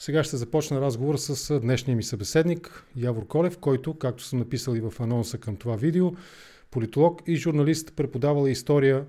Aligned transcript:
Сега 0.00 0.24
ще 0.24 0.36
започна 0.36 0.80
разговор 0.80 1.16
с 1.16 1.60
днешния 1.60 1.96
ми 1.96 2.02
събеседник 2.02 2.84
Явор 2.96 3.26
Колев, 3.26 3.58
който, 3.58 3.94
както 3.94 4.24
съм 4.24 4.38
написал 4.38 4.74
и 4.74 4.80
в 4.80 4.92
анонса 5.00 5.38
към 5.38 5.56
това 5.56 5.76
видео, 5.76 6.12
политолог 6.70 7.22
и 7.26 7.36
журналист, 7.36 7.92
преподавал 7.96 8.46
история, 8.46 9.04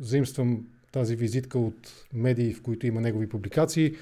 заимствам 0.00 0.66
тази 0.92 1.16
визитка 1.16 1.58
от 1.58 2.06
медии, 2.12 2.54
в 2.54 2.62
които 2.62 2.86
има 2.86 3.00
негови 3.00 3.28
публикации, 3.28 3.94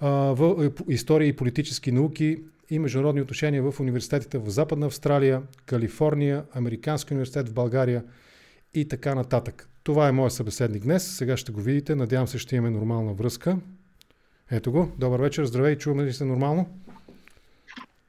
в 0.00 0.72
е, 0.88 0.92
история 0.92 1.28
и 1.28 1.36
политически 1.36 1.92
науки 1.92 2.38
и 2.70 2.78
международни 2.78 3.22
отношения 3.22 3.62
в 3.62 3.80
университетите 3.80 4.38
в 4.38 4.50
Западна 4.50 4.86
Австралия, 4.86 5.42
Калифорния, 5.66 6.44
Американски 6.52 7.14
университет 7.14 7.48
в 7.48 7.54
България 7.54 8.04
и 8.74 8.88
така 8.88 9.14
нататък. 9.14 9.68
Това 9.82 10.08
е 10.08 10.12
моят 10.12 10.32
събеседник 10.32 10.82
днес. 10.82 11.16
Сега 11.16 11.36
ще 11.36 11.52
го 11.52 11.60
видите. 11.60 11.94
Надявам 11.94 12.28
се, 12.28 12.38
ще 12.38 12.56
имаме 12.56 12.78
нормална 12.78 13.12
връзка. 13.12 13.58
Ето 14.52 14.72
го. 14.72 14.88
Добър 14.98 15.20
вечер. 15.20 15.44
Здравей. 15.44 15.76
Чуваме 15.76 16.04
ли 16.04 16.12
се 16.12 16.24
нормално? 16.24 16.66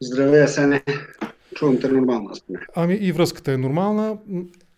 Здравей, 0.02 0.44
Асене. 0.44 0.84
Чувам 1.56 1.80
те 1.80 1.88
нормално. 1.88 2.30
Ами 2.76 2.94
и 2.94 3.12
връзката 3.12 3.52
е 3.52 3.58
нормална 3.58 4.18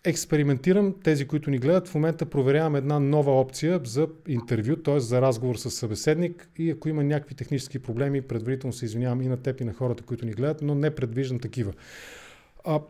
експериментирам. 0.04 0.94
Тези, 1.04 1.26
които 1.26 1.50
ни 1.50 1.58
гледат, 1.58 1.88
в 1.88 1.94
момента 1.94 2.26
проверявам 2.26 2.76
една 2.76 2.98
нова 2.98 3.40
опция 3.40 3.80
за 3.84 4.08
интервю, 4.28 4.76
т.е. 4.76 5.00
за 5.00 5.22
разговор 5.22 5.56
с 5.56 5.70
събеседник 5.70 6.48
и 6.58 6.70
ако 6.70 6.88
има 6.88 7.04
някакви 7.04 7.34
технически 7.34 7.78
проблеми, 7.78 8.22
предварително 8.22 8.72
се 8.72 8.84
извинявам 8.84 9.22
и 9.22 9.28
на 9.28 9.36
теб 9.36 9.60
и 9.60 9.64
на 9.64 9.72
хората, 9.72 10.02
които 10.02 10.26
ни 10.26 10.32
гледат, 10.32 10.62
но 10.62 10.74
не 10.74 10.94
предвиждам 10.94 11.38
такива. 11.38 11.72
А, 12.64 12.80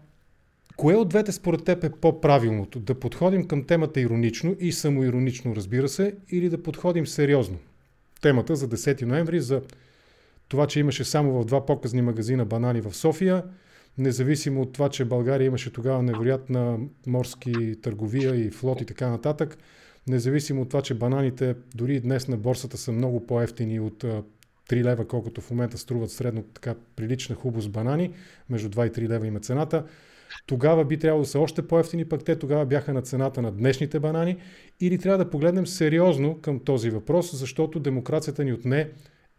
кое 0.77 0.95
от 0.95 1.09
двете 1.09 1.33
според 1.33 1.65
теб 1.65 1.85
е 1.85 1.91
по-правилното? 1.91 2.79
Да 2.81 2.95
подходим 2.95 3.49
към 3.49 3.65
темата 3.65 4.01
иронично 4.01 4.57
и 4.61 4.73
самоиронично, 4.73 5.57
разбира 5.57 5.89
се, 5.89 6.15
или 6.31 6.49
да 6.49 6.63
подходим 6.63 7.07
сериозно? 7.07 7.59
Темата 8.21 8.57
за 8.57 8.69
10 8.69 9.03
ноември, 9.03 9.41
за 9.41 9.63
това, 10.49 10.67
че 10.67 10.81
имаше 10.81 11.05
само 11.05 11.33
в 11.33 11.45
два 11.45 11.67
показни 11.67 12.03
магазина 12.03 12.45
банани 12.45 12.81
в 12.81 12.95
София– 12.95 13.43
независимо 13.99 14.63
от 14.63 14.73
това, 14.73 14.89
че 14.89 15.05
България 15.05 15.47
имаше 15.47 15.73
тогава 15.73 16.03
невероятна 16.03 16.79
морски 17.07 17.77
търговия 17.83 18.47
и 18.47 18.51
флот 18.51 18.81
и 18.81 18.85
така 18.85 19.09
нататък, 19.09 19.59
независимо 20.09 20.63
от 20.63 20.69
това, 20.69 20.83
че 20.83 20.95
бананите 20.95 21.55
дори 21.75 21.95
и 21.95 22.01
днес 22.01 22.29
на 22.29 22.37
борсата 22.37 22.77
са 22.77 22.93
много 22.93 23.27
по-ефтини 23.27 23.81
от 23.81 24.05
3 24.71 24.85
лева, 24.85 25.09
колкото 25.09 25.41
в 25.41 25.51
момента 25.51 25.79
струват 25.79 26.11
средно 26.11 26.43
така 26.43 26.75
прилична 26.97 27.37
хубост 27.37 27.71
банани, 27.71 28.13
между 28.51 28.69
2 28.69 28.87
и 28.87 28.91
3 28.91 29.09
лева 29.09 29.27
има 29.27 29.41
цената. 29.41 29.85
Тогава 30.47 30.85
би 30.85 30.99
трябвало 30.99 31.23
да 31.23 31.29
са 31.29 31.41
още 31.41 31.67
по-ефтини, 31.67 32.05
пък 32.05 32.25
те 32.25 32.39
тогава 32.39 32.67
бяха 32.67 32.95
на 32.95 33.03
цената 33.03 33.43
на 33.43 33.53
днешните 33.53 34.01
банани. 34.01 34.37
Или 34.81 34.99
трябва 34.99 35.25
да 35.25 35.31
погледнем 35.31 35.67
сериозно 35.67 36.39
към 36.43 36.59
този 36.59 36.91
въпрос, 36.91 37.37
защото 37.37 37.81
демокрацията 37.81 38.45
ни 38.45 38.53
отне 38.53 38.89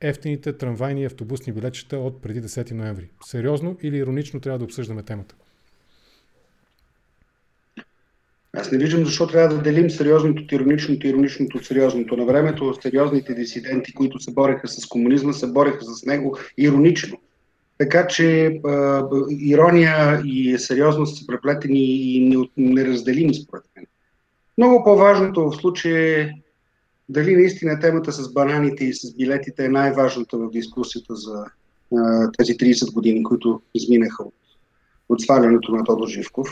ефтините 0.01 0.53
трамвайни 0.53 1.01
и 1.01 1.05
автобусни 1.05 1.53
билетчета 1.53 1.97
от 1.97 2.21
преди 2.21 2.41
10 2.41 2.71
ноември? 2.71 3.09
Сериозно 3.25 3.77
или 3.81 3.97
иронично 3.97 4.39
трябва 4.39 4.59
да 4.59 4.65
обсъждаме 4.65 5.03
темата? 5.03 5.35
Аз 8.53 8.71
не 8.71 8.77
виждам 8.77 9.05
защо 9.05 9.27
трябва 9.27 9.55
да 9.55 9.61
делим 9.61 9.89
сериозното 9.89 10.43
от 10.43 10.51
ироничното, 10.51 11.07
ироничното 11.07 11.57
от 11.57 11.65
сериозното. 11.65 12.17
На 12.17 12.25
времето 12.25 12.73
сериозните 12.81 13.33
дисиденти, 13.33 13.93
които 13.93 14.19
се 14.19 14.33
бореха 14.33 14.67
с 14.67 14.85
комунизма, 14.85 15.33
се 15.33 15.47
бореха 15.47 15.85
с 15.85 16.05
него 16.05 16.37
иронично. 16.57 17.17
Така 17.77 18.07
че 18.07 18.45
е, 18.45 18.51
ирония 19.29 20.21
и 20.25 20.57
сериозност 20.57 21.17
са 21.17 21.27
преплетени 21.27 21.79
и 21.79 22.47
неразделими 22.57 23.33
според 23.33 23.63
мен. 23.75 23.85
Много 24.57 24.83
по-важното 24.83 25.49
в 25.49 25.55
случая 25.55 26.21
е 26.21 26.31
дали 27.09 27.35
наистина 27.35 27.79
темата 27.79 28.11
с 28.11 28.33
бананите 28.33 28.85
и 28.85 28.93
с 28.93 29.15
билетите 29.15 29.65
е 29.65 29.69
най-важната 29.69 30.37
в 30.37 30.49
дискусията 30.49 31.15
за 31.15 31.45
а, 31.97 32.31
тези 32.37 32.53
30 32.57 32.93
години, 32.93 33.23
които 33.23 33.61
изминаха 33.73 34.23
от, 34.23 34.33
от 35.09 35.21
свалянето 35.21 35.71
на 35.71 35.83
Тодор 35.83 36.07
Живков. 36.07 36.49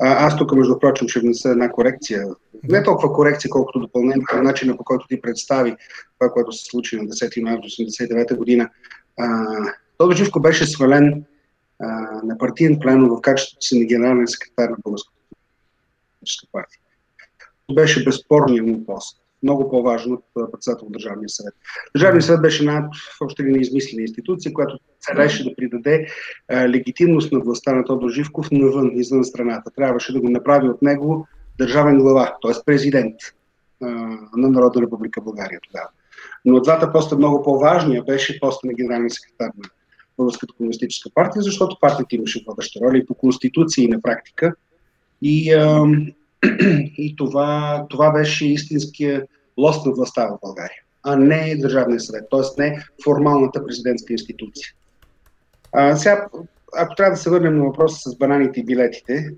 А, 0.00 0.26
аз 0.26 0.36
тук, 0.36 0.52
между 0.52 0.78
прочим, 0.78 1.08
ще 1.08 1.20
внеса 1.20 1.50
една 1.50 1.72
корекция. 1.72 2.24
Не 2.68 2.82
толкова 2.82 3.12
корекция, 3.12 3.50
колкото 3.50 3.80
допълнение 3.80 4.24
към 4.24 4.44
начина 4.44 4.76
по 4.76 4.84
който 4.84 5.06
ти 5.06 5.20
представи 5.20 5.76
това, 6.18 6.32
което 6.32 6.52
се 6.52 6.64
случи 6.64 6.96
на 6.96 7.02
10 7.02 7.42
ноември 7.42 7.68
1989 7.68 8.36
година. 8.36 8.70
А, 9.18 9.46
Тодор 9.98 10.16
Живков 10.16 10.42
беше 10.42 10.66
свален 10.66 11.24
а, 11.80 11.86
на 12.24 12.38
партиен 12.38 12.78
плен 12.80 13.08
в 13.08 13.20
качеството 13.20 13.66
си 13.66 13.78
на 13.78 13.84
генерален 13.84 14.28
секретар 14.28 14.68
на 14.70 14.76
Българската 14.84 16.48
партия. 16.52 16.80
Беше 17.74 18.04
безспорният 18.04 18.66
му 18.66 18.86
пост 18.86 19.18
много 19.42 19.70
по-важно 19.70 20.22
от 20.34 20.52
председател 20.52 20.84
на 20.84 20.92
Държавния 20.92 21.28
съвет. 21.28 21.54
Държавният 21.94 22.24
съвет 22.24 22.42
беше 22.42 22.62
една 22.62 22.88
още 23.20 23.42
ли 23.42 23.52
неизмислена 23.52 24.02
институция, 24.02 24.52
която 24.52 24.78
целеше 25.00 25.44
да 25.44 25.54
придаде 25.56 26.06
а, 26.48 26.68
легитимност 26.68 27.32
на 27.32 27.40
властта 27.40 27.72
на 27.72 27.84
Тодор 27.84 28.10
Живков 28.10 28.50
навън, 28.50 28.90
извън 28.94 29.24
страната. 29.24 29.70
Трябваше 29.70 30.12
да 30.12 30.20
го 30.20 30.28
направи 30.28 30.68
от 30.68 30.82
него 30.82 31.26
държавен 31.58 31.98
глава, 31.98 32.36
т.е. 32.42 32.52
президент 32.66 33.14
а, 33.82 33.86
на 34.36 34.48
Народна 34.48 34.82
република 34.82 35.20
България 35.20 35.60
тогава. 35.62 35.88
Но 36.44 36.60
двата 36.60 36.92
поста 36.92 37.16
много 37.16 37.42
по-важния 37.42 38.02
беше 38.02 38.40
поста 38.40 38.66
на 38.66 38.72
генерален 38.72 39.10
секретар 39.10 39.50
на 39.58 39.68
Българската 40.18 40.54
комунистическа 40.56 41.10
партия, 41.14 41.42
защото 41.42 41.78
партията 41.80 42.16
имаше 42.16 42.44
водеща 42.46 42.80
роля 42.80 42.98
и 42.98 43.06
по 43.06 43.14
конституция 43.14 43.84
и 43.84 43.88
на 43.88 44.00
практика. 44.00 44.54
И 45.22 45.52
а, 45.52 45.84
и 46.98 47.14
това, 47.16 47.86
това 47.90 48.10
беше 48.10 48.46
истинския 48.46 49.26
лост 49.58 49.86
на 49.86 49.92
властта 49.92 50.26
в 50.26 50.38
България, 50.42 50.82
а 51.02 51.16
не 51.16 51.56
Държавния 51.56 52.00
съвет, 52.00 52.24
т.е. 52.30 52.62
не 52.62 52.84
формалната 53.04 53.66
президентска 53.66 54.12
институция. 54.12 54.72
А, 55.72 55.96
сега, 55.96 56.26
ако 56.76 56.94
трябва 56.94 57.10
да 57.10 57.16
се 57.16 57.30
върнем 57.30 57.58
на 57.58 57.64
въпроса 57.64 58.10
с 58.10 58.16
бананите 58.16 58.60
и 58.60 58.64
билетите, 58.64 59.34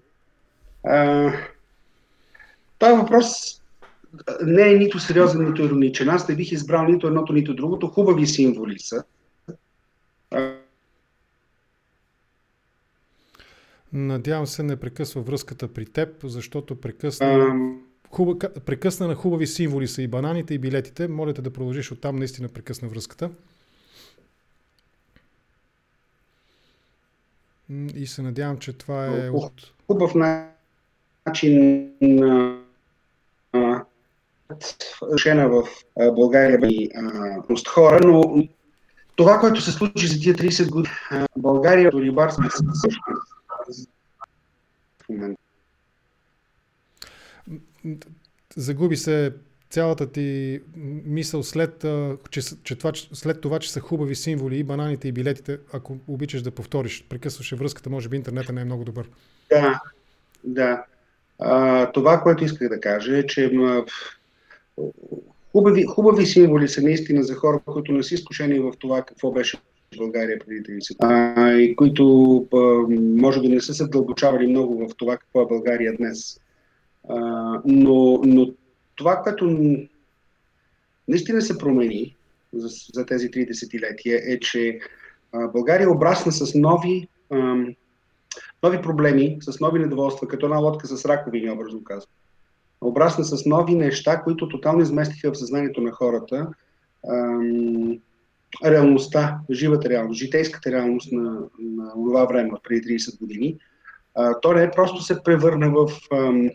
а, 0.85 1.33
този 2.79 2.97
въпрос 2.97 3.61
не 4.47 4.73
е 4.73 4.79
нито 4.79 4.99
сериозен, 4.99 5.49
нито 5.49 5.63
ироничен. 5.63 6.09
Аз 6.09 6.29
не 6.29 6.35
бих 6.35 6.53
избрал 6.53 6.85
нито 6.85 7.07
едното, 7.07 7.33
нито 7.33 7.55
другото. 7.55 7.89
Хубави 7.89 8.27
символи 8.27 8.79
са. 8.79 9.05
Надявам 13.93 14.47
се 14.47 14.63
не 14.63 14.77
прекъсва 14.77 15.23
връзката 15.23 15.69
при 15.69 15.87
теб, 15.87 16.09
защото 16.25 16.81
прекъсна, 16.81 17.57
хуба, 18.11 18.39
прекъсна 18.39 19.09
на 19.09 19.15
хубави 19.15 19.47
символи 19.47 19.89
са 19.89 20.03
и 20.03 20.09
бананите 20.09 20.55
и 20.55 20.59
билетите. 20.59 21.09
Моля 21.09 21.35
те 21.35 21.43
да 21.43 21.53
продължиш 21.53 21.93
оттам, 21.93 22.17
наистина 22.17 22.49
прекъсна 22.49 22.89
връзката. 22.89 23.31
И 27.95 28.07
се 28.07 28.23
надявам, 28.23 28.59
че 28.59 28.73
това 28.73 29.07
е 29.07 29.31
от... 29.31 29.73
Хубав 29.87 30.15
начин 31.27 31.89
на 32.01 32.57
решена 35.13 35.49
в 35.49 35.69
България 36.15 36.59
и 36.63 36.91
хора, 37.69 38.01
но 38.05 38.49
това, 39.17 39.39
което 39.39 39.61
се 39.61 39.73
случи 39.73 40.07
за 40.07 40.21
тия 40.21 40.35
30 40.35 40.71
години, 40.71 40.95
България 41.37 41.91
до 41.91 42.01
рибарство 42.01 42.43
също 42.75 43.03
момента. 45.09 45.41
Загуби 48.57 48.97
се 48.97 49.33
цялата 49.71 50.13
ти 50.13 50.61
мисъл 51.05 51.43
след, 51.43 51.87
че, 52.31 52.41
че 52.63 52.79
това, 52.79 52.93
след 52.95 53.41
това, 53.41 53.59
че 53.59 53.73
са 53.73 53.81
хубави 53.81 54.15
символи 54.15 54.59
и 54.59 54.65
бананите 54.65 55.09
и 55.09 55.13
билетите, 55.13 55.59
ако 55.73 55.97
обичаш 56.09 56.43
да 56.43 56.51
повториш, 56.51 57.05
прекъсваше 57.09 57.57
връзката, 57.57 57.91
може 57.91 58.09
би 58.09 58.17
интернета 58.17 58.53
не 58.53 58.61
е 58.61 58.65
много 58.65 58.85
добър. 58.85 59.09
Да, 59.51 59.81
да. 60.45 60.85
А, 61.39 61.93
това, 61.93 62.21
което 62.21 62.45
исках 62.45 62.69
да 62.69 62.81
кажа 62.81 63.19
е, 63.19 63.27
че 63.27 63.53
хубави, 65.53 65.85
хубави 65.85 66.27
символи 66.27 66.69
са 66.69 66.83
наистина 66.83 67.23
за 67.23 67.35
хора, 67.35 67.61
които 67.65 67.93
не 67.93 68.03
са 68.03 68.15
изкушени 68.15 68.59
в 68.59 68.73
това 68.79 69.03
какво 69.03 69.33
беше 69.33 69.59
България 69.99 70.39
преди 70.39 70.63
30 70.63 70.97
а, 71.01 71.53
и 71.53 71.77
които 71.77 72.35
а, 72.55 72.57
може 73.21 73.41
би 73.41 73.49
не 73.49 73.61
са 73.61 73.75
се 73.75 73.87
дълбочавали 73.87 74.47
много 74.47 74.89
в 74.89 74.97
това 74.97 75.17
какво 75.17 75.43
е 75.43 75.47
България 75.47 75.97
днес. 75.97 76.41
А, 77.09 77.19
но, 77.65 78.21
но 78.25 78.47
това, 78.97 79.23
което 79.23 79.47
наистина 81.09 81.43
се 81.43 81.59
промени 81.59 82.17
за, 82.53 82.69
за 82.95 83.07
тези 83.07 83.31
три 83.31 83.47
десетилетия 83.47 84.21
е, 84.25 84.41
че 84.41 84.81
а, 85.33 85.49
България 85.49 85.91
обрасна 85.91 86.33
с 86.33 86.55
нови, 86.55 87.09
а, 87.31 87.37
нови 88.63 88.83
проблеми, 88.83 89.39
с 89.41 89.61
нови 89.61 89.79
недоволства, 89.79 90.29
като 90.29 90.47
една 90.47 90.59
лодка 90.59 90.87
с 90.87 91.05
раковини, 91.05 91.51
образно 91.51 91.85
казвам. 91.85 92.13
Обрасна 92.81 93.25
с 93.25 93.47
нови 93.47 93.75
неща, 93.75 94.23
които 94.23 94.49
тотално 94.49 94.83
изместиха 94.83 95.33
в 95.33 95.39
съзнанието 95.39 95.81
на 95.81 95.93
хората. 95.93 96.49
А, 97.09 97.39
реалността, 98.65 99.39
живата 99.51 99.89
реалност, 99.89 100.19
житейската 100.19 100.73
реалност 100.73 101.13
на, 101.13 101.41
на 101.61 101.93
това 101.93 102.25
време, 102.25 102.51
преди 102.69 102.99
30 102.99 103.19
години, 103.19 103.59
а, 104.15 104.41
то 104.41 104.53
не 104.53 104.71
просто 104.71 105.03
се 105.03 105.23
превърна 105.23 105.71
в 105.71 105.89
ам, 106.13 106.51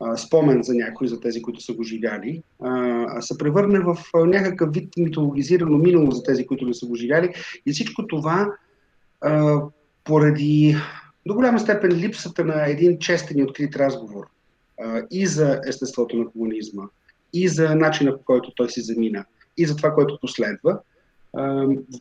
а, 0.00 0.16
спомен 0.16 0.62
за 0.62 0.74
някои, 0.74 1.08
за 1.08 1.20
тези, 1.20 1.42
които 1.42 1.60
са 1.60 1.72
го 1.72 1.82
живяли, 1.82 2.42
а, 2.62 3.20
се 3.20 3.38
превърне 3.38 3.80
в 3.80 3.98
някакъв 4.14 4.72
вид 4.72 4.92
митологизирано 4.96 5.78
минало 5.78 6.10
за 6.10 6.22
тези, 6.22 6.46
които 6.46 6.66
не 6.66 6.74
са 6.74 6.86
го 6.86 6.96
живяли. 6.96 7.34
И 7.66 7.72
всичко 7.72 8.06
това 8.06 8.52
а, 9.20 9.60
поради 10.04 10.76
до 11.26 11.34
голяма 11.34 11.60
степен 11.60 11.92
липсата 11.92 12.44
на 12.44 12.70
един 12.70 12.98
честен 12.98 13.38
и 13.38 13.42
открит 13.42 13.76
разговор 13.76 14.26
а, 14.80 15.02
и 15.10 15.26
за 15.26 15.60
естеството 15.66 16.16
на 16.16 16.30
комунизма, 16.30 16.82
и 17.32 17.48
за 17.48 17.74
начина 17.74 18.18
по 18.18 18.24
който 18.24 18.52
той 18.56 18.70
си 18.70 18.80
замина, 18.80 19.24
и 19.56 19.66
за 19.66 19.76
това, 19.76 19.94
което 19.94 20.18
последва, 20.20 20.80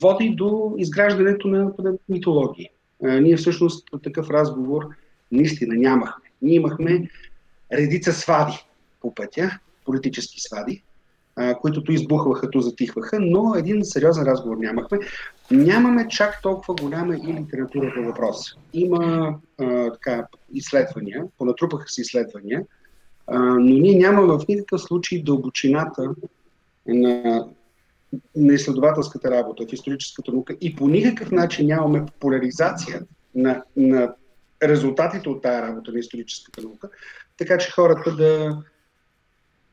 води 0.02 0.30
до 0.30 0.76
изграждането 0.78 1.48
на, 1.48 1.72
митологии. 2.10 2.70
Ние 3.02 3.38
всъщност 3.38 3.88
такъв 4.04 4.30
разговор 4.30 4.88
наистина 5.32 5.76
нямахме. 5.76 6.24
Ние 6.42 6.56
имахме 6.56 7.10
редица 7.74 8.14
свади 8.14 8.66
по 9.02 9.16
пътя, 9.16 9.60
политически 9.86 10.42
свади, 10.42 10.84
които 11.62 11.84
то 11.84 11.92
избухваха, 11.92 12.50
то 12.50 12.62
затихваха, 12.62 13.20
но 13.20 13.56
един 13.56 13.84
сериозен 13.84 14.24
разговор 14.24 14.58
нямахме. 14.58 15.00
Нямаме 15.52 16.08
чак 16.08 16.42
толкова 16.42 16.76
голяма 16.76 17.16
и 17.16 17.34
литература 17.34 17.94
по 17.96 18.04
въпроса. 18.04 18.56
Има 18.74 19.36
а, 19.60 19.92
така, 19.92 20.28
изследвания, 20.54 21.24
понатрупаха 21.38 21.90
се 21.90 22.02
изследвания, 22.02 22.64
а, 23.28 23.40
но 23.40 23.60
ние 23.60 23.98
нямаме 23.98 24.28
в 24.28 24.48
никакъв 24.50 24.82
случай 24.82 25.24
дълбочината 25.24 26.10
на, 26.88 27.48
на 28.36 28.54
изследователската 28.54 29.32
работа 29.32 29.66
в 29.70 29.74
историческата 29.74 30.32
наука 30.32 30.56
и 30.62 30.76
по 30.76 30.88
никакъв 30.88 31.32
начин 31.32 31.68
нямаме 31.68 32.06
популяризация 32.06 33.02
на, 33.36 33.64
на 33.78 34.16
резултатите 34.64 35.30
от 35.30 35.42
тая 35.42 35.62
работа 35.68 35.92
на 35.92 36.00
историческата 36.00 36.62
наука, 36.62 36.90
така 37.38 37.58
че 37.58 37.72
хората 37.72 38.16
да, 38.16 38.58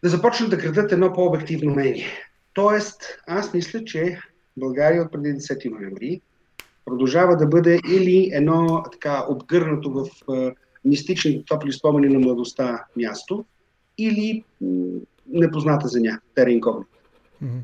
да 0.02 0.08
започнат 0.08 0.50
да 0.50 0.58
крадат 0.58 0.92
едно 0.92 1.12
по-обективно 1.12 1.72
мнение. 1.72 2.06
Тоест, 2.54 3.02
аз 3.26 3.54
мисля, 3.54 3.84
че 3.84 4.18
България 4.56 5.02
от 5.02 5.12
преди 5.12 5.28
10 5.28 5.70
ноември 5.70 6.20
продължава 6.84 7.36
да 7.36 7.46
бъде 7.46 7.78
или 7.90 8.30
едно 8.32 8.82
така 8.92 9.24
обгърнато 9.28 9.90
в 9.90 10.08
а, 10.32 10.52
мистични 10.84 11.44
топли 11.44 11.72
спомени 11.72 12.08
на 12.08 12.18
младостта 12.18 12.84
място, 12.96 13.44
или 13.98 14.44
непозната 15.26 15.88
земя, 15.88 16.18
тера 16.34 16.50
инкогнито. 16.50 16.99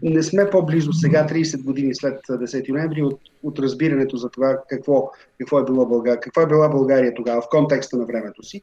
Не 0.03 0.23
сме 0.23 0.51
по-близо 0.51 0.93
сега, 0.93 1.27
30 1.27 1.65
години 1.65 1.95
след 1.95 2.21
10 2.21 2.69
ноември, 2.69 3.03
от, 3.03 3.21
от 3.43 3.59
разбирането 3.59 4.17
за 4.17 4.29
това 4.29 4.63
какво, 4.69 5.11
какво 5.39 5.59
е 5.59 5.65
било 5.65 5.87
България, 5.87 6.21
каква 6.21 6.43
е 6.43 6.47
била 6.47 6.69
България 6.69 7.15
тогава 7.15 7.43
в 7.43 7.49
контекста 7.51 7.97
на 7.97 8.07
времето 8.07 8.43
си, 8.43 8.63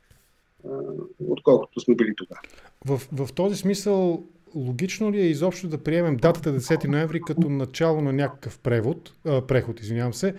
отколкото 1.27 1.80
сме 1.80 1.95
били 1.95 2.13
тогава. 2.18 2.42
В, 2.86 3.07
в 3.12 3.33
този 3.33 3.56
смисъл, 3.56 4.24
логично 4.56 5.12
ли 5.12 5.21
е 5.21 5.30
изобщо 5.30 5.68
да 5.68 5.77
приемем 5.77 6.18
датата 6.18 6.54
10 6.54 6.88
ноември 6.88 7.21
като 7.21 7.50
начало 7.50 8.01
на 8.01 8.13
някакъв 8.13 8.59
превод, 8.59 9.13
а, 9.25 9.42
преход, 9.42 9.81
извинявам 9.81 10.13
се, 10.13 10.36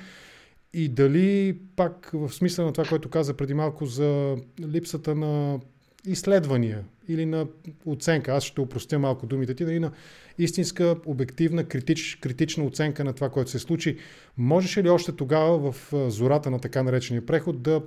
и 0.73 0.89
дали 0.89 1.59
пак 1.77 2.11
в 2.15 2.33
смисъл 2.33 2.67
на 2.67 2.73
това, 2.73 2.85
което 2.89 3.11
каза 3.11 3.35
преди 3.35 3.55
малко 3.55 3.87
за 3.87 4.37
липсата 4.61 5.15
на 5.15 5.61
изследвания 6.07 6.85
или 7.09 7.27
на 7.27 7.47
оценка, 7.87 8.33
аз 8.33 8.45
ще 8.45 8.61
упростя 8.61 8.99
малко 8.99 9.27
думите 9.27 9.55
ти, 9.55 9.65
дали 9.65 9.79
на 9.81 9.93
истинска, 10.39 10.97
обективна, 11.07 11.65
критич, 11.65 12.19
критична 12.21 12.65
оценка 12.65 13.05
на 13.05 13.13
това, 13.13 13.31
което 13.31 13.51
се 13.51 13.59
случи. 13.59 13.99
Можеше 14.37 14.83
ли 14.83 14.89
още 14.91 15.13
тогава 15.13 15.73
в 15.73 15.93
зората 16.11 16.51
на 16.51 16.59
така 16.59 16.83
наречения 16.83 17.27
преход 17.27 17.63
да 17.63 17.83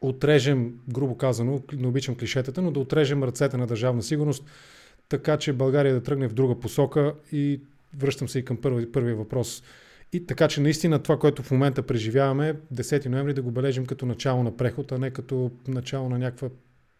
отрежем, 0.00 0.74
грубо 0.88 1.16
казано, 1.16 1.62
не 1.72 1.86
обичам 1.86 2.14
клишетата, 2.14 2.62
но 2.62 2.70
да 2.70 2.80
отрежем 2.80 3.24
ръцете 3.24 3.56
на 3.56 3.66
държавна 3.66 4.02
сигурност, 4.02 4.44
така 5.08 5.36
че 5.36 5.52
България 5.52 5.94
да 5.94 6.02
тръгне 6.02 6.28
в 6.28 6.34
друга 6.34 6.60
посока 6.60 7.14
и 7.32 7.60
връщам 7.98 8.28
се 8.28 8.38
и 8.38 8.44
към 8.44 8.56
първи, 8.56 8.92
първия 8.92 9.16
въпрос. 9.16 9.62
И 10.12 10.26
така 10.26 10.48
че 10.48 10.60
наистина 10.60 10.98
това, 10.98 11.18
което 11.18 11.42
в 11.42 11.50
момента 11.50 11.82
преживяваме, 11.82 12.54
10 12.74 13.06
ноември 13.06 13.34
да 13.34 13.42
го 13.42 13.50
бележим 13.50 13.86
като 13.86 14.06
начало 14.06 14.42
на 14.42 14.56
преход, 14.56 14.92
а 14.92 14.98
не 14.98 15.10
като 15.10 15.50
начало 15.68 16.08
на 16.08 16.18
някаква 16.18 16.48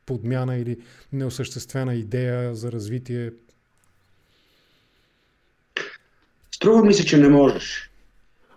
подмяна 0.06 0.56
или 0.56 0.76
неосъществена 1.12 1.94
идея 1.94 2.54
за 2.54 2.72
развитие. 2.72 3.30
Струва 6.50 6.84
ми 6.84 6.94
се, 6.94 7.06
че 7.06 7.16
не 7.16 7.28
можеш. 7.28 7.90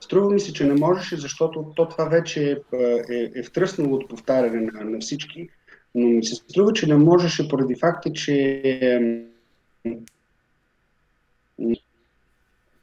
Струва 0.02 0.34
ми 0.34 0.40
се, 0.40 0.54
че 0.54 0.66
не 0.66 0.74
можеше, 0.74 1.18
защото 1.18 1.74
то 1.76 1.90
това 1.90 2.06
вече 2.06 2.52
е, 2.52 2.78
е, 3.10 3.32
е 3.36 3.44
втръснало 3.44 3.96
от 3.96 4.10
повтаряне 4.10 4.62
на, 4.62 4.84
на 4.84 5.00
всички, 5.00 5.50
но 5.96 6.08
ми 6.08 6.26
се 6.26 6.36
струва, 6.36 6.74
че 6.74 6.88
не 6.88 6.96
можеше 6.96 7.50
поради 7.50 7.76
факта, 7.76 8.14
че 8.14 8.62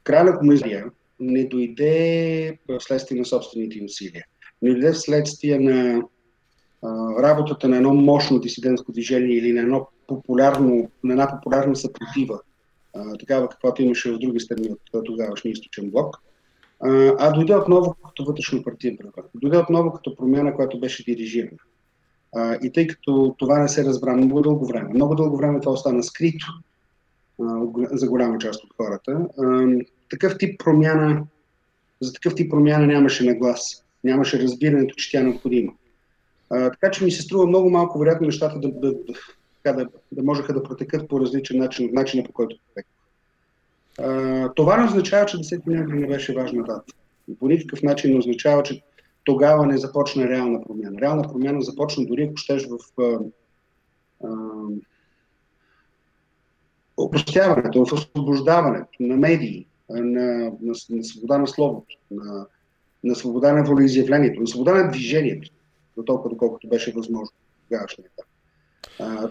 на 0.07 0.37
комунизма 0.37 0.91
не 1.19 1.45
дойде 1.45 2.57
вследствие 2.79 3.19
на 3.19 3.25
собствените 3.25 3.83
усилия. 3.85 4.25
Не 4.61 4.71
дойде 4.71 4.91
вследствие 4.91 5.59
на 5.59 6.01
работата 7.19 7.67
на 7.67 7.75
едно 7.77 7.93
мощно 7.93 8.39
дисидентско 8.39 8.91
движение 8.91 9.37
или 9.37 9.53
на, 9.53 9.59
едно 9.59 9.87
популярно, 10.07 10.89
на 11.03 11.13
една 11.13 11.31
популярна 11.31 11.75
съпротива, 11.75 12.39
такава 13.19 13.49
каквато 13.49 13.81
имаше 13.81 14.11
в 14.11 14.17
други 14.17 14.39
страни 14.39 14.69
от 14.93 15.05
тогавашния 15.05 15.51
източен 15.51 15.91
блок 15.91 16.21
а 17.19 17.31
дойде 17.31 17.55
отново 17.55 17.95
като 18.05 18.25
вътрешно 18.25 18.63
партиен 18.63 18.97
преврат. 18.97 19.29
Дойде 19.35 19.57
отново 19.57 19.93
като 19.93 20.15
промяна, 20.15 20.55
която 20.55 20.79
беше 20.79 21.03
дирижирана. 21.03 21.57
И 22.63 22.71
тъй 22.71 22.87
като 22.87 23.35
това 23.37 23.59
не 23.59 23.69
се 23.69 23.85
разбра 23.85 24.15
много 24.15 24.41
дълго 24.41 24.65
време, 24.65 24.89
много 24.93 25.15
дълго 25.15 25.37
време 25.37 25.59
това 25.59 25.71
остана 25.71 26.03
скрито 26.03 26.45
за 27.91 28.09
голяма 28.09 28.37
част 28.37 28.63
от 28.63 28.69
хората, 28.77 29.27
такъв 30.09 30.37
тип 30.37 30.59
промяна, 30.59 31.23
за 32.01 32.13
такъв 32.13 32.35
тип 32.35 32.51
промяна 32.51 32.87
нямаше 32.87 33.25
наглас, 33.25 33.83
нямаше 34.03 34.39
разбирането, 34.39 34.95
че 34.95 35.11
тя 35.11 35.19
е 35.19 35.23
необходима. 35.23 35.73
Така 36.49 36.91
че 36.91 37.03
ми 37.03 37.11
се 37.11 37.21
струва 37.21 37.47
много 37.47 37.69
малко 37.69 37.99
вероятно 37.99 38.27
нещата 38.27 38.59
да, 38.59 38.71
да, 38.71 38.93
да, 39.65 39.73
да, 39.73 39.87
да 40.11 40.23
можеха 40.23 40.53
да 40.53 40.63
протекат 40.63 41.09
по 41.09 41.19
различен 41.19 41.57
начин 41.57 41.89
начина 41.93 42.23
по 42.23 42.31
който 42.31 42.57
протекат 42.67 42.95
това 44.55 44.77
не 44.77 44.85
означава, 44.85 45.25
че 45.25 45.37
10 45.37 45.67
ноември 45.67 45.99
не 45.99 46.07
беше 46.07 46.33
важна 46.33 46.63
дата. 46.63 46.93
По 47.39 47.47
никакъв 47.47 47.83
начин 47.83 48.11
не 48.11 48.17
означава, 48.17 48.63
че 48.63 48.81
тогава 49.23 49.65
не 49.65 49.77
започна 49.77 50.29
реална 50.29 50.63
промяна. 50.63 51.01
Реална 51.01 51.23
промяна 51.23 51.61
започна 51.61 52.05
дори 52.05 52.23
ако 52.23 52.37
щеш 52.37 52.67
в 52.67 53.01
а, 53.01 53.19
а, 54.23 54.29
опростяването, 56.97 57.85
в 57.85 57.93
освобождаването 57.93 58.89
на 58.99 59.17
медии, 59.17 59.67
на, 59.89 60.51
на, 60.61 60.73
на 60.89 61.03
свобода 61.03 61.37
на 61.37 61.47
словото, 61.47 61.97
на, 62.11 62.45
на 63.03 63.15
свобода 63.15 63.53
на 63.53 63.63
волеизявлението, 63.63 64.41
на 64.41 64.47
свобода 64.47 64.73
на 64.73 64.91
движението, 64.91 65.51
до 65.97 66.03
толкова 66.03 66.29
доколкото 66.29 66.67
беше 66.67 66.91
възможно 66.91 67.35
тогавашния 67.69 68.05
етап. 68.05 68.25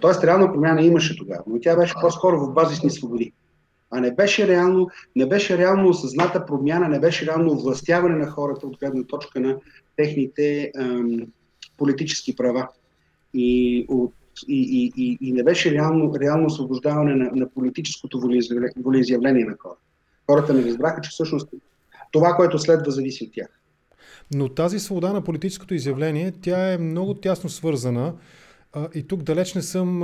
Тоест, 0.01 0.25
реална 0.25 0.53
промяна 0.53 0.83
имаше 0.83 1.17
тогава, 1.17 1.43
но 1.47 1.61
тя 1.61 1.77
беше 1.77 1.95
по-скоро 2.01 2.41
в 2.41 2.53
базисни 2.53 2.91
свободи 2.91 3.33
а 3.95 4.01
не 4.01 4.15
беше 4.15 4.49
реално, 4.49 4.89
не 5.17 5.27
беше 5.27 5.59
реално 5.59 5.89
осъзната 5.89 6.47
промяна, 6.47 6.89
не 6.89 7.01
беше 7.01 7.27
реално 7.27 7.59
властяване 7.59 8.17
на 8.17 8.31
хората 8.31 8.67
от 8.67 8.79
гледна 8.79 9.05
точка 9.05 9.41
на 9.41 9.57
техните 9.97 10.73
ем, 10.79 11.27
политически 11.79 12.37
права. 12.37 12.69
И, 13.35 13.87
от, 13.89 14.13
и, 14.49 14.61
и, 14.61 14.93
и, 14.97 15.19
и 15.21 15.33
не 15.33 15.43
беше 15.43 15.71
реално, 15.71 16.15
реално 16.21 16.47
освобождаване 16.47 17.15
на, 17.15 17.31
на 17.35 17.49
политическото 17.49 18.21
волеизявление 18.77 19.45
на 19.45 19.57
хората. 19.59 19.83
Хората 20.31 20.55
не 20.55 20.65
разбраха, 20.65 21.01
че 21.01 21.11
всъщност 21.11 21.49
това, 22.13 22.33
което 22.33 22.59
следва, 22.59 22.91
зависи 22.91 23.25
от 23.25 23.33
тях. 23.33 23.61
Но 24.35 24.49
тази 24.49 24.79
свобода 24.79 25.13
на 25.13 25.25
политическото 25.25 25.75
изявление, 25.75 26.33
тя 26.43 26.73
е 26.73 26.79
много 26.79 27.15
тясно 27.15 27.51
свързана 27.51 28.15
и 28.95 29.03
тук 29.03 29.23
далеч 29.23 29.55
не 29.55 29.63
съм, 29.63 29.99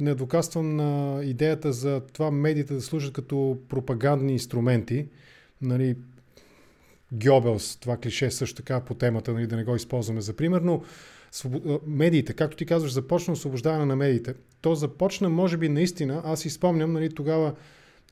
не 0.00 0.10
адвокатствам 0.10 0.76
на 0.76 1.20
идеята 1.24 1.72
за 1.72 2.00
това 2.12 2.30
медиите 2.30 2.74
да 2.74 2.80
служат 2.80 3.12
като 3.12 3.58
пропагандни 3.68 4.32
инструменти. 4.32 5.06
Нали, 5.62 5.96
Гьобелс, 7.12 7.76
това 7.76 7.96
клише 7.96 8.30
също 8.30 8.56
така 8.56 8.80
по 8.80 8.94
темата, 8.94 9.32
нали, 9.32 9.46
да 9.46 9.56
не 9.56 9.64
го 9.64 9.76
използваме 9.76 10.20
за 10.20 10.32
пример, 10.32 10.60
но 10.60 10.82
медиите, 11.86 12.32
както 12.32 12.56
ти 12.56 12.66
казваш, 12.66 12.92
започна 12.92 13.32
освобождаване 13.32 13.84
на 13.84 13.96
медиите. 13.96 14.34
То 14.60 14.74
започна, 14.74 15.28
може 15.28 15.56
би, 15.56 15.68
наистина, 15.68 16.22
аз 16.24 16.40
си 16.40 16.50
спомням, 16.50 16.92
нали, 16.92 17.14
тогава 17.14 17.54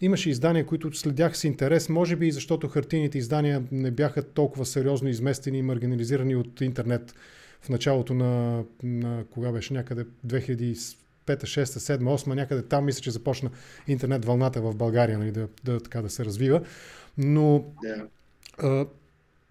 имаше 0.01 0.31
издания, 0.31 0.67
които 0.67 0.95
следях 0.95 1.37
с 1.37 1.45
интерес, 1.45 1.89
може 1.89 2.17
би 2.17 2.27
и 2.27 2.33
защото 2.33 2.69
хартийните 2.69 3.19
издания 3.19 3.63
не 3.73 3.91
бяха 3.91 4.23
толкова 4.23 4.67
сериозно 4.67 5.09
изместени 5.09 5.59
и 5.59 5.63
маргинализирани 5.63 6.37
от 6.37 6.61
интернет 6.61 7.15
в 7.61 7.69
началото 7.69 8.15
на, 8.15 8.63
на 8.83 9.25
кога 9.31 9.53
беше 9.53 9.75
някъде 9.75 10.05
2005, 10.27 10.97
6, 11.27 11.65
7, 11.65 11.99
8, 11.99 12.35
някъде 12.35 12.63
там 12.63 12.85
мисля, 12.85 13.01
че 13.01 13.11
започна 13.11 13.51
интернет 13.89 14.25
вълната 14.25 14.61
в 14.61 14.75
България 14.75 15.19
нали, 15.19 15.33
да, 15.33 15.49
да, 15.65 15.81
така 15.81 16.03
да 16.03 16.11
се 16.11 16.25
развива. 16.25 16.63
Но 17.19 17.65
yeah. 17.85 18.07
а, 18.59 18.87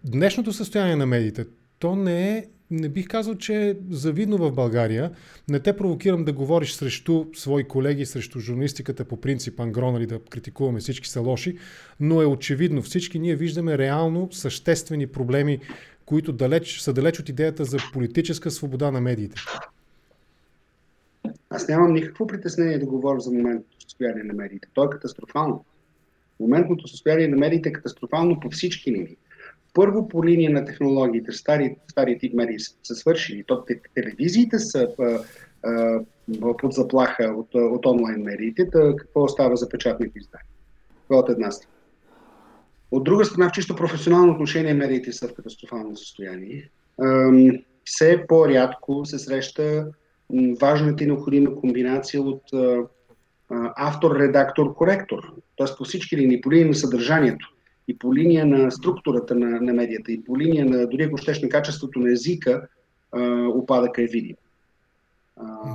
днешното 0.04 0.52
състояние 0.52 0.96
на 0.96 1.06
медиите, 1.06 1.46
то 1.78 1.96
не 1.96 2.38
е 2.38 2.46
не 2.70 2.88
бих 2.88 3.08
казал, 3.08 3.34
че 3.34 3.68
е 3.68 3.76
завидно 3.90 4.38
в 4.38 4.52
България. 4.52 5.10
Не 5.48 5.60
те 5.60 5.76
провокирам 5.76 6.24
да 6.24 6.32
говориш 6.32 6.72
срещу 6.72 7.24
свои 7.34 7.64
колеги, 7.64 8.06
срещу 8.06 8.40
журналистиката 8.40 9.04
по 9.04 9.16
принцип 9.16 9.60
ангро, 9.60 9.92
нали, 9.92 10.06
да 10.06 10.20
критикуваме 10.30 10.80
всички 10.80 11.08
са 11.08 11.20
лоши, 11.20 11.58
но 12.00 12.22
е 12.22 12.26
очевидно. 12.26 12.82
Всички 12.82 13.18
ние 13.18 13.36
виждаме 13.36 13.78
реално 13.78 14.28
съществени 14.32 15.06
проблеми, 15.06 15.58
които 16.06 16.32
далеч, 16.32 16.80
са 16.80 16.92
далеч 16.92 17.20
от 17.20 17.28
идеята 17.28 17.64
за 17.64 17.78
политическа 17.92 18.50
свобода 18.50 18.90
на 18.90 19.00
медиите. 19.00 19.36
Аз 21.50 21.68
нямам 21.68 21.92
никакво 21.92 22.26
притеснение 22.26 22.78
да 22.78 22.86
говоря 22.86 23.20
за 23.20 23.30
моментното 23.30 23.82
състояние 23.82 24.22
на 24.22 24.34
медиите. 24.34 24.68
То 24.74 24.84
е 24.84 24.90
катастрофално. 24.90 25.64
Моментното 26.40 26.88
състояние 26.88 27.28
на 27.28 27.36
медиите 27.36 27.68
е 27.68 27.72
катастрофално 27.72 28.40
по 28.40 28.50
всички 28.50 28.92
линии. 28.92 29.16
Първо 29.78 30.08
по 30.08 30.24
линия 30.24 30.50
на 30.50 30.64
технологиите, 30.64 31.32
стари, 31.32 31.76
стари 31.90 32.18
тип 32.18 32.34
медии 32.34 32.60
са, 32.60 32.74
са 32.82 32.94
свършили. 32.94 33.44
То, 33.46 33.64
телевизиите 33.94 34.58
са 34.58 34.88
а, 35.00 35.18
а, 35.62 36.00
под 36.58 36.72
заплаха 36.72 37.24
от, 37.24 37.48
от 37.54 37.86
онлайн 37.86 38.22
медиите, 38.22 38.64
да 38.64 38.96
какво 38.96 39.22
остава 39.22 39.56
за 39.56 39.68
печатните 39.68 40.18
издания? 40.18 40.46
Това 41.04 41.16
е 41.16 41.20
от 41.20 41.28
една 41.28 41.50
страна. 41.50 41.72
От 42.90 43.04
друга 43.04 43.24
страна, 43.24 43.48
в 43.48 43.52
чисто 43.52 43.76
професионално 43.76 44.32
отношение, 44.32 44.74
медиите 44.74 45.12
са 45.12 45.28
в 45.28 45.34
катастрофално 45.34 45.96
състояние. 45.96 46.70
Все 47.84 48.24
по-рядко 48.28 49.04
се 49.04 49.18
среща 49.18 49.86
важната 50.60 51.04
и 51.04 51.06
необходима 51.06 51.54
комбинация 51.54 52.22
от 52.22 52.42
автор, 53.76 54.16
редактор, 54.16 54.74
коректор. 54.74 55.32
Тоест 55.56 55.78
по 55.78 55.84
всички 55.84 56.16
линии, 56.16 56.40
по 56.40 56.52
линия 56.52 56.66
на 56.66 56.74
съдържанието 56.74 57.54
и 57.88 57.98
по 57.98 58.14
линия 58.14 58.46
на 58.46 58.70
структурата 58.70 59.34
на, 59.34 59.60
на 59.60 59.72
медията 59.72 60.12
и 60.12 60.24
по 60.24 60.38
линия 60.38 60.66
на, 60.66 60.86
дори 60.86 61.02
ако 61.02 61.16
щеш, 61.16 61.42
на 61.42 61.48
качеството 61.48 61.98
на 61.98 62.12
езика, 62.12 62.68
опадъка 63.54 64.02
е 64.02 64.06
видим. 64.06 64.36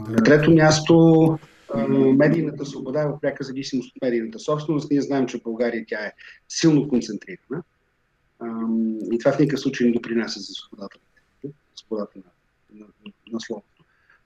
На 0.10 0.24
трето 0.26 0.52
място, 0.52 1.40
медийната 2.18 2.66
свобода 2.66 3.02
е 3.02 3.08
в 3.08 3.20
пряка 3.22 3.44
зависимост 3.44 3.96
от 3.96 4.02
медийната 4.02 4.40
собственост. 4.40 4.92
Ние 4.92 5.02
знаем, 5.02 5.28
че 5.28 5.38
в 5.38 5.44
България 5.44 5.86
тя 5.88 6.00
е 6.06 6.14
силно 6.50 6.88
концентрирана. 6.88 7.64
И 9.12 9.20
това 9.20 9.32
в 9.32 9.40
никакъв 9.40 9.60
случай 9.60 9.88
не 9.88 9.94
допринася 9.94 10.40
за 10.40 10.54
свободата, 10.54 10.98
свободата 11.76 12.20
на, 12.20 12.80
на, 12.80 12.86
на 13.32 13.40
словото. 13.40 13.68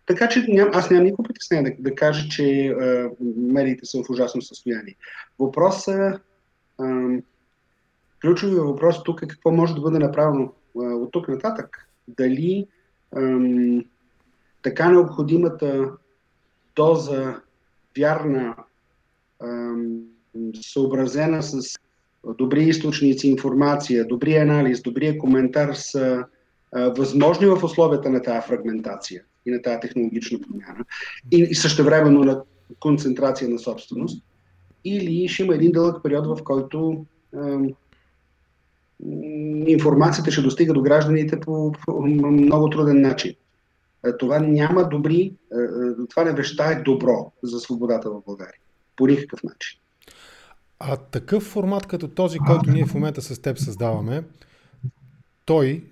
Така 0.05 0.29
че 0.29 0.45
ням, 0.47 0.69
аз 0.73 0.89
нямам 0.89 1.03
никакво 1.03 1.23
притеснение 1.23 1.75
да, 1.75 1.89
да 1.89 1.95
кажа, 1.95 2.29
че 2.29 2.67
а, 2.67 3.09
медиите 3.37 3.85
са 3.85 4.03
в 4.03 4.09
ужасно 4.09 4.41
състояние. 4.41 4.95
Въпросът, 5.39 6.21
ключовият 8.21 8.65
въпрос 8.65 9.03
тук 9.03 9.21
е 9.21 9.27
какво 9.27 9.51
може 9.51 9.75
да 9.75 9.81
бъде 9.81 9.99
направено 9.99 10.53
от 10.75 11.11
тук 11.11 11.27
нататък. 11.27 11.89
Дали 12.07 12.67
а, 13.15 13.39
така 14.61 14.89
необходимата 14.89 15.91
доза 16.75 17.35
вярна, 17.97 18.55
а, 19.39 19.73
съобразена 20.61 21.43
с 21.43 21.77
добри 22.37 22.63
източници 22.63 23.27
информация, 23.27 24.07
добрия 24.07 24.41
анализ, 24.41 24.81
добрия 24.81 25.17
коментар 25.17 25.73
са 25.73 26.25
възможни 26.73 27.47
в 27.47 27.63
условията 27.63 28.09
на 28.09 28.21
тази 28.21 28.47
фрагментация 28.47 29.23
и 29.45 29.51
на 29.51 29.61
тази 29.61 29.79
технологична 29.79 30.39
промяна 30.39 30.85
и, 31.31 31.47
и 31.49 31.55
същевременно 31.55 32.23
на 32.23 32.41
концентрация 32.79 33.49
на 33.49 33.59
собственост, 33.59 34.23
или 34.85 35.27
ще 35.27 35.43
има 35.43 35.55
един 35.55 35.71
дълъг 35.71 36.03
период, 36.03 36.39
в 36.39 36.43
който 36.43 37.05
а, 37.35 37.59
информацията 39.67 40.31
ще 40.31 40.41
достига 40.41 40.73
до 40.73 40.81
гражданите 40.81 41.39
по, 41.39 41.73
много 42.31 42.69
труден 42.69 43.01
начин. 43.01 43.33
Това 44.19 44.39
няма 44.39 44.89
добри, 44.89 45.33
това 46.09 46.23
не 46.23 46.33
вещае 46.33 46.81
добро 46.81 47.31
за 47.43 47.59
свободата 47.59 48.09
в 48.09 48.21
България. 48.25 48.59
По 48.95 49.07
никакъв 49.07 49.43
начин. 49.43 49.79
А 50.79 50.97
такъв 50.97 51.43
формат 51.43 51.87
като 51.87 52.07
този, 52.07 52.39
който 52.39 52.71
ние 52.71 52.85
в 52.85 52.93
момента 52.93 53.21
с 53.21 53.41
теб 53.41 53.59
създаваме, 53.59 54.23
той, 55.45 55.83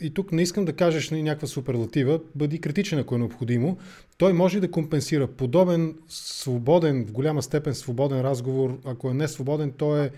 и 0.00 0.14
тук 0.14 0.32
не 0.32 0.42
искам 0.42 0.64
да 0.64 0.72
кажеш 0.72 1.10
някаква 1.10 1.48
суперлатива, 1.48 2.20
бъди 2.34 2.60
критичен 2.60 2.98
ако 2.98 3.14
е 3.14 3.18
необходимо, 3.18 3.76
той 4.18 4.32
може 4.32 4.60
да 4.60 4.70
компенсира 4.70 5.26
подобен 5.26 5.94
свободен, 6.08 7.06
в 7.06 7.12
голяма 7.12 7.42
степен 7.42 7.74
свободен 7.74 8.20
разговор, 8.20 8.78
ако 8.84 9.10
е 9.10 9.14
не 9.14 9.28
свободен, 9.28 9.72
то 9.72 9.96
е 9.96 10.10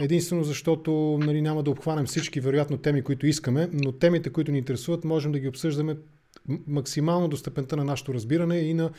единствено 0.00 0.44
защото 0.44 1.18
нали, 1.22 1.42
няма 1.42 1.62
да 1.62 1.70
обхванем 1.70 2.06
всички, 2.06 2.40
вероятно, 2.40 2.78
теми, 2.78 3.02
които 3.02 3.26
искаме, 3.26 3.68
но 3.72 3.92
темите, 3.92 4.30
които 4.30 4.52
ни 4.52 4.58
интересуват, 4.58 5.04
можем 5.04 5.32
да 5.32 5.38
ги 5.38 5.48
обсъждаме 5.48 5.96
максимално 6.66 7.28
до 7.28 7.36
степента 7.36 7.76
на 7.76 7.84
нашето 7.84 8.14
разбиране 8.14 8.58
и 8.58 8.74
на 8.74 8.90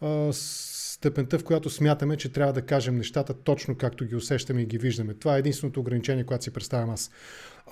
а, 0.00 0.32
степента, 0.32 1.38
в 1.38 1.44
която 1.44 1.70
смятаме, 1.70 2.16
че 2.16 2.32
трябва 2.32 2.52
да 2.52 2.62
кажем 2.62 2.96
нещата 2.96 3.34
точно 3.34 3.74
както 3.74 4.04
ги 4.04 4.16
усещаме 4.16 4.62
и 4.62 4.66
ги 4.66 4.78
виждаме. 4.78 5.14
Това 5.14 5.36
е 5.36 5.38
единственото 5.38 5.80
ограничение, 5.80 6.24
което 6.24 6.44
си 6.44 6.52
представям 6.52 6.90
аз. 6.90 7.10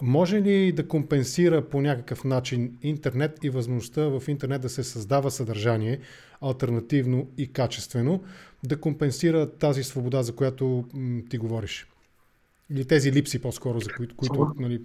Може 0.03 0.43
ли 0.43 0.73
да 0.73 0.89
компенсира 0.89 1.69
по 1.69 1.81
някакъв 1.81 2.25
начин 2.25 2.79
интернет 2.83 3.45
и 3.45 3.51
възможността 3.51 4.03
в 4.03 4.23
интернет 4.29 4.63
да 4.63 4.69
се 4.69 4.85
създава 4.85 5.31
съдържание 5.31 5.99
альтернативно 6.41 7.31
и 7.39 7.53
качествено, 7.53 8.23
да 8.65 8.81
компенсира 8.81 9.51
тази 9.51 9.85
свобода, 9.85 10.23
за 10.23 10.35
която 10.35 10.85
м, 10.95 11.23
ти 11.31 11.39
говориш? 11.39 11.87
Или 12.71 12.85
тези 12.85 13.13
липси 13.13 13.43
по-скоро, 13.43 13.81
за 13.81 13.91
които... 13.97 14.17
които 14.17 14.53
нали... 14.59 14.83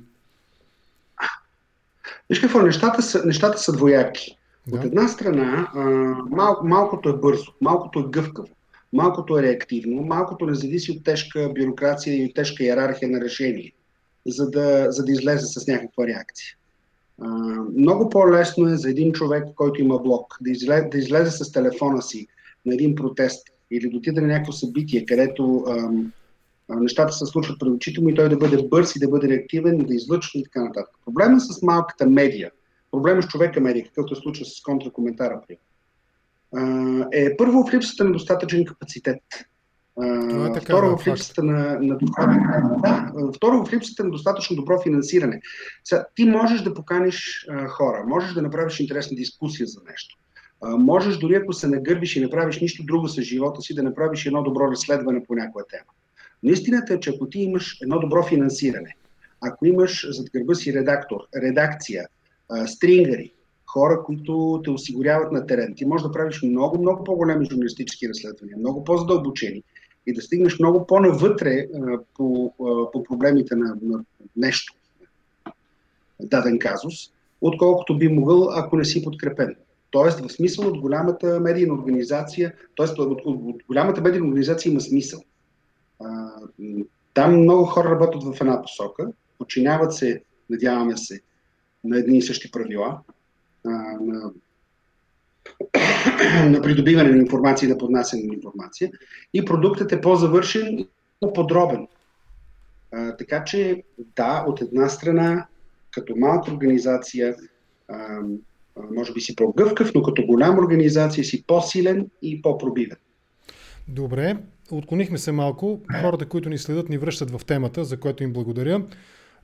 Виж 2.29 2.39
какво, 2.39 2.61
нещата 2.61 3.01
са, 3.01 3.25
нещата 3.25 3.57
са 3.57 3.71
двояки. 3.71 4.37
Да. 4.67 4.77
От 4.77 4.85
една 4.85 5.07
страна, 5.07 5.71
а, 5.73 5.83
мал, 6.29 6.61
малкото 6.63 7.09
е 7.09 7.17
бързо, 7.17 7.53
малкото 7.61 7.99
е 7.99 8.09
гъвкаво, 8.09 8.47
малкото 8.93 9.39
е 9.39 9.43
реактивно, 9.43 10.01
малкото 10.01 10.45
не 10.45 10.55
зависи 10.55 10.91
от 10.91 11.03
тежка 11.03 11.51
бюрокрация 11.59 12.17
и 12.17 12.25
от 12.25 12.33
тежка 12.33 12.63
иерархия 12.63 13.09
на 13.09 13.21
решение, 13.21 13.73
за 14.27 14.49
да, 14.49 14.91
за 14.91 15.05
да 15.05 15.11
излезе 15.11 15.45
с 15.45 15.67
някаква 15.67 16.07
реакция. 16.07 16.55
А, 17.21 17.27
много 17.77 18.09
по-лесно 18.09 18.67
е 18.67 18.77
за 18.77 18.89
един 18.89 19.11
човек, 19.11 19.43
който 19.55 19.81
има 19.81 19.99
блок, 19.99 20.37
да 20.41 20.51
излезе, 20.51 20.87
да 20.91 20.97
излезе 20.97 21.31
с 21.31 21.51
телефона 21.51 22.01
си 22.01 22.27
на 22.65 22.73
един 22.73 22.95
протест 22.95 23.47
или 23.71 23.89
да 23.89 23.97
отиде 23.97 24.21
на 24.21 24.27
някакво 24.27 24.51
събитие, 24.51 25.05
където 25.05 25.63
ам, 25.69 26.11
нещата 26.69 27.13
се 27.13 27.25
случват 27.25 27.59
пред 27.59 27.69
очите 27.69 28.01
му 28.01 28.09
и 28.09 28.15
той 28.15 28.29
да 28.29 28.37
бъде 28.37 28.67
бърз 28.67 28.95
и 28.95 28.99
да 28.99 29.07
бъде 29.07 29.27
реактивен, 29.27 29.77
да 29.77 29.95
излъчва 29.95 30.39
и 30.39 30.43
така 30.43 30.63
нататък. 30.63 30.95
Проблема 31.05 31.39
с 31.39 31.61
малката 31.61 32.05
медия, 32.05 32.51
проблема 32.91 33.23
с 33.23 33.27
човека 33.27 33.61
медия, 33.61 33.85
какъвто 33.85 34.13
е 34.13 34.21
случва 34.21 34.45
с 34.45 34.61
контракоментара 34.61 35.41
е 37.11 37.37
първо 37.37 37.63
в 37.63 37.73
липсата 37.73 38.03
на 38.03 38.11
достатъчен 38.11 38.65
капацитет. 38.65 39.21
Това 39.95 40.47
е 40.47 40.53
така, 40.53 40.65
второ, 40.65 40.97
в 40.97 41.07
липсата 41.07 41.43
на, 41.43 41.79
на, 41.79 41.97
да, 42.83 43.11
второ, 43.35 43.65
в 43.65 43.73
липсата 43.73 44.03
на 44.03 44.11
достатъчно 44.11 44.55
добро 44.55 44.81
финансиране. 44.81 45.41
Сега, 45.83 46.05
ти 46.15 46.25
можеш 46.25 46.61
да 46.61 46.73
поканиш 46.73 47.47
а, 47.49 47.67
хора, 47.67 48.03
можеш 48.07 48.33
да 48.33 48.41
направиш 48.41 48.79
интересна 48.79 49.15
дискусия 49.15 49.67
за 49.67 49.81
нещо. 49.89 50.17
А, 50.61 50.77
можеш 50.77 51.17
дори 51.17 51.35
ако 51.35 51.53
се 51.53 51.67
нагърбиш 51.67 52.15
и 52.15 52.21
направиш 52.21 52.61
нищо 52.61 52.83
друго 52.83 53.07
с 53.07 53.21
живота 53.21 53.61
си, 53.61 53.75
да 53.75 53.83
направиш 53.83 54.25
едно 54.25 54.43
добро 54.43 54.71
разследване 54.71 55.23
по 55.27 55.35
някоя 55.35 55.65
тема. 55.67 55.85
Но 56.43 56.51
истината 56.51 56.93
е, 56.93 56.99
че 56.99 57.09
ако 57.09 57.29
ти 57.29 57.39
имаш 57.39 57.77
едно 57.81 57.99
добро 57.99 58.23
финансиране, 58.23 58.95
ако 59.41 59.65
имаш 59.65 60.07
зад 60.09 60.27
гърба 60.33 60.55
си 60.55 60.73
редактор, 60.73 61.17
редакция, 61.43 62.07
стрингъри, 62.65 63.33
хора, 63.65 64.03
които 64.05 64.61
те 64.63 64.69
осигуряват 64.69 65.31
на 65.31 65.45
терен, 65.45 65.73
ти 65.75 65.85
можеш 65.85 66.03
да 66.03 66.11
правиш 66.11 66.41
много, 66.43 66.81
много 66.81 67.03
по-големи 67.03 67.45
журналистически 67.45 68.09
разследвания, 68.09 68.57
много 68.57 68.83
по-задълбочени 68.83 69.63
и 70.07 70.13
да 70.13 70.21
стигнеш 70.21 70.59
много 70.59 70.87
по-навътре 70.87 71.67
по, 72.15 72.53
по 72.93 73.03
проблемите 73.03 73.55
на, 73.55 73.77
на 73.81 74.03
нещо, 74.35 74.73
даден 76.19 76.59
казус, 76.59 76.93
отколкото 77.41 77.97
би 77.97 78.07
могъл, 78.07 78.49
ако 78.51 78.77
не 78.77 78.85
си 78.85 79.03
подкрепен. 79.03 79.55
Тоест, 79.91 80.19
в 80.19 80.31
смисъл 80.31 80.67
от 80.67 80.79
голямата 80.79 81.39
медийна 81.39 81.73
организация, 81.73 82.53
т.е. 82.77 82.85
От, 82.85 82.99
от, 82.99 83.21
от 83.25 83.63
голямата 83.67 84.01
медийна 84.01 84.27
организация 84.27 84.71
има 84.71 84.81
смисъл. 84.81 85.21
Там 87.13 87.41
много 87.41 87.65
хора 87.65 87.89
работят 87.89 88.23
в 88.23 88.41
една 88.41 88.61
посока, 88.61 89.07
подчиняват 89.37 89.93
се, 89.93 90.23
надяваме 90.49 90.97
се, 90.97 91.21
на 91.83 91.97
едни 91.97 92.17
и 92.17 92.21
същи 92.21 92.51
правила, 92.51 92.99
на, 93.65 94.31
на 96.49 96.61
придобиване 96.61 97.09
на 97.09 97.17
информация 97.17 97.67
и 97.67 97.69
на 97.69 97.77
поднасяне 97.77 98.23
на 98.23 98.33
информация. 98.33 98.91
И 99.33 99.45
продуктът 99.45 99.91
е 99.91 100.01
по-завършен 100.01 100.79
и 100.79 100.87
по-подробен. 101.19 101.87
А, 102.91 103.17
така 103.17 103.43
че, 103.43 103.83
да, 104.15 104.45
от 104.47 104.61
една 104.61 104.89
страна, 104.89 105.47
като 105.91 106.15
малка 106.15 106.51
организация, 106.51 107.35
а, 107.87 108.19
може 108.91 109.13
би 109.13 109.21
си 109.21 109.35
по-гъвкав, 109.35 109.91
но 109.95 110.03
като 110.03 110.25
голяма 110.25 110.61
организация 110.61 111.23
си 111.23 111.43
по-силен 111.47 112.09
и 112.21 112.41
по-пробивен. 112.41 112.97
Добре, 113.87 114.37
отклонихме 114.71 115.17
се 115.17 115.31
малко. 115.31 115.81
Хората, 116.01 116.25
които 116.25 116.49
ни 116.49 116.57
следят, 116.57 116.89
ни 116.89 116.97
връщат 116.97 117.31
в 117.31 117.45
темата, 117.45 117.83
за 117.83 117.99
което 117.99 118.23
им 118.23 118.33
благодаря. 118.33 118.85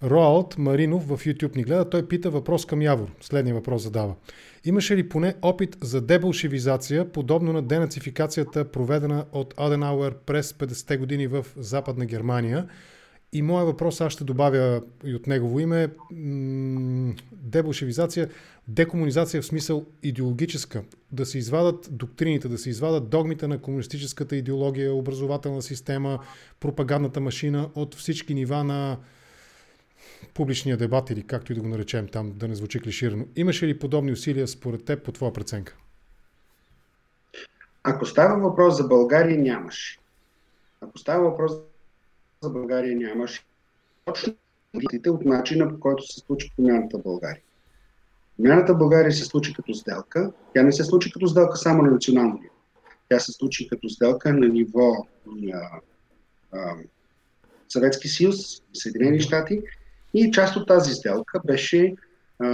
Роалд 0.04 0.58
Маринов 0.58 1.08
в 1.08 1.26
YouTube 1.26 1.56
ни 1.56 1.64
гледа. 1.64 1.90
Той 1.90 2.08
пита 2.08 2.30
въпрос 2.30 2.66
към 2.66 2.82
Явор. 2.82 3.08
Следния 3.22 3.56
въпрос 3.56 3.84
задава. 3.84 4.16
Имаше 4.66 4.98
ли 4.98 5.10
поне 5.10 5.36
опит 5.42 5.78
за 5.82 6.02
деболшевизация, 6.02 7.12
подобно 7.12 7.54
на 7.54 7.62
денацификацията, 7.62 8.72
проведена 8.72 9.26
от 9.32 9.54
Аденауер 9.58 10.16
през 10.26 10.54
50-те 10.54 10.98
години 10.98 11.28
в 11.28 11.46
Западна 11.58 12.06
Германия? 12.06 12.68
И 13.33 13.41
моят 13.41 13.67
въпрос, 13.67 14.01
аз 14.01 14.13
ще 14.13 14.24
добавя 14.24 14.81
и 15.05 15.15
от 15.15 15.27
негово 15.27 15.59
име, 15.59 15.89
деболшевизация, 17.31 18.29
декомунизация 18.67 19.41
в 19.41 19.45
смисъл 19.45 19.86
идеологическа. 20.03 20.83
Да 21.12 21.25
се 21.25 21.38
извадат 21.38 21.88
доктрините, 21.91 22.48
да 22.48 22.57
се 22.57 22.69
извадат 22.69 23.09
догмите 23.09 23.48
на 23.48 23.62
комунистическата 23.62 24.36
идеология, 24.36 24.93
образователна 24.93 25.62
система, 25.62 26.19
пропагандната 26.59 27.19
машина 27.19 27.69
от 27.75 27.95
всички 27.95 28.33
нива 28.33 28.63
на 28.63 28.98
публичния 30.33 30.77
дебат 30.77 31.09
или 31.09 31.24
както 31.24 31.51
и 31.51 31.55
да 31.55 31.62
го 31.62 31.67
наречем 31.67 32.07
там, 32.07 32.31
да 32.36 32.48
не 32.48 32.55
звучи 32.55 32.79
клиширано. 32.79 33.25
Имаше 33.36 33.67
ли 33.67 33.79
подобни 33.79 34.12
усилия 34.12 34.48
според 34.48 34.86
теб 34.86 35.03
по 35.03 35.12
твоя 35.12 35.33
преценка? 35.33 35.75
Ако 37.83 38.05
става 38.05 38.50
въпрос 38.50 38.77
за 38.77 38.83
България, 38.83 39.39
нямаше. 39.39 40.00
Ако 40.81 40.98
става 40.98 41.29
въпрос 41.29 41.51
за 42.43 42.50
България, 42.50 42.98
нямаше. 42.98 43.46
Точно 44.05 44.34
от 45.08 45.25
начина 45.25 45.69
по 45.69 45.79
който 45.79 46.03
се 46.03 46.19
случи 46.19 46.53
промяната 46.55 46.98
в 46.98 47.03
България. 47.03 47.41
Промяната 48.38 48.74
в 48.74 48.77
България 48.77 49.12
се 49.12 49.25
случи 49.25 49.53
като 49.53 49.74
сделка. 49.74 50.31
Тя 50.53 50.63
не 50.63 50.72
се 50.72 50.84
случи 50.84 51.12
като 51.12 51.27
сделка 51.27 51.58
само 51.58 51.84
на 51.84 51.91
национално 51.91 52.34
ниво. 52.34 52.53
Тя 53.10 53.19
се 53.19 53.31
случи 53.31 53.67
като 53.67 53.89
сделка 53.89 54.34
на 54.34 54.48
ниво 54.48 55.08
на 55.25 55.69
Съветски 57.69 58.08
съюз, 58.08 58.36
Съединени 58.74 59.19
щати 59.19 59.62
и 60.13 60.31
част 60.31 60.55
от 60.55 60.67
тази 60.67 60.93
сделка 60.93 61.41
беше 61.46 61.96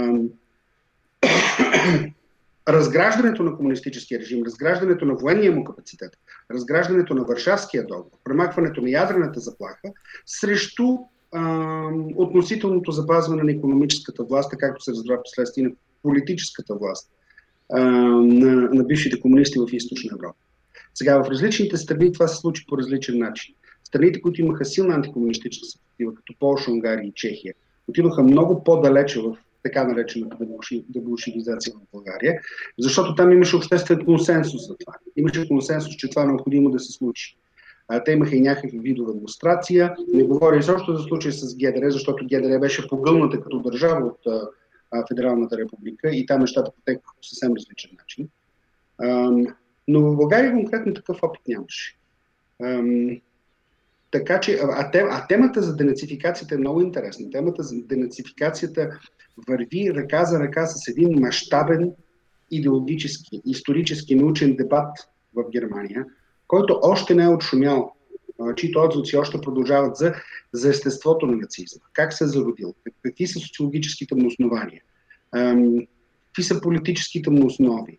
разграждането 2.68 3.42
на 3.42 3.56
комунистическия 3.56 4.20
режим, 4.20 4.44
разграждането 4.44 5.04
на 5.04 5.14
военния 5.14 5.52
му 5.52 5.64
капацитет, 5.64 6.18
разграждането 6.50 7.14
на 7.14 7.24
Варшавския 7.24 7.86
договор, 7.86 8.18
премахването 8.24 8.80
на 8.80 8.90
ядрената 8.90 9.40
заплаха 9.40 9.92
срещу 10.26 10.98
ам, 11.34 12.06
относителното 12.16 12.90
запазване 12.90 13.42
на 13.42 13.52
економическата 13.52 14.24
власт, 14.24 14.52
както 14.58 14.84
се 14.84 14.90
разбра 14.90 15.22
последствие 15.22 15.64
на 15.64 15.70
политическата 16.02 16.74
власт 16.74 17.10
ам, 17.72 18.28
на, 18.28 18.54
на 18.54 18.84
бившите 18.84 19.20
комунисти 19.20 19.58
в 19.58 19.72
Източна 19.72 20.10
Европа. 20.12 20.38
Сега 20.94 21.22
в 21.22 21.30
различните 21.30 21.76
страни 21.76 22.12
това 22.12 22.28
се 22.28 22.36
случи 22.36 22.64
по 22.68 22.78
различен 22.78 23.18
начин. 23.18 23.54
Страните, 23.84 24.20
които 24.20 24.40
имаха 24.40 24.64
силна 24.64 24.94
антикомунистическа 24.94 25.68
съпротива, 25.68 26.14
като 26.14 26.34
Польша, 26.40 26.70
Унгария 26.70 27.06
и 27.06 27.12
Чехия, 27.14 27.54
отидоха 27.88 28.22
много 28.22 28.64
по-далече 28.64 29.20
в 29.20 29.36
така 29.66 29.84
наречената 29.84 30.36
деболшевизация 30.88 31.74
в 31.74 31.92
България, 31.92 32.40
защото 32.78 33.14
там 33.14 33.32
имаше 33.32 33.56
обществен 33.56 34.04
консенсус 34.04 34.66
за 34.66 34.76
това. 34.76 34.92
Имаше 35.16 35.48
консенсус, 35.48 35.96
че 35.96 36.10
това 36.10 36.22
е 36.22 36.26
необходимо 36.26 36.70
да 36.70 36.78
се 36.78 36.92
случи. 36.92 37.36
А, 37.88 38.04
те 38.04 38.12
имаха 38.12 38.36
и 38.36 38.40
някакви 38.40 38.78
видове 38.78 39.12
демонстрация. 39.12 39.94
Не 40.14 40.22
говоря 40.22 40.58
изобщо 40.58 40.96
за 40.96 41.02
случай 41.02 41.32
с 41.32 41.56
ГДР, 41.56 41.90
защото 41.90 42.26
ГДР 42.26 42.58
беше 42.58 42.88
погълната 42.88 43.40
като 43.40 43.58
държава 43.58 44.06
от 44.06 44.26
а, 44.90 45.04
Федералната 45.08 45.58
република 45.58 46.10
и 46.10 46.26
там 46.26 46.40
нещата 46.40 46.70
потекаха 46.72 47.14
по 47.16 47.24
съвсем 47.24 47.52
различен 47.56 47.90
начин. 47.98 48.28
А, 48.98 49.30
но 49.88 50.00
в 50.00 50.16
България 50.16 50.52
конкретно 50.52 50.94
такъв 50.94 51.18
опит 51.22 51.42
нямаше. 51.48 51.96
Така 54.10 54.40
че, 54.40 54.58
а, 54.62 54.90
а 54.94 55.26
темата 55.26 55.62
за 55.62 55.76
денацификацията 55.76 56.54
е 56.54 56.58
много 56.58 56.80
интересна. 56.80 57.30
Темата 57.30 57.62
за 57.62 57.76
денацификацията 57.82 58.98
върви 59.48 59.94
ръка 59.94 60.24
за 60.24 60.40
ръка 60.40 60.66
с 60.66 60.88
един 60.88 61.20
мащабен 61.20 61.92
идеологически, 62.50 63.42
исторически, 63.46 64.14
научен 64.14 64.56
дебат 64.56 64.96
в 65.34 65.44
Германия, 65.52 66.04
който 66.46 66.80
още 66.82 67.14
не 67.14 67.24
е 67.24 67.28
отшумял, 67.28 67.92
чието 68.56 68.80
отзвуци 68.80 69.16
още 69.16 69.40
продължават 69.40 69.96
за, 69.96 70.14
за 70.52 70.70
естеството 70.70 71.26
на 71.26 71.36
нацизма. 71.36 71.84
Как 71.92 72.12
се 72.12 72.24
е 72.24 72.26
зародил? 72.26 72.74
Какви 73.02 73.26
са 73.26 73.40
социологическите 73.40 74.14
му 74.14 74.26
основания? 74.26 74.82
Какви 76.26 76.42
са 76.42 76.60
политическите 76.60 77.30
му 77.30 77.46
основи? 77.46 77.98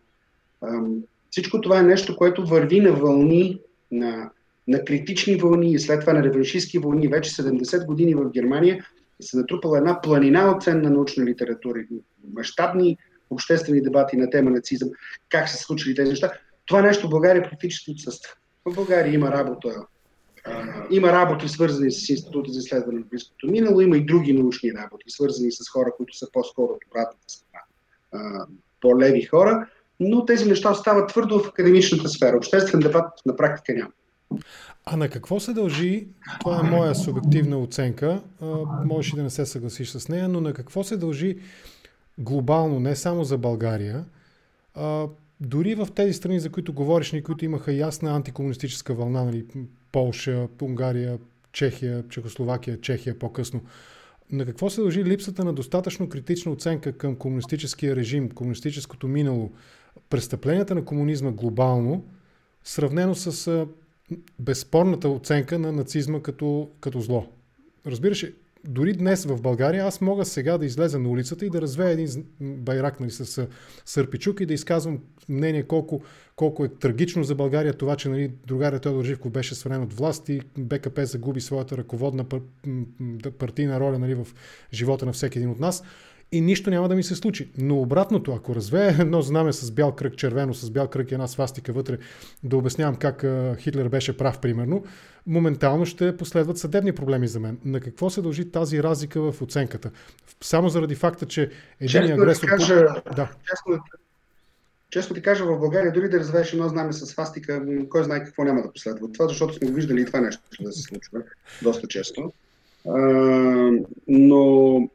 Всичко 1.32 1.62
това 1.62 1.80
е 1.80 1.84
нещо, 1.84 2.18
което 2.18 2.46
върви 2.46 2.80
на 2.80 2.92
вълни 2.92 3.60
на 3.92 4.32
на 4.68 4.86
критични 4.86 5.36
вълни 5.36 5.72
и 5.72 5.80
след 5.80 6.02
това 6.02 6.14
на 6.14 6.24
реваншистски 6.24 6.80
вълни 6.80 7.08
вече 7.08 7.32
70 7.32 7.86
години 7.86 8.16
в 8.16 8.30
Германия 8.30 8.86
се 9.22 9.38
натрупала 9.38 9.78
една 9.78 10.02
планина 10.02 10.52
от 10.52 10.64
ценна 10.64 10.90
научна 10.90 11.26
литература, 11.26 11.80
мащабни 12.34 12.98
обществени 13.30 13.82
дебати 13.82 14.18
на 14.18 14.30
тема 14.30 14.52
нацизъм, 14.52 14.90
как 15.30 15.50
се 15.50 15.58
случили 15.58 15.96
тези 15.96 16.10
неща. 16.10 16.32
Това 16.66 16.82
нещо 16.82 17.08
в 17.08 17.10
България 17.10 17.50
практически 17.50 17.92
отсъства. 17.92 18.34
В 18.66 18.76
България 18.76 19.14
има 19.14 19.32
работа, 19.32 19.70
има 20.92 21.12
работи 21.12 21.48
свързани 21.48 21.92
с 21.92 22.10
Института 22.10 22.52
за 22.52 22.60
изследване 22.60 23.00
на 23.00 23.06
близкото 23.06 23.48
минало, 23.48 23.82
има 23.82 23.98
и 23.98 24.06
други 24.06 24.34
научни 24.34 24.74
работи, 24.74 25.06
свързани 25.08 25.52
с 25.52 25.70
хора, 25.70 25.92
които 25.98 26.18
са 26.18 26.28
по-скоро 26.34 26.74
от 26.74 26.86
обратната 26.92 27.26
страна, 27.28 28.46
по-леви 28.82 29.22
хора, 29.22 29.68
но 30.00 30.26
тези 30.26 30.50
неща 30.50 30.72
остават 30.72 31.10
твърдо 31.10 31.40
в 31.40 31.48
академичната 31.48 32.10
сфера. 32.10 32.38
Обществен 32.38 32.80
дебат 32.80 33.10
на 33.26 33.36
практика 33.36 33.74
няма. 33.74 33.92
А 34.86 34.98
на 34.98 35.10
какво 35.10 35.40
се 35.40 35.54
дължи, 35.54 36.08
това 36.40 36.60
е 36.60 36.70
моя 36.70 36.96
субективна 36.96 37.60
оценка, 37.60 38.22
можеш 38.86 39.14
и 39.14 39.16
да 39.16 39.24
не 39.24 39.30
се 39.30 39.46
съгласиш 39.46 39.90
с 39.90 40.10
нея, 40.10 40.30
но 40.30 40.42
на 40.42 40.54
какво 40.54 40.84
се 40.84 40.98
дължи 40.98 41.38
глобално, 42.18 42.80
не 42.80 42.96
само 42.96 43.24
за 43.24 43.38
България, 43.38 44.06
а, 44.76 45.08
дори 45.40 45.76
в 45.76 45.88
тези 45.96 46.14
страни, 46.14 46.40
за 46.40 46.50
които 46.50 46.74
говориш, 46.74 47.12
ни, 47.12 47.24
които 47.24 47.46
имаха 47.46 47.74
ясна 47.74 48.16
антикомунистическа 48.16 48.94
вълна, 48.94 49.24
нали, 49.24 49.46
Полша, 49.92 50.48
Унгария, 50.62 51.18
Чехия, 51.52 52.04
Чехословакия, 52.10 52.82
Чехия 52.82 53.20
по-късно, 53.20 53.62
на 54.32 54.46
какво 54.46 54.70
се 54.70 54.82
дължи 54.82 55.06
липсата 55.06 55.46
на 55.46 55.54
достатъчно 55.54 56.10
критична 56.10 56.52
оценка 56.52 56.98
към 56.98 57.16
комунистическия 57.16 57.96
режим, 57.96 58.30
комунистическото 58.30 59.08
минало, 59.08 59.52
престъпленията 60.10 60.76
на 60.76 60.86
комунизма 60.86 61.32
глобално, 61.32 62.06
сравнено 62.64 63.16
с 63.16 63.66
безспорната 64.40 65.10
оценка 65.10 65.60
на 65.60 65.72
нацизма 65.72 66.22
като, 66.22 66.70
като 66.80 67.00
зло. 67.00 67.28
Разбираш, 67.86 68.26
дори 68.68 68.94
днес 68.94 69.26
в 69.26 69.42
България 69.42 69.86
аз 69.86 70.02
мога 70.02 70.26
сега 70.26 70.58
да 70.58 70.66
излеза 70.66 71.00
на 71.00 71.10
улицата 71.10 71.46
и 71.46 71.50
да 71.50 71.62
развея 71.62 71.92
един 71.92 72.26
байрак 72.42 73.00
нали, 73.00 73.12
с 73.12 73.48
сърпичук 73.86 74.40
и 74.40 74.46
да 74.46 74.54
изказвам 74.54 75.00
мнение 75.30 75.64
колко, 75.64 76.02
колко 76.36 76.66
е 76.66 76.68
трагично 76.68 77.24
за 77.24 77.36
България 77.36 77.74
това, 77.74 77.96
че 77.96 78.10
нали, 78.10 78.32
другаря 78.48 78.80
Теодор 78.80 79.06
Живков 79.06 79.32
беше 79.32 79.56
свален 79.56 79.84
от 79.84 79.94
власт 79.94 80.30
и 80.30 80.42
БКП 80.58 81.06
загуби 81.06 81.42
своята 81.42 81.78
ръководна 81.78 82.26
партийна 83.40 83.80
роля 83.80 84.00
нали, 84.00 84.16
в 84.16 84.28
живота 84.74 85.06
на 85.06 85.14
всеки 85.14 85.38
един 85.38 85.50
от 85.50 85.60
нас 85.60 85.84
и 86.32 86.42
нищо 86.42 86.70
няма 86.70 86.90
да 86.90 86.96
ми 86.96 87.04
се 87.04 87.16
случи. 87.16 87.50
Но 87.58 87.82
обратното, 87.82 88.34
ако 88.34 88.56
развея 88.56 88.96
едно 89.00 89.22
знаме 89.22 89.54
с 89.54 89.72
бял 89.72 89.92
кръг, 89.92 90.16
червено, 90.18 90.54
с 90.54 90.70
бял 90.70 90.88
кръг 90.88 91.12
и 91.12 91.14
една 91.14 91.28
свастика 91.28 91.74
вътре, 91.74 91.98
да 92.44 92.58
обяснявам 92.58 92.96
как 92.96 93.26
Хитлер 93.60 93.90
беше 93.90 94.18
прав, 94.18 94.40
примерно, 94.40 94.84
моментално 95.28 95.86
ще 95.86 96.18
последват 96.18 96.58
съдебни 96.58 96.92
проблеми 96.92 97.28
за 97.28 97.40
мен. 97.40 97.60
На 97.66 97.80
какво 97.80 98.10
се 98.10 98.22
дължи 98.22 98.52
тази 98.52 98.84
разлика 98.84 99.32
в 99.32 99.42
оценката? 99.42 99.92
Само 100.42 100.70
заради 100.70 100.96
факта, 100.96 101.26
че 101.26 101.50
един 101.80 102.12
агресор... 102.12 102.48
Да, 102.48 102.58
кажа, 102.58 102.86
да. 103.16 103.32
Честно, 103.50 103.84
честно 104.90 105.16
ти 105.16 105.22
кажа, 105.22 105.46
в 105.46 105.60
България 105.60 105.94
дори 105.94 106.10
да 106.10 106.20
развееш 106.20 106.54
едно 106.54 106.70
знаме 106.70 106.94
с 106.94 107.06
свастика, 107.06 107.66
кой 107.90 108.04
знае 108.04 108.24
какво 108.24 108.44
няма 108.44 108.62
да 108.62 108.72
последва. 108.72 109.08
Това, 109.14 109.28
защото 109.28 109.54
сме 109.54 109.72
виждали 109.72 110.02
и 110.02 110.06
това 110.06 110.22
нещо 110.22 110.42
да 110.62 110.72
се 110.72 110.82
случва 110.82 111.20
доста 111.62 111.88
често. 111.88 112.34
А, 112.88 112.98
но 114.08 114.90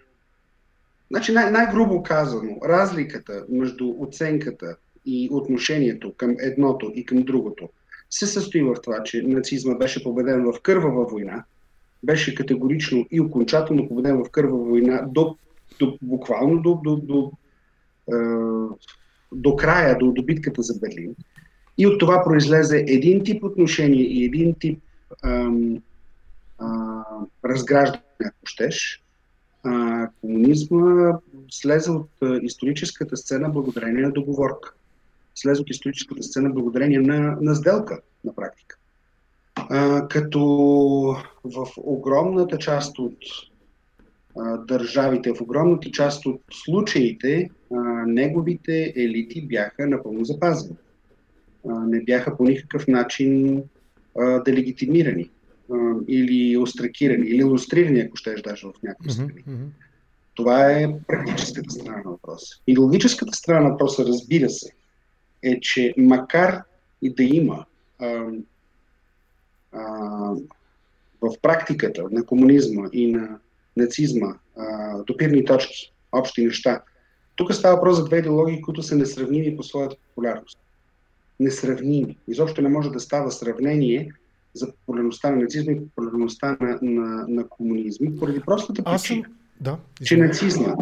Значи 1.12 1.32
най- 1.32 1.50
най-грубо 1.50 2.02
казано, 2.02 2.56
разликата 2.64 3.44
между 3.48 3.94
оценката 3.98 4.76
и 5.06 5.28
отношението 5.32 6.14
към 6.16 6.36
едното 6.40 6.92
и 6.94 7.04
към 7.04 7.22
другото 7.22 7.68
се 8.10 8.26
състои 8.26 8.62
в 8.62 8.74
това, 8.82 9.02
че 9.02 9.22
нацизма 9.22 9.74
беше 9.74 10.04
победен 10.04 10.44
в 10.44 10.60
кървава 10.62 11.04
война, 11.04 11.44
беше 12.02 12.34
категорично 12.34 13.06
и 13.10 13.20
окончателно 13.20 13.88
победен 13.88 14.24
в 14.24 14.30
кървава 14.30 14.64
война 14.64 15.02
до, 15.08 15.36
до 15.80 15.98
буквално 16.02 16.62
до, 16.62 16.80
до, 16.84 16.96
до, 16.96 17.32
е, 18.12 18.16
до 19.32 19.56
края, 19.56 19.98
до, 19.98 20.12
до 20.12 20.22
битката 20.22 20.62
за 20.62 20.78
Берлин. 20.78 21.14
И 21.78 21.86
от 21.86 22.00
това 22.00 22.24
произлезе 22.24 22.84
един 22.88 23.24
тип 23.24 23.44
отношение 23.44 24.02
и 24.02 24.24
един 24.24 24.54
тип 24.54 24.80
ам, 25.22 25.82
а, 26.58 27.02
разграждане, 27.44 28.02
ако 28.20 28.46
щеш, 28.46 29.02
а, 29.62 30.08
комунизма 30.20 31.18
слезе 31.50 31.90
от 31.90 32.08
а, 32.22 32.40
историческата 32.42 33.16
сцена 33.16 33.48
благодарение 33.48 34.02
на 34.02 34.12
договорка. 34.12 34.74
Слезе 35.34 35.62
от 35.62 35.70
историческата 35.70 36.22
сцена 36.22 36.50
благодарение 36.50 37.00
на, 37.00 37.36
на 37.40 37.54
сделка, 37.54 38.00
на 38.24 38.34
практика. 38.34 38.76
А, 39.54 40.08
като 40.08 40.40
в 41.44 41.66
огромната 41.76 42.58
част 42.58 42.98
от 42.98 43.16
държавите. 44.58 45.32
В 45.34 45.40
огромната 45.40 45.90
част 45.90 46.26
от 46.26 46.40
случаите 46.52 47.50
неговите 48.06 48.92
елити 48.96 49.46
бяха 49.46 49.86
напълно 49.86 50.24
запазени. 50.24 50.76
Не 51.64 52.00
бяха 52.00 52.36
по 52.36 52.44
никакъв 52.44 52.88
начин 52.88 53.62
делегитимирани 54.44 55.30
или 56.08 56.56
остракирани, 56.56 57.26
или 57.26 57.36
иллюстрирани, 57.36 58.00
ако 58.00 58.16
щеш 58.16 58.42
даже 58.42 58.66
в 58.66 58.72
някои 58.82 59.10
страни. 59.10 59.44
Mm-hmm. 59.48 59.66
Това 60.34 60.70
е 60.70 60.88
практическата 61.06 61.70
страна 61.70 61.96
на 61.96 62.10
въпроса. 62.10 62.56
Идеологическата 62.66 63.36
страна 63.36 63.60
на 63.60 63.70
въпроса, 63.70 64.04
разбира 64.04 64.50
се, 64.50 64.70
е, 65.42 65.60
че 65.60 65.94
макар 65.96 66.62
и 67.02 67.14
да 67.14 67.22
има 67.22 67.64
а, 67.98 68.26
а, 69.72 69.82
в 71.20 71.34
практиката 71.42 72.04
на 72.10 72.26
комунизма 72.26 72.88
и 72.92 73.12
на 73.12 73.38
нацизма 73.76 74.34
а, 74.56 74.98
допирни 75.02 75.44
точки, 75.44 75.92
общи 76.12 76.44
неща, 76.44 76.82
тук 77.36 77.54
става 77.54 77.74
въпрос 77.74 77.96
за 77.96 78.04
две 78.04 78.18
идеологии, 78.18 78.62
които 78.62 78.82
са 78.82 78.96
несравними 78.96 79.56
по 79.56 79.62
своята 79.62 79.96
популярност. 80.08 80.58
Несравними. 81.40 82.18
Изобщо 82.28 82.62
не 82.62 82.68
може 82.68 82.90
да 82.90 83.00
става 83.00 83.30
сравнение 83.30 84.12
за 84.54 84.72
популярността 84.72 85.30
на 85.30 85.36
нацизма 85.36 85.72
и 85.72 85.80
популярността 85.80 86.56
на, 86.60 86.78
на, 86.82 87.24
на 87.28 87.48
комунизма, 87.48 88.10
поради 88.18 88.40
простата 88.40 88.82
причина, 88.84 89.24
съм... 89.24 89.32
да, 89.60 89.76
че 90.04 90.16
нацизма 90.16 90.74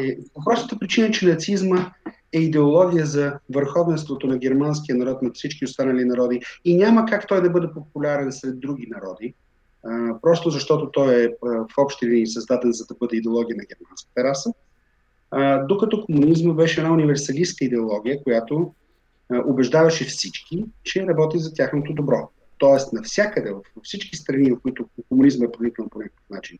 е, 0.00 0.18
простата 0.44 0.78
причина, 0.78 1.10
че 1.10 1.26
нацизма 1.26 1.92
е 2.32 2.38
идеология 2.38 3.06
за 3.06 3.38
върховенството 3.54 4.26
на 4.26 4.38
германския 4.38 4.96
народ 4.96 5.22
над 5.22 5.34
всички 5.34 5.64
останали 5.64 6.04
народи 6.04 6.40
и 6.64 6.76
няма 6.76 7.06
как 7.06 7.28
той 7.28 7.42
да 7.42 7.50
бъде 7.50 7.72
популярен 7.74 8.32
сред 8.32 8.60
други 8.60 8.86
народи, 8.86 9.34
а, 9.84 10.20
просто 10.22 10.50
защото 10.50 10.90
той 10.90 11.24
е 11.24 11.24
а, 11.24 11.48
в 11.48 11.78
общи 11.78 12.06
линии 12.06 12.26
създаден 12.26 12.72
за 12.72 12.86
да 12.86 12.94
бъде 13.00 13.16
идеология 13.16 13.56
на 13.56 13.64
германската 13.64 14.24
раса, 14.24 14.52
а, 15.30 15.66
докато 15.66 16.04
комунизма 16.06 16.54
беше 16.54 16.80
една 16.80 16.92
универсалистка 16.92 17.64
идеология, 17.64 18.22
която 18.22 18.74
убеждаваше 19.46 20.04
всички, 20.04 20.64
че 20.82 21.06
работи 21.06 21.38
за 21.38 21.54
тяхното 21.54 21.92
добро. 21.92 22.30
Тоест, 22.58 22.92
навсякъде, 22.92 23.52
в 23.52 23.62
всички 23.82 24.16
страни, 24.16 24.50
в 24.50 24.60
които 24.60 24.88
комунизма 25.08 25.44
е 25.44 25.52
проникнал 25.52 25.88
по 25.88 25.98
някакъв 25.98 26.30
начин, 26.30 26.58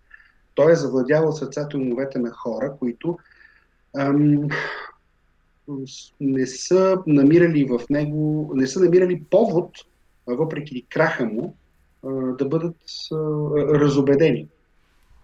той 0.54 0.72
е 0.72 0.76
завладявал 0.76 1.32
сърцата 1.32 1.76
и 1.76 1.80
умовете 1.80 2.18
на 2.18 2.30
хора, 2.30 2.76
които 2.78 3.18
ам, 3.96 4.48
не 6.20 6.46
са 6.46 6.98
намирали 7.06 7.64
в 7.64 7.80
него, 7.90 8.52
не 8.54 8.66
са 8.66 8.80
намирали 8.80 9.22
повод, 9.30 9.70
въпреки 10.26 10.86
краха 10.88 11.26
му, 11.26 11.56
да 12.38 12.44
бъдат 12.44 12.76
разобедени 13.52 14.48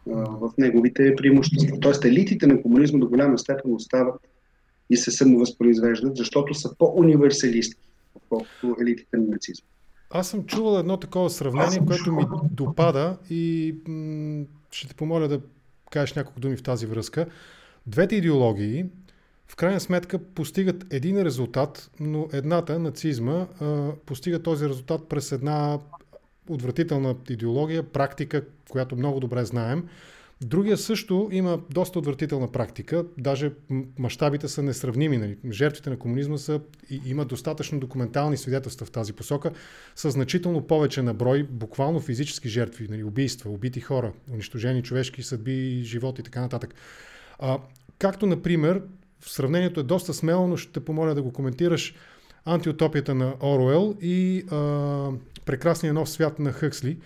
в 0.07 0.53
неговите 0.59 1.17
преимущества. 1.17 1.81
Тоест 1.81 2.05
елитите 2.05 2.47
на 2.47 2.63
комунизма 2.63 2.99
до 2.99 3.09
голяма 3.09 3.39
степен 3.39 3.75
остават 3.75 4.21
и 4.91 4.97
се 4.97 5.11
самовъзпроизвеждат, 5.11 6.17
защото 6.17 6.55
са 6.55 6.75
по-универсалистки, 6.79 7.81
отколкото 8.15 8.77
елитите 8.81 9.17
на 9.17 9.27
нацизма. 9.27 9.67
Аз 10.11 10.29
съм 10.29 10.45
чувал 10.47 10.79
едно 10.79 10.97
такова 10.97 11.31
сравнение, 11.31 11.87
което 11.87 12.13
ми 12.13 12.25
допада 12.51 13.17
и 13.31 13.75
м- 13.89 14.45
ще 14.71 14.89
те 14.89 14.95
помоля 14.95 15.29
да 15.29 15.41
кажеш 15.91 16.15
няколко 16.15 16.41
думи 16.41 16.57
в 16.57 16.63
тази 16.63 16.87
връзка. 16.87 17.27
Двете 17.87 18.17
идеологии 18.17 18.87
в 19.49 19.57
крайна 19.57 19.81
сметка 19.81 20.19
постигат 20.19 20.93
един 20.93 21.23
резултат, 21.23 21.91
но 22.01 22.29
едната, 22.33 22.79
нацизма, 22.79 23.47
постига 24.07 24.43
този 24.43 24.69
резултат 24.69 25.09
през 25.09 25.33
една 25.33 25.79
отвратителна 26.49 27.17
идеология, 27.31 27.83
практика, 27.83 28.45
която 28.69 28.97
много 28.97 29.21
добре 29.21 29.45
знаем. 29.45 29.89
Другия 30.45 30.77
също 30.77 31.29
има 31.33 31.61
доста 31.71 31.99
отвратителна 31.99 32.53
практика, 32.53 33.05
даже 33.19 33.53
мащабите 33.99 34.49
са 34.49 34.63
несравними. 34.63 35.19
Нали. 35.19 35.39
Жертвите 35.51 35.91
на 35.91 35.99
комунизма 35.99 36.39
са, 36.39 36.61
и 36.91 37.01
има 37.07 37.25
достатъчно 37.25 37.81
документални 37.81 38.37
свидетелства 38.37 38.87
в 38.87 38.91
тази 38.91 39.13
посока, 39.13 39.51
са 39.97 40.11
значително 40.11 40.67
повече 40.67 41.03
на 41.03 41.15
брой, 41.15 41.43
буквално 41.43 42.01
физически 42.01 42.49
жертви, 42.49 42.89
нали, 42.91 43.05
убийства, 43.05 43.51
убити 43.51 43.81
хора, 43.81 44.13
унищожени 44.33 44.83
човешки 44.83 45.23
съдби, 45.23 45.83
живот 45.85 46.19
и 46.19 46.23
така 46.23 46.41
нататък. 46.41 46.75
А, 47.39 47.59
както, 47.99 48.27
например, 48.27 48.83
сравнението 49.21 49.81
е 49.81 49.83
доста 49.83 50.15
смело, 50.15 50.47
но 50.47 50.57
ще 50.57 50.85
помоля 50.85 51.15
да 51.15 51.23
го 51.23 51.33
коментираш 51.33 51.95
антиутопията 52.45 53.15
на 53.15 53.35
Оруел 53.43 53.97
и 54.01 54.45
а, 54.51 55.11
прекрасния 55.45 55.93
нов 55.93 56.11
свят 56.11 56.39
на 56.39 56.53
Хъксли. 56.53 56.99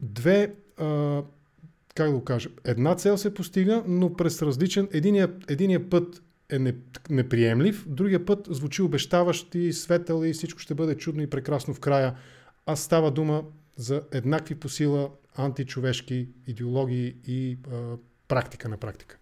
Две, 0.00 0.54
а, 0.78 1.22
как 2.00 2.10
да 2.10 2.14
го 2.16 2.24
кажа, 2.24 2.48
една 2.64 2.94
цел 2.94 3.16
се 3.16 3.34
постига, 3.34 3.82
но 3.86 4.16
през 4.16 4.42
различен, 4.42 4.88
единия, 4.92 5.30
единия 5.48 5.90
път 5.90 6.22
е 6.50 6.58
неприемлив, 7.10 7.84
другия 7.88 8.24
път 8.26 8.48
звучи 8.50 8.82
обещаващ 8.82 9.54
и 9.54 9.72
светъл 9.72 10.24
и 10.24 10.32
всичко 10.32 10.60
ще 10.60 10.74
бъде 10.74 10.96
чудно 10.96 11.22
и 11.22 11.30
прекрасно 11.30 11.74
в 11.74 11.80
края. 11.80 12.14
А 12.66 12.76
става 12.76 13.10
дума 13.10 13.42
за 13.76 14.02
еднакви 14.12 14.54
по 14.54 14.68
сила 14.68 15.10
античовешки 15.36 16.28
идеологии 16.46 17.14
и 17.26 17.58
а, 17.72 17.96
практика 18.28 18.68
на 18.68 18.76
практика. 18.76 19.18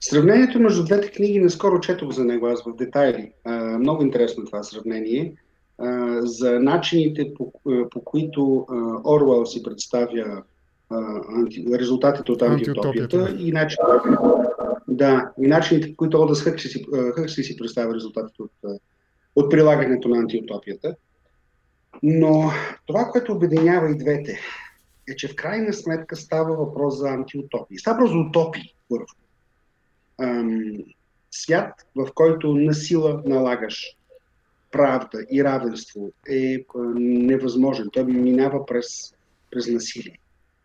Сравнението 0.00 0.60
между 0.60 0.84
двете 0.84 1.10
книги 1.10 1.40
наскоро 1.40 1.80
четох 1.80 2.10
за 2.10 2.24
него 2.24 2.46
аз 2.46 2.64
в 2.64 2.76
детайли. 2.76 3.32
А, 3.44 3.78
много 3.78 4.02
интересно 4.02 4.44
това 4.44 4.62
сравнение. 4.62 5.36
За 6.20 6.60
начините 6.60 7.34
по, 7.34 7.52
по 7.90 8.04
които 8.04 8.66
Орвел 9.04 9.46
си 9.46 9.62
представя 9.62 10.42
анти, 11.36 11.66
резултатите 11.72 12.32
от 12.32 12.42
антиутопията 12.42 13.36
и 13.38 13.52
начините, 13.52 13.92
да, 14.88 15.30
и 15.42 15.46
начините 15.46 15.90
по 15.90 15.96
които 15.96 16.20
Олдас 16.20 16.42
Хъксли 16.42 16.68
си, 16.68 16.86
Хъксли 17.14 17.44
си 17.44 17.56
представя 17.56 17.94
резултатите 17.94 18.42
от, 18.42 18.80
от 19.36 19.50
прилагането 19.50 20.08
на 20.08 20.18
антиутопията. 20.18 20.94
Но 22.02 22.50
това, 22.86 23.04
което 23.04 23.32
обединява 23.32 23.90
и 23.90 23.98
двете, 23.98 24.38
е, 25.08 25.16
че 25.16 25.28
в 25.28 25.34
крайна 25.34 25.72
сметка 25.72 26.16
става 26.16 26.56
въпрос 26.56 26.98
за 26.98 27.08
антиутопии. 27.08 27.78
Става 27.78 27.96
въпрос 27.96 28.10
за 28.10 28.18
утопии, 28.18 28.74
първо 28.88 29.06
ам, 30.20 30.72
свят, 31.30 31.86
в 31.96 32.08
който 32.14 32.54
насила 32.54 33.22
налагаш 33.26 33.97
правда 34.70 35.18
и 35.30 35.44
равенство 35.44 36.12
е 36.28 36.64
невъзможен. 36.98 37.88
Той 37.92 38.04
минава 38.04 38.66
през, 38.66 39.14
през 39.50 39.68
насилие. 39.68 40.18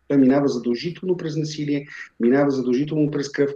Той 0.08 0.18
минава 0.18 0.48
задължително 0.48 1.16
през 1.16 1.36
насилие, 1.36 1.86
минава 2.20 2.50
задължително 2.50 3.10
през 3.10 3.28
кръв. 3.28 3.50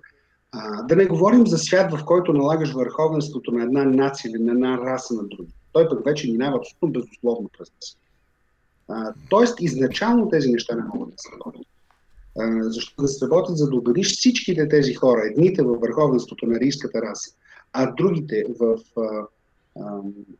А, 0.53 0.83
да 0.83 0.97
не 0.97 1.07
говорим 1.07 1.47
за 1.47 1.59
свят, 1.59 1.93
в 1.93 2.05
който 2.05 2.33
налагаш 2.33 2.73
върховенството 2.73 3.53
на 3.53 3.63
една 3.63 3.85
нация 3.85 4.31
или 4.31 4.43
на 4.43 4.53
една 4.53 4.79
раса 4.79 5.15
на 5.15 5.23
други. 5.23 5.53
Той 5.73 5.89
пък 5.89 6.05
вече 6.05 6.31
минава 6.31 6.57
абсолютно 6.59 6.89
безусловно 7.01 7.51
през 7.59 7.69
насилие. 7.77 9.13
Тоест, 9.31 9.61
изначално 9.61 10.29
тези 10.29 10.51
неща 10.51 10.77
не 10.77 10.83
могат 10.95 11.09
да 11.09 11.15
се 11.19 11.29
работят 11.33 11.67
защото 12.61 13.03
да 13.03 13.09
се 13.09 13.25
работят, 13.27 13.59
за 13.59 13.71
да 13.71 13.77
убедиш 13.77 14.13
всичките 14.13 14.69
тези 14.69 14.95
хора, 14.95 15.23
едните 15.25 15.63
във 15.63 15.81
върховенството 15.81 16.47
на 16.47 16.61
рийската 16.61 17.03
раса, 17.03 17.31
а 17.73 17.95
другите 17.95 18.45
в 18.61 18.79
а, 18.97 19.27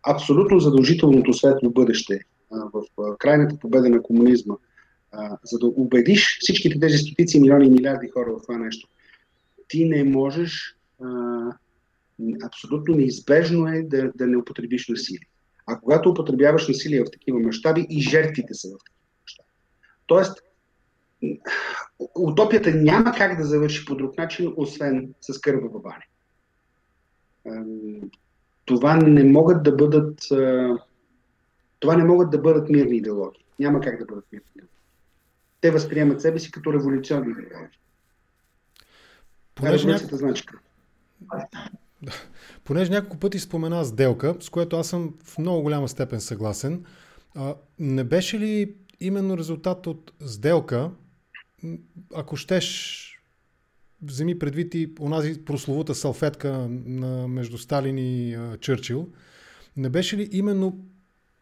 абсолютно 0.03 0.61
задължителното 0.61 1.33
светло 1.33 1.71
бъдеще, 1.71 2.21
в 2.51 2.83
крайната 3.19 3.59
победа 3.59 3.89
на 3.89 4.03
комунизма, 4.03 4.55
за 5.45 5.59
да 5.59 5.67
убедиш 5.67 6.39
всичките 6.41 6.81
тези 6.81 6.99
стотици 6.99 7.41
милиони 7.41 7.67
и 7.67 7.71
милиарди 7.71 8.09
хора 8.09 8.33
в 8.33 8.43
това 8.43 8.59
нещо, 8.59 8.89
ти 9.69 9.85
не 9.85 10.05
можеш, 10.05 10.77
абсолютно 12.45 12.95
неизбежно 12.95 13.69
е 13.69 13.83
да, 13.83 14.13
да 14.15 14.27
не 14.27 14.37
употребиш 14.37 14.89
насилие. 14.89 15.29
А 15.67 15.81
когато 15.81 16.11
употребяваш 16.11 16.69
насилие 16.69 17.01
в 17.01 17.11
такива 17.13 17.41
мащаби, 17.41 17.87
и 17.91 18.01
жертвите 18.01 18.55
са 18.55 18.69
в 18.69 18.79
такива 18.85 19.05
мащаби. 19.23 19.49
Тоест, 20.07 20.43
утопията 22.15 22.75
няма 22.75 23.13
как 23.13 23.37
да 23.37 23.45
завърши 23.45 23.85
по 23.85 23.95
друг 23.95 24.19
начин, 24.19 24.53
освен 24.57 25.15
с 25.21 25.41
кървава 25.41 25.81
баня. 25.81 26.05
Това 28.69 28.97
не 28.97 29.25
могат 29.25 29.63
да 29.63 29.73
бъдат 29.73 30.19
това 31.81 31.97
не 31.97 32.05
могат 32.05 32.31
да 32.31 32.39
бъдат 32.39 32.69
мирни 32.69 32.97
идеологии. 32.97 33.45
Няма 33.59 33.81
как 33.81 33.99
да 33.99 34.05
бъдат 34.05 34.25
мирни 34.33 34.47
идеологии. 34.57 34.75
Те 35.61 35.71
възприемат 35.71 36.21
себе 36.21 36.39
си 36.39 36.51
като 36.51 36.73
революционни 36.73 37.31
идеологии. 37.31 37.79
Понеже, 39.55 39.89
няко... 39.89 40.17
значи 40.17 40.45
да. 42.03 42.13
Понеже 42.65 42.91
няколко 42.91 43.19
пъти 43.19 43.39
спомена 43.39 43.85
сделка, 43.85 44.37
с 44.41 44.51
което 44.51 44.77
аз 44.77 44.89
съм 44.89 45.15
в 45.25 45.39
много 45.39 45.63
голяма 45.63 45.89
степен 45.89 46.21
съгласен, 46.21 46.85
а, 47.35 47.55
не 47.79 48.05
беше 48.05 48.39
ли 48.39 48.75
именно 49.01 49.39
резултат 49.39 49.87
от 49.87 50.13
сделка, 50.21 50.91
ако 52.15 52.37
щеш, 52.37 53.05
вземи 54.03 54.39
предвид 54.39 54.75
и 54.75 54.93
онази 55.01 55.45
прословута 55.45 55.95
салфетка 55.95 56.69
на, 56.71 57.29
между 57.29 57.59
Сталин 57.59 57.99
и 57.99 58.35
а, 58.35 58.57
Чърчил, 58.57 59.09
не 59.77 59.89
беше 59.89 60.17
ли 60.17 60.29
именно 60.33 60.79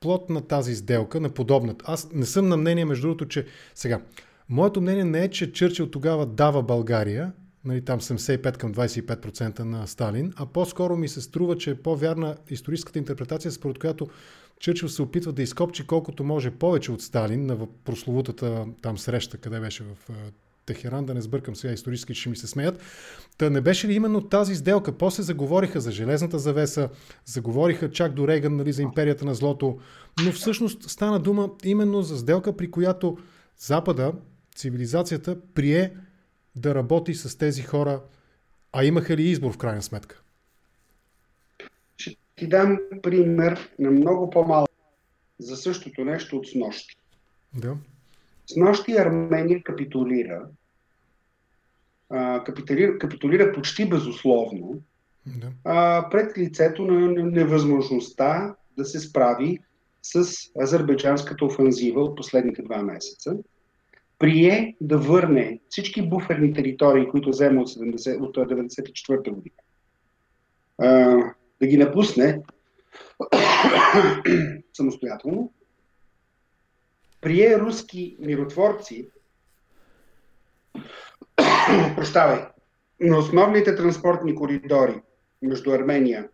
плод 0.01 0.31
на 0.31 0.41
тази 0.41 0.77
сделка, 0.77 1.21
на 1.21 1.31
подобната? 1.31 1.85
Аз 1.89 2.13
не 2.13 2.27
съм 2.27 2.49
на 2.49 2.57
мнение, 2.57 2.85
между 2.85 3.03
другото, 3.07 3.29
че 3.29 3.47
сега, 3.75 4.01
Моето 4.49 4.81
мнение 4.81 5.05
не 5.05 5.25
е, 5.25 5.29
че 5.29 5.53
Чърчил 5.53 5.91
тогава 5.91 6.27
дава 6.27 6.63
България, 6.63 7.33
нали, 7.65 7.85
там 7.85 8.01
75 8.01 8.57
към 8.57 8.75
25% 8.75 9.61
на 9.61 9.87
Сталин, 9.87 10.33
а 10.37 10.47
по-скоро 10.47 10.97
ми 10.97 11.09
се 11.09 11.21
струва, 11.21 11.57
че 11.57 11.71
е 11.71 11.75
по-вярна 11.83 12.37
историческата 12.51 12.99
интерпретация, 12.99 13.53
според 13.53 13.79
която 13.79 14.07
Чърчил 14.61 14.89
се 14.89 15.03
опитва 15.03 15.33
да 15.33 15.43
изкопчи 15.43 15.87
колкото 15.87 16.25
може 16.25 16.51
повече 16.51 16.93
от 16.93 17.03
Сталин 17.03 17.47
на 17.47 17.67
прословутата 17.85 18.67
там 18.83 18.99
среща, 18.99 19.39
къде 19.39 19.61
беше 19.61 19.85
в 19.85 20.11
Техеран, 20.67 21.07
да 21.07 21.15
не 21.15 21.21
сбъркам 21.21 21.57
сега 21.57 21.73
исторически, 21.73 22.15
ще 22.15 22.29
ми 22.29 22.37
се 22.37 22.47
смеят. 22.47 22.83
Та 23.39 23.51
не 23.51 23.61
беше 23.61 23.89
ли 23.89 23.95
именно 23.95 24.29
тази 24.29 24.55
сделка? 24.55 24.99
После 24.99 25.23
заговориха 25.23 25.81
за 25.81 25.91
железната 25.91 26.39
завеса, 26.39 26.89
заговориха 27.25 27.91
чак 27.91 28.13
до 28.13 28.29
Рейган 28.29 28.57
нали, 28.57 28.73
за 28.73 28.83
империята 28.83 29.25
на 29.25 29.35
злото, 29.35 29.79
но 30.25 30.33
всъщност 30.33 30.91
стана 30.91 31.21
дума 31.21 31.51
именно 31.65 32.03
за 32.03 32.19
сделка, 32.19 32.57
при 32.57 32.71
която 32.71 33.19
Запада, 33.59 34.13
цивилизацията, 34.55 35.41
прие 35.55 35.93
да 36.57 36.75
работи 36.75 37.15
с 37.15 37.39
тези 37.39 37.63
хора, 37.63 38.03
а 38.73 38.85
имаха 38.85 39.17
ли 39.17 39.23
избор 39.23 39.53
в 39.53 39.59
крайна 39.59 39.83
сметка? 39.83 40.23
Ще 41.97 42.17
ти 42.37 42.49
дам 42.49 42.79
пример 43.03 43.71
на 43.79 43.91
много 43.91 44.31
по-малко 44.31 44.73
за 45.39 45.57
същото 45.57 46.05
нещо 46.05 46.37
от 46.37 46.47
снощи. 46.47 46.97
Да. 47.55 47.77
С 48.47 48.57
нощи 48.57 48.93
Армения 48.93 49.63
капитулира, 49.63 50.49
а, 52.11 52.45
капитулира, 52.45 52.99
капитулира 52.99 53.53
почти 53.53 53.89
безусловно 53.89 54.81
да. 55.27 55.53
а, 55.65 56.09
пред 56.11 56.39
лицето 56.39 56.85
на 56.85 57.25
невъзможността 57.25 58.55
да 58.77 58.85
се 58.85 59.01
справи 59.01 59.59
с 60.03 60.27
азербайджанската 60.63 61.45
офанзива 61.45 62.03
от 62.03 62.17
последните 62.17 62.63
два 62.63 62.83
месеца. 62.83 63.37
Прие 64.19 64.77
да 64.81 64.99
върне 64.99 65.61
всички 65.69 66.09
буферни 66.09 66.53
територии, 66.53 67.09
които 67.09 67.29
взема 67.29 67.61
от, 67.61 67.69
70, 67.69 68.21
от 68.21 68.37
1994 68.37 69.31
година. 69.31 69.57
А, 70.79 71.17
да 71.61 71.67
ги 71.67 71.77
напусне 71.77 72.41
самостоятелно 74.73 75.53
прие 77.21 77.59
руски 77.59 78.17
миротворци, 78.19 79.09
прощавай, 81.97 82.45
на 83.01 83.19
основните 83.19 83.77
транспортни 83.77 84.35
коридори 84.35 85.03
между 85.43 85.73
Армения 85.73 86.29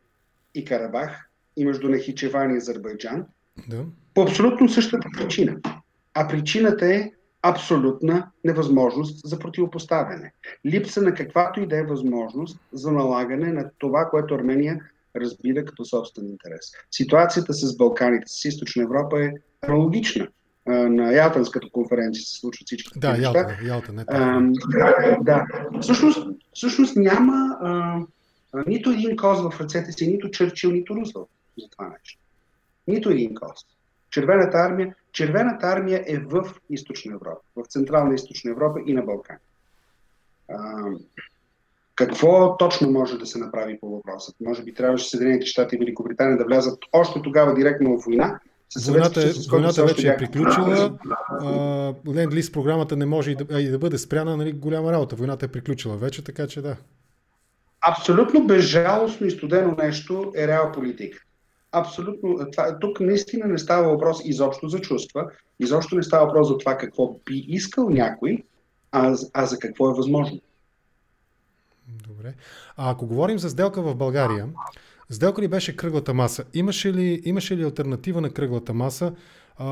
и 0.55 0.64
Карабах 0.64 1.31
и 1.57 1.64
между 1.64 1.88
Нахичеван 1.88 2.55
и 2.55 2.57
Азербайджан, 2.57 3.27
да. 3.68 3.85
по 4.14 4.23
абсолютно 4.23 4.68
същата 4.68 5.09
причина. 5.18 5.57
А 6.14 6.29
причината 6.29 6.95
е 6.95 7.11
абсолютна 7.42 8.31
невъзможност 8.45 9.29
за 9.29 9.38
противопоставяне. 9.38 10.33
Липса 10.66 11.03
на 11.03 11.14
каквато 11.14 11.61
и 11.61 11.66
да 11.66 11.79
е 11.79 11.83
възможност 11.83 12.59
за 12.73 12.92
налагане 12.92 13.53
на 13.53 13.71
това, 13.79 14.09
което 14.11 14.35
Армения 14.35 14.81
разбира 15.16 15.64
като 15.64 15.85
собствен 15.85 16.29
интерес. 16.29 16.73
Ситуацията 16.90 17.53
с 17.53 17.77
Балканите, 17.77 18.25
с 18.27 18.45
Източна 18.45 18.83
Европа 18.83 19.25
е 19.25 19.33
аналогична 19.62 20.29
на 20.66 21.12
Ялтанската 21.12 21.70
конференция 21.72 22.25
се 22.25 22.40
случват 22.40 22.66
всички 22.66 22.98
да, 22.98 23.11
неща. 23.11 23.22
Ялта, 23.22 23.57
Ялта, 23.64 23.92
не 23.92 24.05
а, 24.09 24.40
да. 25.20 25.46
Всъщност, 25.81 26.29
всъщност 26.55 26.96
няма 26.96 27.59
а, 27.61 28.01
а, 28.53 28.64
нито 28.66 28.90
един 28.90 29.16
коз 29.16 29.40
в 29.40 29.61
ръцете 29.61 29.92
си, 29.92 30.07
нито 30.07 30.31
Чърчил, 30.31 30.70
нито 30.70 30.96
Рузвелт 30.96 31.29
за 31.59 31.68
това 31.68 31.88
нещо. 31.88 32.20
Нито 32.88 33.11
един 33.11 33.35
коз. 33.35 33.61
Червената 34.11 34.59
армия, 34.59 34.94
червената 35.12 35.66
армия 35.66 36.05
е 36.07 36.18
в 36.18 36.55
Източна 36.70 37.14
Европа, 37.14 37.40
в 37.57 37.66
Централна 37.68 38.14
Източна 38.14 38.51
Европа 38.51 38.81
и 38.87 38.92
на 38.92 39.03
Балкан. 39.03 39.37
А, 40.51 40.85
какво 41.94 42.57
точно 42.57 42.90
може 42.90 43.18
да 43.18 43.27
се 43.27 43.38
направи 43.38 43.81
по 43.81 43.88
въпросът? 43.88 44.37
Може 44.40 44.62
би 44.62 44.75
трябваше 44.75 45.09
Съединените 45.09 45.46
щати 45.46 45.77
и 45.77 45.79
Великобритания 45.79 46.38
да 46.38 46.44
влязат 46.44 46.79
още 46.92 47.22
тогава 47.22 47.55
директно 47.55 47.98
в 47.98 48.05
война, 48.05 48.40
Войната, 48.80 49.28
е, 49.28 49.32
войната 49.50 49.85
вече 49.85 50.08
е 50.08 50.16
приключила. 50.16 50.98
Ленд 52.14 52.35
Лиз 52.35 52.52
програмата 52.52 52.96
не 52.96 53.06
може 53.06 53.30
и 53.30 53.35
да, 53.35 53.61
и 53.61 53.68
да 53.68 53.78
бъде 53.78 53.98
спряна, 53.98 54.37
нали, 54.37 54.52
голяма 54.52 54.92
работа. 54.92 55.16
Войната 55.16 55.46
е 55.46 55.48
приключила 55.48 55.96
вече, 55.96 56.24
така 56.24 56.46
че 56.46 56.62
да. 56.62 56.76
Абсолютно 57.88 58.46
безжалостно 58.46 59.26
и 59.26 59.30
студено 59.30 59.76
нещо 59.78 60.32
е 60.37 60.48
реал 60.48 60.72
политика. 60.72 61.18
Абсолютно. 61.72 62.50
Това, 62.52 62.78
тук 62.78 63.00
наистина 63.00 63.46
не 63.46 63.58
става 63.58 63.88
въпрос 63.88 64.20
изобщо 64.24 64.68
за 64.68 64.80
чувства, 64.80 65.30
изобщо 65.61 65.96
не 65.96 66.02
става 66.02 66.26
въпрос 66.26 66.48
за 66.48 66.58
това 66.58 66.76
какво 66.76 67.14
би 67.26 67.44
искал 67.48 67.90
някой, 67.90 68.44
а, 68.92 69.16
а 69.32 69.46
за 69.46 69.58
какво 69.58 69.90
е 69.90 69.94
възможно. 69.94 70.40
Добре. 72.08 72.35
А 72.76 72.90
ако 72.90 73.06
говорим 73.06 73.38
за 73.38 73.50
сделка 73.50 73.82
в 73.82 73.94
България, 73.94 74.48
Сделка 75.12 75.42
ли 75.42 75.48
беше 75.48 75.77
кръглата 75.77 76.14
маса? 76.14 76.44
Имаше 76.55 76.92
ли, 76.92 77.22
имаше 77.25 77.57
ли 77.57 77.64
альтернатива 77.64 78.20
на 78.20 78.31
кръглата 78.31 78.75
маса? 78.75 79.14
А, 79.57 79.66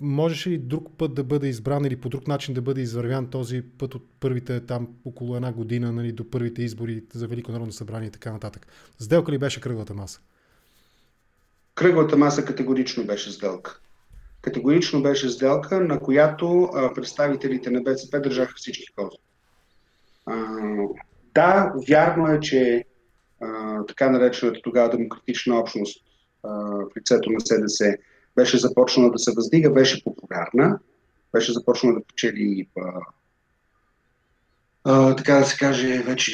можеше 0.00 0.50
ли 0.50 0.58
друг 0.58 0.88
път 0.98 1.14
да 1.14 1.24
бъде 1.24 1.48
избран 1.48 1.84
или 1.84 1.96
по 1.96 2.08
друг 2.08 2.28
начин 2.28 2.54
да 2.54 2.62
бъде 2.62 2.80
извървян 2.80 3.30
този 3.30 3.62
път 3.78 3.94
от 3.94 4.08
първите 4.20 4.60
там 4.60 4.88
около 5.04 5.36
една 5.36 5.52
година 5.52 5.92
нали, 5.92 6.12
до 6.12 6.30
първите 6.30 6.62
избори 6.62 7.04
за 7.14 7.26
Велико 7.26 7.52
народно 7.52 7.72
събрание 7.72 8.08
и 8.08 8.10
така 8.10 8.32
нататък? 8.32 8.66
Сделка 8.98 9.32
ли 9.32 9.38
беше 9.38 9.60
кръглата 9.60 9.94
маса? 9.94 10.20
Кръглата 11.74 12.16
маса 12.16 12.44
категорично 12.44 13.04
беше 13.04 13.32
сделка. 13.32 13.80
Категорично 14.42 15.02
беше 15.02 15.28
сделка, 15.28 15.80
на 15.80 16.00
която 16.00 16.62
а, 16.62 16.94
представителите 16.94 17.70
на 17.70 17.82
БСП 17.82 18.20
държаха 18.20 18.54
всички 18.56 18.86
кози. 18.96 19.16
да, 21.34 21.72
вярно 21.88 22.28
е, 22.28 22.40
че 22.40 22.84
така 23.88 24.10
наречената 24.10 24.60
тогава 24.62 24.90
демократична 24.90 25.58
общност 25.58 26.04
а, 26.42 26.48
в 26.50 26.96
лицето 26.98 27.30
на 27.30 27.40
СДС 27.40 27.96
беше 28.36 28.58
започнала 28.58 29.10
да 29.10 29.18
се 29.18 29.32
въздига, 29.36 29.70
беше 29.70 30.04
популярна, 30.04 30.78
беше 31.32 31.52
започнала 31.52 31.94
да 31.94 32.04
печели 32.04 32.68
а, 34.84 35.16
така 35.16 35.34
да 35.34 35.44
се 35.44 35.56
каже, 35.56 36.02
вече 36.02 36.32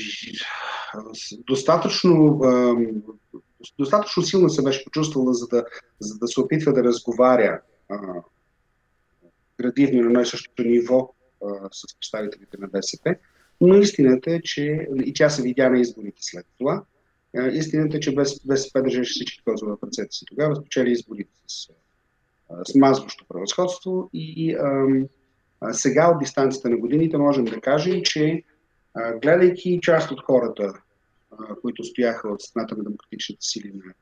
достатъчно, 1.47 2.41
достатъчно 3.79 4.23
силно 4.23 4.49
се 4.49 4.63
беше 4.63 4.85
почувствала, 4.85 5.35
за 5.35 5.47
да, 5.47 5.65
за 6.01 6.19
да 6.19 6.29
се 6.29 6.41
опитва 6.41 6.73
да 6.73 6.85
разговаря 6.85 7.61
градивно 9.61 10.01
на 10.01 10.07
едно 10.07 10.21
и 10.21 10.27
същото 10.27 10.63
ниво 10.63 11.15
с 11.73 11.97
представителите 11.99 12.57
на 12.61 12.69
БСП. 12.69 13.17
Но 13.63 13.77
истината 13.77 14.31
е, 14.31 14.41
че 14.43 14.89
и 15.05 15.13
тя 15.15 15.31
се 15.31 15.43
видя 15.43 15.71
на 15.71 15.81
изборите 15.81 16.19
след 16.21 16.47
това, 16.59 16.83
истината 17.53 17.97
е, 17.97 18.01
че 18.01 18.15
БСП 18.45 18.83
държеше 18.83 19.11
всички 19.11 19.43
козове 19.45 19.73
в 19.73 19.87
ръцете 19.87 20.13
си. 20.13 20.25
Тогава 20.27 20.57
спечели 20.57 20.91
изборите 20.91 21.31
с, 21.47 21.69
с 22.73 22.75
мазващо 22.75 23.25
превъзходство 23.29 24.11
и 24.13 24.55
а, 24.55 24.87
а, 25.61 25.73
сега 25.73 26.11
от 26.11 26.19
дистанцията 26.19 26.71
на 26.71 26.77
годините 26.77 27.19
можем 27.19 27.45
да 27.45 27.61
кажем, 27.61 28.03
че 28.05 28.43
гледайки 29.23 29.79
част 29.83 30.11
от 30.11 30.21
хората, 30.21 30.73
които 31.61 31.85
стояха 31.85 32.29
от 32.29 32.43
страната 32.43 32.77
на 32.77 32.85
демократичните 32.85 33.47
сили 33.47 33.73
на, 33.75 33.95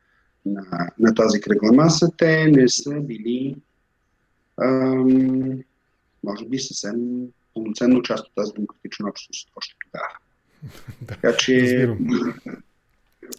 на, 0.46 0.90
на 0.98 1.14
тази 1.14 1.40
кръгла 1.40 1.72
маса, 1.72 2.10
те 2.18 2.46
не 2.46 2.68
са 2.68 3.00
били 3.00 3.56
а, 4.56 4.94
може 6.24 6.44
би 6.44 6.58
съвсем 6.58 7.26
пълноценно 7.54 8.02
част 8.02 8.26
от 8.26 8.32
тази 8.36 8.52
демократична 8.52 9.08
общност 9.08 9.48
още 9.56 9.74
тогава. 9.86 10.08
така 11.06 11.36
че 11.36 11.88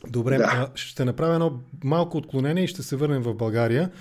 Добре, 0.08 0.38
да. 0.38 0.72
ще 0.76 1.06
направя 1.06 1.34
едно 1.34 1.60
малко 1.84 2.18
отклонение 2.18 2.64
и 2.64 2.68
ще 2.68 2.84
се 2.84 2.96
върнем 2.96 3.22
в 3.22 3.34
България. 3.34 3.92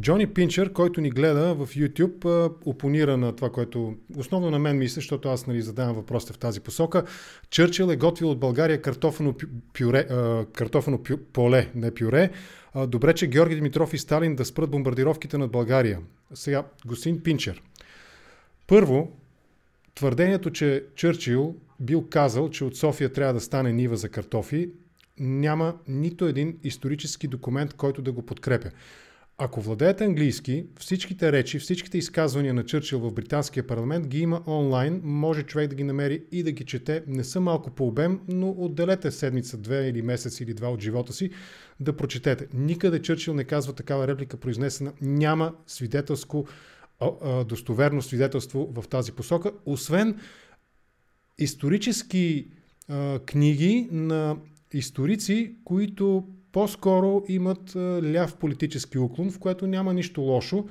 Джони 0.00 0.26
Пинчер, 0.26 0.72
който 0.72 1.00
ни 1.00 1.10
гледа 1.10 1.54
в 1.54 1.66
YouTube, 1.66 2.52
опонира 2.64 3.16
на 3.16 3.36
това, 3.36 3.50
което 3.50 3.94
основно 4.16 4.50
на 4.50 4.58
мен 4.58 4.78
мисля, 4.78 4.94
защото 4.94 5.28
аз 5.28 5.46
нали, 5.46 5.62
задавам 5.62 5.94
въпросите 5.94 6.32
в 6.32 6.38
тази 6.38 6.60
посока. 6.60 7.04
Чърчил 7.50 7.84
е 7.84 7.96
готвил 7.96 8.30
от 8.30 8.38
България 8.38 8.82
картофено, 8.82 9.34
пюре, 9.78 10.06
картофено 10.52 11.02
пю, 11.02 11.16
поле, 11.32 11.70
не 11.74 11.94
пюре. 11.94 12.30
Добре, 12.86 13.14
че 13.14 13.26
Георги 13.26 13.54
Димитров 13.54 13.94
и 13.94 13.98
Сталин 13.98 14.36
да 14.36 14.44
спрат 14.44 14.70
бомбардировките 14.70 15.38
над 15.38 15.50
България. 15.50 16.00
Сега, 16.34 16.64
господин 16.86 17.22
Пинчер. 17.22 17.62
Първо, 18.66 19.12
твърдението, 19.96 20.50
че 20.50 20.84
Чърчил 20.94 21.56
бил 21.80 22.06
казал, 22.10 22.50
че 22.50 22.64
от 22.64 22.76
София 22.76 23.12
трябва 23.12 23.34
да 23.34 23.40
стане 23.40 23.72
нива 23.72 23.96
за 23.96 24.08
картофи, 24.08 24.70
няма 25.18 25.74
нито 25.88 26.26
един 26.26 26.58
исторически 26.64 27.28
документ, 27.28 27.74
който 27.74 28.02
да 28.02 28.12
го 28.12 28.22
подкрепя. 28.22 28.70
Ако 29.38 29.60
владеете 29.60 30.04
английски, 30.04 30.66
всичките 30.78 31.32
речи, 31.32 31.58
всичките 31.58 31.98
изказвания 31.98 32.54
на 32.54 32.64
Чърчил 32.64 32.98
в 33.00 33.12
британския 33.12 33.66
парламент 33.66 34.06
ги 34.06 34.20
има 34.20 34.42
онлайн, 34.46 35.00
може 35.04 35.42
човек 35.42 35.68
да 35.68 35.74
ги 35.74 35.84
намери 35.84 36.22
и 36.32 36.42
да 36.42 36.52
ги 36.52 36.64
чете. 36.64 37.02
Не 37.06 37.24
са 37.24 37.40
малко 37.40 37.70
по 37.70 37.86
обем, 37.86 38.20
но 38.28 38.50
отделете 38.58 39.10
седмица, 39.10 39.56
две 39.56 39.88
или 39.88 40.02
месец 40.02 40.40
или 40.40 40.54
два 40.54 40.68
от 40.68 40.80
живота 40.80 41.12
си 41.12 41.30
да 41.80 41.96
прочетете. 41.96 42.46
Никъде 42.54 43.02
Чърчил 43.02 43.34
не 43.34 43.44
казва 43.44 43.72
такава 43.72 44.08
реплика 44.08 44.36
произнесена. 44.36 44.92
Няма 45.00 45.54
свидетелско 45.66 46.46
достоверно 47.48 48.02
свидетелство 48.02 48.72
в 48.74 48.88
тази 48.88 49.12
посока, 49.12 49.52
освен 49.66 50.20
исторически 51.38 52.48
книги 53.26 53.88
на 53.92 54.36
историци, 54.72 55.54
които 55.64 56.24
по-скоро 56.52 57.24
имат 57.28 57.76
ляв 58.14 58.36
политически 58.36 58.98
уклон, 58.98 59.30
в 59.30 59.38
което 59.38 59.66
няма 59.66 59.94
нищо 59.94 60.20
лошо, 60.20 60.68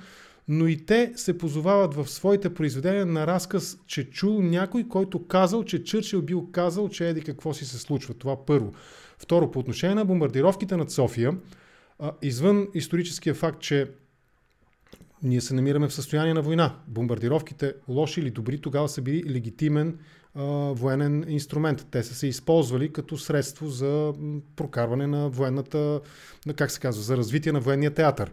но 0.47 0.67
и 0.67 0.85
те 0.85 1.13
се 1.15 1.37
позовават 1.37 1.93
в 1.93 2.07
своите 2.07 2.53
произведения 2.53 3.05
на 3.05 3.27
разказ, 3.27 3.77
че 3.87 4.09
чул 4.09 4.41
някой, 4.41 4.87
който 4.87 5.27
казал, 5.27 5.63
че 5.63 5.83
Чърчил 5.83 6.21
бил 6.21 6.47
казал, 6.51 6.89
че 6.89 7.09
еди 7.09 7.21
какво 7.21 7.53
си 7.53 7.65
се 7.65 7.77
случва. 7.77 8.13
Това 8.13 8.45
първо. 8.45 8.73
Второ, 9.17 9.51
по 9.51 9.59
отношение 9.59 9.95
на 9.95 10.05
бомбардировките 10.05 10.77
над 10.77 10.91
София, 10.91 11.37
извън 12.21 12.67
историческия 12.73 13.35
факт, 13.35 13.61
че 13.61 13.91
ние 15.23 15.41
се 15.41 15.53
намираме 15.53 15.87
в 15.87 15.93
състояние 15.93 16.33
на 16.33 16.41
война. 16.41 16.75
Бомбардировките, 16.87 17.73
лоши 17.87 18.19
или 18.19 18.31
добри, 18.31 18.61
тогава 18.61 18.89
са 18.89 19.01
били 19.01 19.33
легитимен 19.33 19.97
а, 20.35 20.43
военен 20.73 21.25
инструмент. 21.27 21.87
Те 21.91 22.03
са 22.03 22.15
се 22.15 22.27
използвали 22.27 22.93
като 22.93 23.17
средство 23.17 23.67
за 23.67 24.13
прокарване 24.55 25.07
на 25.07 25.29
военната, 25.29 26.01
на, 26.45 26.53
как 26.53 26.71
се 26.71 26.79
казва, 26.79 27.03
за 27.03 27.17
развитие 27.17 27.51
на 27.51 27.59
военния 27.59 27.91
театър. 27.91 28.31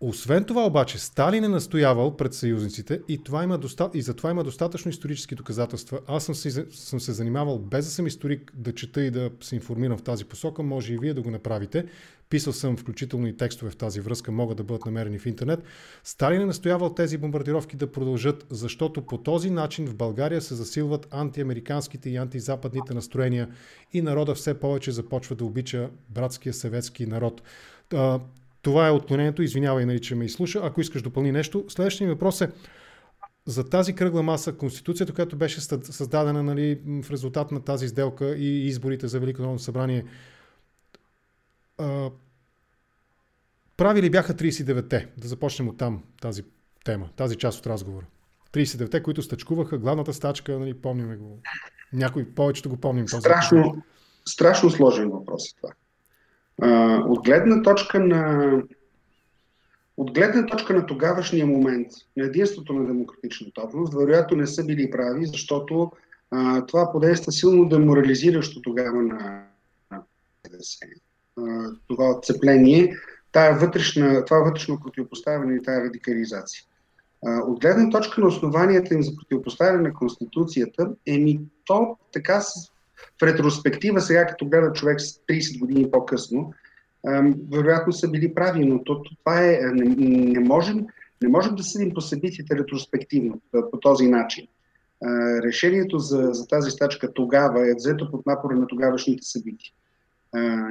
Освен 0.00 0.44
това 0.44 0.66
обаче, 0.66 0.98
Сталин 0.98 1.44
е 1.44 1.48
настоявал 1.48 2.16
пред 2.16 2.34
съюзниците 2.34 3.00
и, 3.08 3.24
това 3.24 3.44
има 3.44 3.58
доста... 3.58 3.90
и 3.94 4.02
за 4.02 4.14
това 4.14 4.30
има 4.30 4.44
достатъчно 4.44 4.90
исторически 4.90 5.34
доказателства. 5.34 6.00
Аз 6.06 6.24
съм 6.24 6.34
се, 6.34 6.66
съм 6.70 7.00
се 7.00 7.12
занимавал, 7.12 7.58
без 7.58 7.84
да 7.84 7.90
съм 7.90 8.06
историк, 8.06 8.52
да 8.56 8.74
чета 8.74 9.02
и 9.02 9.10
да 9.10 9.30
се 9.40 9.54
информирам 9.54 9.98
в 9.98 10.02
тази 10.02 10.24
посока, 10.24 10.62
може 10.62 10.94
и 10.94 10.98
вие 10.98 11.14
да 11.14 11.22
го 11.22 11.30
направите. 11.30 11.86
Писал 12.30 12.52
съм 12.52 12.76
включително 12.76 13.26
и 13.26 13.36
текстове 13.36 13.70
в 13.70 13.76
тази 13.76 14.00
връзка, 14.00 14.32
могат 14.32 14.56
да 14.56 14.64
бъдат 14.64 14.86
намерени 14.86 15.18
в 15.18 15.26
интернет. 15.26 15.62
Сталин 16.04 16.40
е 16.40 16.46
настоявал 16.46 16.94
тези 16.94 17.18
бомбардировки 17.18 17.76
да 17.76 17.92
продължат, 17.92 18.46
защото 18.50 19.02
по 19.02 19.18
този 19.18 19.50
начин 19.50 19.86
в 19.86 19.94
България 19.94 20.40
се 20.40 20.54
засилват 20.54 21.08
антиамериканските 21.10 22.10
и 22.10 22.16
антизападните 22.16 22.94
настроения 22.94 23.48
и 23.92 24.02
народа 24.02 24.34
все 24.34 24.54
повече 24.54 24.92
започва 24.92 25.36
да 25.36 25.44
обича 25.44 25.90
братския 26.10 26.54
съветски 26.54 27.06
народ. 27.06 27.42
Това 28.66 28.88
е 28.88 28.90
отклонението. 28.90 29.42
Извинявай, 29.42 29.86
нали, 29.86 30.00
че 30.00 30.14
ме 30.14 30.24
изслуша. 30.24 30.60
Ако 30.62 30.80
искаш 30.80 31.02
допълни 31.02 31.32
нещо. 31.32 31.64
Следващия 31.68 32.08
въпрос 32.08 32.40
е 32.40 32.50
за 33.44 33.68
тази 33.68 33.94
кръгла 33.94 34.22
маса, 34.22 34.52
Конституцията, 34.52 35.12
която 35.12 35.36
беше 35.36 35.60
създадена 35.60 36.42
нали, 36.42 36.80
в 37.02 37.10
резултат 37.10 37.52
на 37.52 37.64
тази 37.64 37.88
сделка 37.88 38.36
и 38.36 38.66
изборите 38.66 39.08
за 39.08 39.20
Велико 39.20 39.40
народно 39.40 39.58
събрание, 39.58 40.04
а, 41.78 42.10
прави 43.76 44.02
ли 44.02 44.10
бяха 44.10 44.34
39-те? 44.34 45.08
Да 45.16 45.28
започнем 45.28 45.68
от 45.68 45.78
там 45.78 46.02
тази 46.20 46.42
тема, 46.84 47.08
тази 47.16 47.36
част 47.36 47.58
от 47.58 47.66
разговора. 47.66 48.06
39-те, 48.52 49.02
които 49.02 49.22
стъчкуваха, 49.22 49.78
главната 49.78 50.14
стачка, 50.14 50.58
нали, 50.58 50.74
помниме 50.74 51.16
го. 51.16 51.38
Някой 51.92 52.24
повечето 52.24 52.68
го 52.68 52.76
помним. 52.76 53.08
Страшно, 53.08 53.82
страшно 54.28 54.70
сложен 54.70 55.10
въпрос 55.10 55.48
е 55.48 55.56
това. 55.56 55.70
От 57.06 57.24
гледна 57.24 57.62
точка 57.62 58.00
на 58.00 58.52
от 59.96 60.12
гледна 60.12 60.46
точка 60.46 60.74
на 60.74 60.86
тогавашния 60.86 61.46
момент, 61.46 61.88
на 62.16 62.24
единството 62.24 62.72
на 62.72 62.86
демократичната 62.86 63.62
общност, 63.62 63.94
вероятно 63.94 64.36
не 64.36 64.46
са 64.46 64.64
били 64.64 64.90
прави, 64.90 65.26
защото 65.26 65.92
а, 66.30 66.66
това 66.66 66.92
подейства 66.92 67.32
силно 67.32 67.68
деморализиращо 67.68 68.62
тогава 68.62 69.02
на, 69.02 69.42
а, 69.90 70.02
това 71.88 72.10
отцепление, 72.10 72.96
тая 73.32 73.58
вътрешна, 73.58 74.24
това 74.24 74.38
вътрешно 74.38 74.80
противопоставяне 74.80 75.54
и 75.54 75.62
тая 75.62 75.84
радикализация. 75.84 76.62
А, 77.26 77.38
от 77.38 77.60
гледна 77.60 77.90
точка 77.90 78.20
на 78.20 78.26
основанията 78.26 78.94
им 78.94 79.02
за 79.02 79.16
противопоставяне 79.16 79.88
на 79.88 79.94
Конституцията, 79.94 80.90
еми 81.06 81.40
то 81.64 81.96
така 82.12 82.40
в 83.20 83.26
ретроспектива, 83.26 84.00
сега 84.00 84.26
като 84.26 84.46
гледа 84.46 84.72
човек 84.72 85.00
с 85.00 85.18
30 85.18 85.58
години 85.58 85.90
по-късно, 85.90 86.52
вероятно 87.52 87.92
са 87.92 88.10
били 88.10 88.34
прави, 88.34 88.64
но 88.64 88.84
то, 88.84 89.02
това 89.02 89.44
е, 89.44 89.60
не, 89.72 89.84
не, 90.32 90.40
можем, 90.40 90.86
не 91.22 91.28
можем 91.28 91.54
да 91.54 91.62
съдим 91.62 91.94
по 91.94 92.00
събитията 92.00 92.56
ретроспективно 92.56 93.40
по 93.70 93.80
този 93.80 94.08
начин. 94.08 94.46
Решението 95.44 95.98
за, 95.98 96.28
за 96.32 96.46
тази 96.46 96.70
стачка 96.70 97.12
тогава 97.12 97.70
е 97.70 97.74
взето 97.74 98.10
под 98.10 98.26
напора 98.26 98.56
на 98.56 98.66
тогавашните 98.66 99.22
събития. 99.22 99.72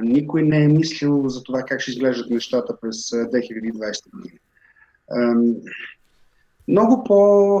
Никой 0.02 0.42
не 0.42 0.64
е 0.64 0.68
мислил 0.68 1.28
за 1.28 1.42
това 1.42 1.62
как 1.62 1.80
ще 1.80 1.90
изглеждат 1.90 2.30
нещата 2.30 2.80
през 2.80 2.96
2020 2.96 4.10
година. 4.10 4.38
Много 6.68 7.04
по 7.04 7.60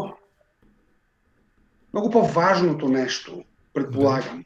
много 1.92 2.10
по-важното 2.10 2.88
нещо, 2.88 3.44
предполагам, 3.74 4.44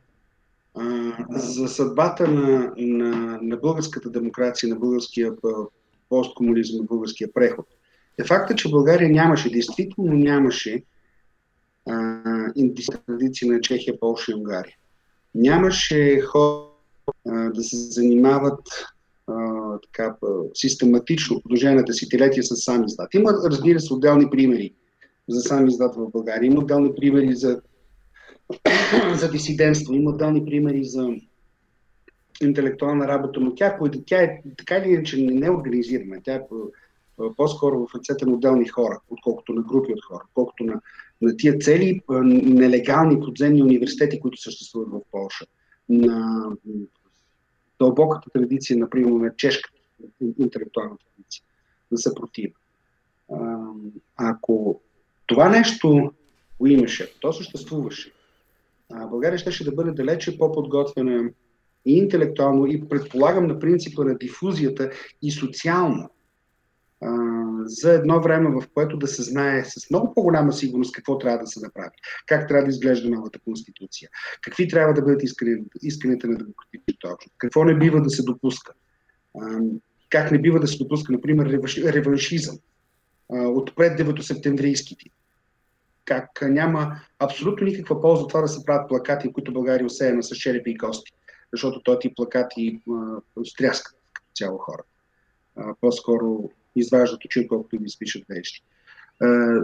за 1.30 1.68
съдбата 1.68 2.28
на, 2.28 2.72
на, 2.76 3.38
на 3.42 3.56
българската 3.56 4.10
демокрация, 4.10 4.68
на 4.68 4.76
българския 4.76 5.32
посткомунизъм, 6.08 6.78
на 6.78 6.84
българския 6.84 7.32
преход, 7.32 7.66
е 8.18 8.24
факта, 8.24 8.54
че 8.54 8.70
България 8.70 9.10
нямаше, 9.10 9.50
действително 9.50 10.12
нямаше 10.12 10.82
индийска 12.56 12.98
традиция 13.06 13.52
на 13.52 13.60
Чехия, 13.60 14.00
Полша 14.00 14.32
и 14.32 14.34
Унгария. 14.34 14.74
Нямаше 15.34 16.20
хора 16.20 16.66
а, 17.28 17.50
да 17.50 17.62
се 17.62 17.76
занимават 17.76 18.60
а, 19.26 19.78
така, 19.80 20.16
систематично 20.54 21.42
продължение 21.42 21.76
на 21.76 21.84
десетилетия 21.84 22.42
с 22.42 22.56
сам 22.56 22.84
издат. 22.84 23.14
Има, 23.14 23.32
разбира 23.44 23.80
се, 23.80 23.94
отделни 23.94 24.30
примери 24.30 24.74
за 25.28 25.40
сам 25.40 25.68
издат 25.68 25.94
в 25.94 26.10
България. 26.10 26.46
Има 26.46 26.60
отделни 26.60 26.92
примери 26.94 27.34
за 27.34 27.60
за 29.14 29.30
дисидентство. 29.30 29.94
Има 29.94 30.10
отделни 30.10 30.44
примери 30.44 30.84
за 30.84 31.14
интелектуална 32.42 33.08
работа, 33.08 33.40
но 33.40 33.54
тя, 33.54 33.78
тя 34.06 34.22
е 34.22 34.42
така 34.58 34.76
или 34.76 34.88
иначе 34.88 35.22
не 35.22 35.46
е 35.46 35.50
организирана. 35.50 36.20
Тя 36.24 36.34
е 36.34 36.42
по-скоро 37.36 37.86
в 37.86 37.94
ръцете 37.94 38.26
на 38.26 38.32
отделни 38.32 38.68
хора, 38.68 39.00
отколкото 39.10 39.52
на 39.52 39.62
групи 39.62 39.92
от 39.92 40.04
хора, 40.04 40.24
отколкото 40.28 40.64
на, 40.64 40.80
на 41.22 41.36
тия 41.36 41.58
цели 41.58 42.00
нелегални 42.10 43.20
подземни 43.20 43.62
университети, 43.62 44.20
които 44.20 44.40
съществуват 44.40 44.88
в 44.88 45.00
Польша, 45.10 45.46
на 45.88 46.46
дълбоката 47.78 48.30
традиция, 48.30 48.78
например, 48.78 49.10
на 49.10 49.36
чешката 49.36 49.78
интелектуална 50.38 50.96
традиция, 50.96 51.44
на 51.90 51.98
съпротива. 51.98 52.54
Ако 54.16 54.80
това 55.26 55.48
нещо 55.48 56.12
го 56.60 56.66
имаше, 56.66 57.14
то 57.20 57.32
съществуваше, 57.32 58.12
България 59.10 59.38
ще, 59.38 59.64
да 59.64 59.72
бъде 59.72 59.90
далече 59.90 60.38
по-подготвена 60.38 61.30
и 61.86 61.96
интелектуално, 61.96 62.66
и 62.66 62.88
предполагам 62.88 63.46
на 63.46 63.58
принципа 63.58 64.04
на 64.04 64.18
дифузията 64.18 64.90
и 65.22 65.30
социално 65.30 66.10
за 67.64 67.92
едно 67.92 68.22
време, 68.22 68.50
в 68.50 68.68
което 68.74 68.96
да 68.96 69.06
се 69.06 69.22
знае 69.22 69.64
с 69.64 69.90
много 69.90 70.14
по-голяма 70.14 70.52
сигурност 70.52 70.92
какво 70.92 71.18
трябва 71.18 71.38
да 71.38 71.46
се 71.46 71.60
направи, 71.60 71.90
как 72.26 72.48
трябва 72.48 72.64
да 72.64 72.70
изглежда 72.70 73.10
новата 73.10 73.38
конституция, 73.44 74.10
какви 74.42 74.68
трябва 74.68 74.94
да 74.94 75.02
бъдат 75.02 75.22
исканите 75.82 76.26
на 76.26 76.38
демократичната 76.38 77.08
общност, 77.12 77.34
какво 77.38 77.64
не 77.64 77.78
бива 77.78 78.02
да 78.02 78.10
се 78.10 78.22
допуска, 78.22 78.72
как 80.10 80.30
не 80.30 80.38
бива 80.38 80.60
да 80.60 80.66
се 80.66 80.78
допуска, 80.78 81.12
например, 81.12 81.60
реваншизъм 81.84 82.58
от 83.28 83.76
пред 83.76 84.00
9 84.00 84.20
септемврийските 84.20 85.04
как 86.04 86.42
няма 86.42 87.00
абсолютно 87.18 87.66
никаква 87.66 88.00
полза 88.00 88.26
това 88.26 88.40
да 88.40 88.48
се 88.48 88.64
правят 88.64 88.88
плакати, 88.88 89.32
които 89.32 89.52
България 89.52 89.86
осеяна 89.86 90.22
с 90.22 90.36
черепи 90.36 90.70
и 90.70 90.78
кости, 90.78 91.12
защото 91.52 91.82
този 91.82 91.98
тип 91.98 92.16
плакати 92.16 92.80
стряскат 93.44 93.96
като 94.12 94.26
цяло 94.34 94.58
хора. 94.58 94.82
А, 95.56 95.74
по-скоро 95.80 96.50
изваждат 96.76 97.24
очи, 97.24 97.48
колкото 97.48 97.78
ги 97.78 97.88
спишат 97.88 98.22
вещи. 98.28 98.62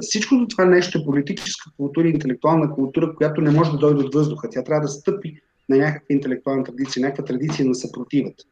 Всичкото 0.00 0.48
това 0.48 0.64
нещо 0.64 0.98
е 0.98 1.04
политическа 1.04 1.70
култура 1.76 2.08
и 2.08 2.10
интелектуална 2.10 2.74
култура, 2.74 3.14
която 3.14 3.40
не 3.40 3.50
може 3.50 3.70
да 3.70 3.78
дойде 3.78 4.04
от 4.04 4.14
въздуха. 4.14 4.48
Тя 4.50 4.64
трябва 4.64 4.80
да 4.80 4.88
стъпи 4.88 5.40
на 5.68 5.76
някаква 5.76 6.06
интелектуална 6.14 6.64
традиция, 6.64 7.00
някаква 7.00 7.24
традиция 7.24 7.66
на 7.66 7.74
съпротивата 7.74 8.44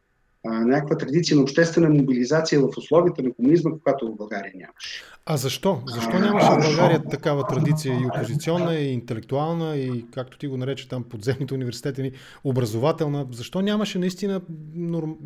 някаква 0.45 0.97
традиция 0.97 1.37
на 1.37 1.43
обществена 1.43 1.91
мобилизация 1.91 2.61
в 2.61 2.69
условията 2.77 3.23
на 3.23 3.33
комунизма, 3.35 3.71
когато 3.71 4.13
в 4.13 4.17
България 4.17 4.53
нямаше. 4.55 5.03
А 5.27 5.37
защо? 5.37 5.83
Защо 5.87 6.19
нямаше 6.19 6.47
в 6.47 6.63
България 6.63 7.03
такава 7.11 7.47
традиция 7.47 7.95
и 7.95 8.07
опозиционна, 8.07 8.75
и 8.75 8.93
интелектуална, 8.93 9.77
и 9.77 10.05
както 10.11 10.39
ти 10.39 10.47
го 10.47 10.57
нарече 10.57 10.89
там 10.89 11.05
подземните 11.05 11.55
университети, 11.55 12.03
ни, 12.03 12.13
образователна? 12.45 13.27
Защо 13.31 13.63
нямаше 13.63 13.99
наистина 13.99 14.41
норм... 14.75 15.17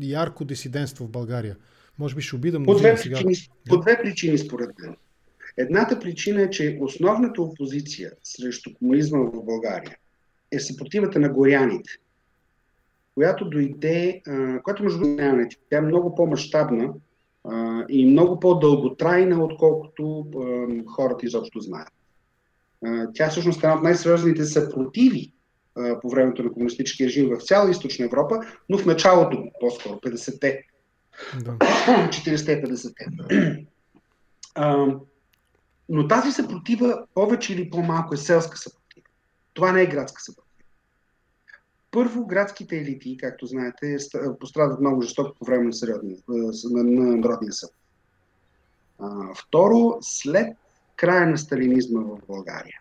ярко 0.00 0.44
дисидентство 0.44 1.04
в 1.04 1.10
България? 1.10 1.56
Може 1.98 2.14
би 2.14 2.22
ще 2.22 2.36
обидам. 2.36 2.64
По 2.64 2.74
две, 2.74 2.94
причини, 2.94 3.34
сега. 3.34 3.50
по 3.68 3.78
две 3.78 4.02
причини, 4.02 4.38
според 4.38 4.70
мен. 4.78 4.96
Едната 5.56 6.00
причина 6.00 6.42
е, 6.42 6.50
че 6.50 6.78
основната 6.80 7.42
опозиция 7.42 8.12
срещу 8.22 8.70
комунизма 8.74 9.18
в 9.18 9.44
България 9.44 9.96
е 10.52 10.58
съпротивата 10.60 11.18
на 11.18 11.28
горяните– 11.28 11.90
която 13.16 13.50
дойде, 13.50 14.22
която 14.64 14.82
между 14.82 14.98
другото 14.98 15.56
тя 15.70 15.78
е 15.78 15.80
много 15.80 16.14
по-масштабна 16.14 16.92
и 17.88 18.06
много 18.06 18.40
по-дълготрайна, 18.40 19.44
отколкото 19.44 20.26
а, 20.36 20.66
хората 20.94 21.26
изобщо 21.26 21.60
знаят. 21.60 21.88
А, 22.84 23.08
тя 23.14 23.28
всъщност 23.28 23.62
е 23.62 23.66
една 23.66 23.76
от 23.76 23.82
най-сериозните 23.82 24.44
съпротиви 24.44 25.32
а, 25.76 26.00
по 26.00 26.08
времето 26.08 26.42
на 26.42 26.52
комунистическия 26.52 27.06
режим 27.06 27.28
в 27.28 27.42
цяла 27.42 27.70
източна 27.70 28.04
Европа, 28.04 28.40
но 28.68 28.78
в 28.78 28.86
началото, 28.86 29.44
по-скоро, 29.60 29.94
50-те. 29.94 30.64
Да. 31.44 31.52
40-те, 32.08 32.62
50-те. 32.62 33.06
но 35.88 36.08
тази 36.08 36.32
съпротива 36.32 37.06
повече 37.14 37.54
или 37.54 37.70
по-малко 37.70 38.14
е 38.14 38.16
селска 38.16 38.56
съпротива. 38.56 39.06
Това 39.54 39.72
не 39.72 39.82
е 39.82 39.86
градска 39.86 40.22
съпротива. 40.22 40.45
Първо, 41.90 42.26
градските 42.26 42.76
елити, 42.76 43.16
както 43.16 43.46
знаете, 43.46 43.96
пострадат 44.40 44.80
много 44.80 45.02
жестоко 45.02 45.36
по 45.38 45.44
време 45.44 45.70
на, 46.28 46.82
на 46.82 47.16
Народния 47.16 47.52
съд. 47.52 47.70
Второ, 49.38 49.98
след 50.00 50.56
края 50.96 51.26
на 51.26 51.38
сталинизма 51.38 52.00
в 52.00 52.18
България, 52.26 52.80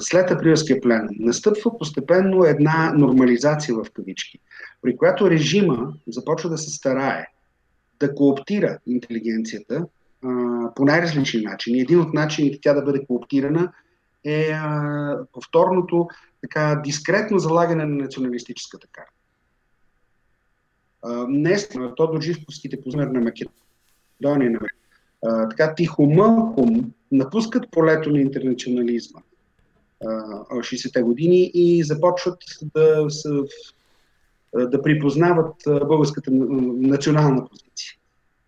след 0.00 0.30
априлския 0.30 0.80
плен, 0.80 1.08
настъпва 1.18 1.78
постепенно 1.78 2.44
една 2.44 2.92
нормализация 2.92 3.74
в 3.74 3.90
кавички, 3.90 4.38
при 4.82 4.96
която 4.96 5.30
режима 5.30 5.92
започва 6.08 6.50
да 6.50 6.58
се 6.58 6.70
старае 6.70 7.26
да 8.00 8.14
кооптира 8.14 8.78
интелигенцията 8.86 9.86
по 10.74 10.84
най-различни 10.84 11.42
начини. 11.42 11.80
Един 11.80 12.00
от 12.00 12.14
начините 12.14 12.58
тя 12.62 12.74
да 12.74 12.82
бъде 12.82 13.06
кооптирана 13.06 13.72
е 14.24 14.52
повторното 15.32 16.08
така 16.40 16.80
дискретно 16.84 17.38
залагане 17.38 17.84
на 17.84 17.94
националистическата 17.94 18.86
карта. 18.92 19.12
Днес 21.28 21.68
то 21.96 22.06
до 22.06 22.20
живковските 22.20 22.80
позмер 22.80 23.06
на 23.06 23.20
Македония, 23.20 24.50
на 24.50 24.60
а, 25.26 25.48
така 25.48 25.74
тихо-мълком 25.74 26.92
напускат 27.12 27.70
полето 27.70 28.10
на 28.10 28.20
интернационализма 28.20 29.20
а, 30.04 30.08
60-те 30.50 31.02
години 31.02 31.50
и 31.54 31.84
започват 31.84 32.38
да, 32.74 33.10
са, 33.10 33.44
да 34.54 34.82
припознават 34.82 35.54
българската 35.66 36.30
национална 36.30 37.48
позиция. 37.48 37.94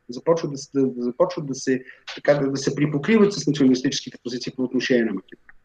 Започват 0.08 0.52
да, 0.52 0.86
да, 0.86 1.02
започват 1.02 1.46
да 1.46 1.54
се, 1.54 1.84
така, 2.14 2.34
да, 2.34 2.50
да 2.50 2.56
се 2.56 2.74
припокриват 2.74 3.32
с 3.32 3.46
националистическите 3.46 4.18
позиции 4.24 4.52
по 4.56 4.62
отношение 4.62 5.04
на 5.04 5.12
Македония. 5.12 5.59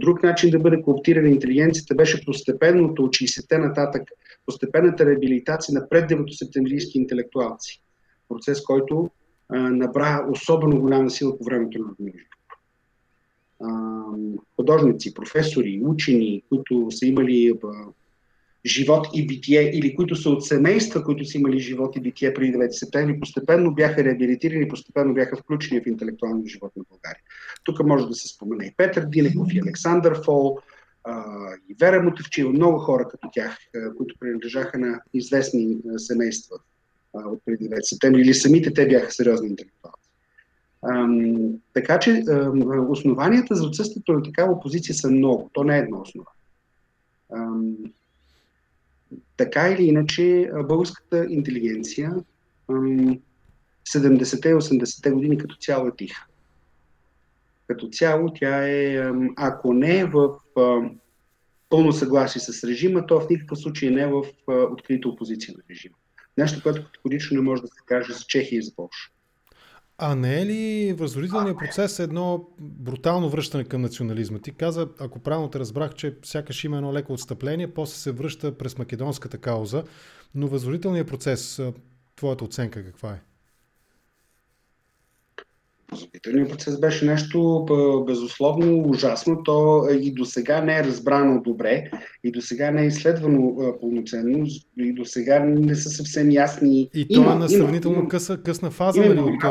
Друг 0.00 0.22
начин 0.22 0.50
да 0.50 0.58
бъде 0.58 0.82
кооптирана 0.82 1.28
интелигенцията 1.28 1.94
беше 1.94 2.24
постепенното 2.24 3.04
от 3.04 3.10
60-те 3.10 3.58
нататък, 3.58 4.02
постепенната 4.46 5.06
реабилитация 5.06 5.74
на 5.74 5.88
преддевото-септемврийски 5.88 6.98
интелектуалци. 6.98 7.82
Процес, 8.28 8.62
който 8.62 9.10
а, 9.48 9.58
набра 9.58 10.26
особено 10.30 10.80
голяма 10.80 11.10
сила 11.10 11.38
по 11.38 11.44
времето 11.44 11.78
на 11.78 11.84
Радмир 11.88 12.14
Художници, 14.56 15.14
професори, 15.14 15.80
учени, 15.84 16.42
които 16.48 16.86
са 16.90 17.06
имали 17.06 17.52
живот 18.66 19.06
и 19.14 19.26
битие 19.26 19.70
или 19.78 19.94
които 19.94 20.16
са 20.16 20.30
от 20.30 20.46
семейства, 20.46 21.04
които 21.04 21.24
са 21.24 21.38
имали 21.38 21.58
живот 21.58 21.96
и 21.96 22.00
битие 22.00 22.34
преди 22.34 22.52
9 22.52 22.70
септември, 22.70 23.20
постепенно 23.20 23.74
бяха 23.74 24.04
реабилитирани, 24.04 24.68
постепенно 24.68 25.14
бяха 25.14 25.36
включени 25.36 25.80
в 25.80 25.86
интелектуалния 25.86 26.46
живот 26.46 26.72
на 26.76 26.84
България. 26.90 27.22
Тук 27.64 27.84
може 27.84 28.06
да 28.06 28.14
се 28.14 28.28
спомена 28.28 28.66
и 28.66 28.74
Петър 28.76 29.06
Динеков, 29.06 29.54
и 29.54 29.60
Александър 29.60 30.24
Фол, 30.24 30.58
и 31.68 31.74
Вера 31.80 32.02
Мутевчева, 32.02 32.50
много 32.50 32.78
хора 32.78 33.08
като 33.08 33.28
тях, 33.32 33.58
които 33.96 34.14
принадлежаха 34.20 34.78
на 34.78 35.00
известни 35.14 35.76
семейства 35.96 36.56
от 37.14 37.42
преди 37.44 37.64
9 37.68 37.80
септември, 37.80 38.20
или 38.20 38.34
самите 38.34 38.74
те 38.74 38.88
бяха 38.88 39.12
сериозни 39.12 39.48
интелектуалци. 39.48 40.10
Така 41.72 41.98
че 41.98 42.22
основанията 42.88 43.54
за 43.54 43.66
отсъствието 43.66 44.12
на 44.12 44.22
такава 44.22 44.60
позиция 44.60 44.94
са 44.94 45.10
много. 45.10 45.50
То 45.52 45.64
не 45.64 45.76
е 45.76 45.80
едно 45.80 46.00
основание. 46.00 46.34
Така 49.36 49.68
или 49.68 49.82
иначе, 49.82 50.50
българската 50.68 51.26
интелигенция 51.28 52.14
70-те 53.88 54.48
и 54.48 54.54
80-те 54.54 55.10
години 55.10 55.38
като 55.38 55.56
цяло 55.56 55.88
е 55.88 55.96
тиха. 55.96 56.26
Като 57.66 57.88
цяло 57.88 58.32
тя 58.34 58.68
е, 58.68 59.12
ако 59.36 59.74
не 59.74 60.04
в 60.04 60.34
пълно 61.68 61.92
съгласие 61.92 62.40
с 62.40 62.64
режима, 62.64 63.06
то 63.06 63.20
в 63.20 63.28
никакъв 63.30 63.58
случай 63.58 63.90
не 63.90 64.02
е 64.02 64.06
в 64.06 64.24
открита 64.48 65.08
опозиция 65.08 65.54
на 65.56 65.62
режима. 65.70 65.94
Нещо, 66.38 66.62
което 66.62 66.84
категорично 66.84 67.36
не 67.36 67.42
може 67.42 67.62
да 67.62 67.68
се 67.68 67.80
каже 67.86 68.12
за 68.12 68.24
Чехия 68.24 68.58
и 68.58 68.62
за 68.62 68.74
Польша. 68.76 69.10
А 70.02 70.14
не 70.14 70.40
е 70.40 70.46
ли 70.46 70.92
възродителният 70.92 71.58
процес 71.58 71.98
едно 71.98 72.48
брутално 72.60 73.28
връщане 73.28 73.64
към 73.64 73.82
национализма? 73.82 74.38
Ти 74.38 74.52
каза, 74.52 74.88
ако 74.98 75.18
правилно 75.18 75.50
те 75.50 75.58
разбрах, 75.58 75.94
че 75.94 76.16
сякаш 76.24 76.64
има 76.64 76.76
едно 76.76 76.92
леко 76.92 77.12
отстъпление, 77.12 77.74
после 77.74 77.94
се 77.94 78.12
връща 78.12 78.58
през 78.58 78.78
македонската 78.78 79.38
кауза, 79.38 79.84
но 80.34 80.46
възродителният 80.46 81.08
процес, 81.08 81.62
твоята 82.16 82.44
оценка 82.44 82.84
каква 82.84 83.10
е? 83.10 83.20
Възродителният 85.92 86.50
процес 86.50 86.80
беше 86.80 87.04
нещо 87.04 87.66
безусловно 88.06 88.88
ужасно. 88.88 89.42
То 89.42 89.88
и 90.00 90.12
до 90.12 90.24
сега 90.24 90.60
не 90.60 90.78
е 90.78 90.84
разбрано 90.84 91.42
добре, 91.42 91.90
и 92.24 92.30
до 92.30 92.40
сега 92.40 92.70
не 92.70 92.82
е 92.82 92.86
изследвано 92.86 93.56
пълноценно, 93.80 94.46
и 94.78 94.92
до 94.92 95.04
сега 95.04 95.38
не 95.44 95.74
са 95.74 95.90
съвсем 95.90 96.30
ясни. 96.30 96.90
И 96.94 97.08
то 97.14 97.32
е 97.32 97.34
на 97.34 97.48
сравнително 97.48 97.98
има, 97.98 98.08
къса, 98.08 98.38
късна 98.38 98.70
фаза, 98.70 99.00
нали? 99.00 99.20
От... 99.20 99.44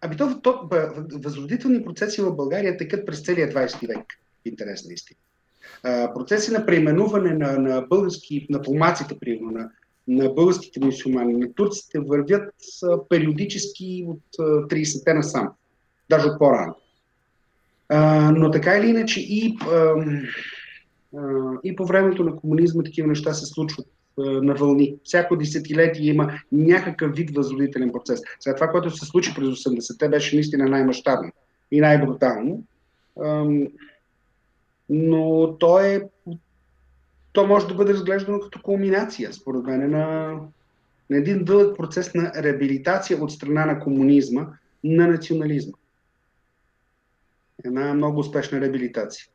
Ами 0.00 0.16
то, 0.16 0.40
то 0.42 0.68
възродителни 1.12 1.84
процеси 1.84 2.22
в 2.22 2.36
България 2.36 2.76
текат 2.76 3.06
през 3.06 3.22
целия 3.22 3.52
20 3.52 3.88
век. 3.88 4.06
Интересна 4.44 4.92
истина. 4.92 5.18
Процеси 6.14 6.52
на 6.52 6.66
преименуване 6.66 7.34
на, 7.34 7.58
на 7.58 7.80
български, 7.80 8.46
на 8.50 8.62
помаците, 8.62 9.18
примерно, 9.20 9.50
на, 9.50 9.70
на 10.08 10.28
българските 10.28 10.80
мусулмани, 10.84 11.34
на 11.34 11.54
турците 11.54 11.98
вървят 11.98 12.54
периодически 13.08 14.06
от 14.08 14.22
30-те 14.38 15.14
насам, 15.14 15.48
даже 16.10 16.26
от 16.26 16.38
по-рано. 16.38 16.74
но 18.36 18.50
така 18.50 18.76
или 18.76 18.88
иначе 18.88 19.20
и, 19.20 19.58
и 21.64 21.76
по 21.76 21.86
времето 21.86 22.24
на 22.24 22.36
комунизма 22.36 22.82
такива 22.82 23.08
неща 23.08 23.34
се 23.34 23.46
случват 23.46 23.86
на 24.18 24.54
вълни. 24.54 24.96
Всяко 25.04 25.36
десетилетие 25.36 26.06
има 26.06 26.32
някакъв 26.52 27.16
вид 27.16 27.30
възродителен 27.36 27.92
процес. 27.92 28.20
Сега 28.40 28.54
това, 28.54 28.68
което 28.68 28.90
се 28.90 29.06
случи 29.06 29.34
през 29.34 29.48
80-те, 29.48 30.08
беше 30.08 30.36
наистина 30.36 30.64
най-мащабно 30.64 31.32
и 31.70 31.80
най-брутално. 31.80 32.64
Но 34.90 35.56
то 35.58 35.80
е 35.80 36.08
то 37.34 37.46
може 37.46 37.66
да 37.66 37.74
бъде 37.74 37.92
разглеждано 37.92 38.40
като 38.40 38.62
кулминация, 38.62 39.32
според 39.32 39.62
мен, 39.62 39.90
на, 39.90 40.32
на 41.10 41.16
един 41.16 41.44
дълъг 41.44 41.76
процес 41.76 42.14
на 42.14 42.32
реабилитация 42.42 43.22
от 43.22 43.32
страна 43.32 43.66
на 43.66 43.80
комунизма 43.80 44.46
на 44.84 45.06
национализма. 45.06 45.72
Една 47.64 47.94
много 47.94 48.20
успешна 48.20 48.60
реабилитация. 48.60 49.26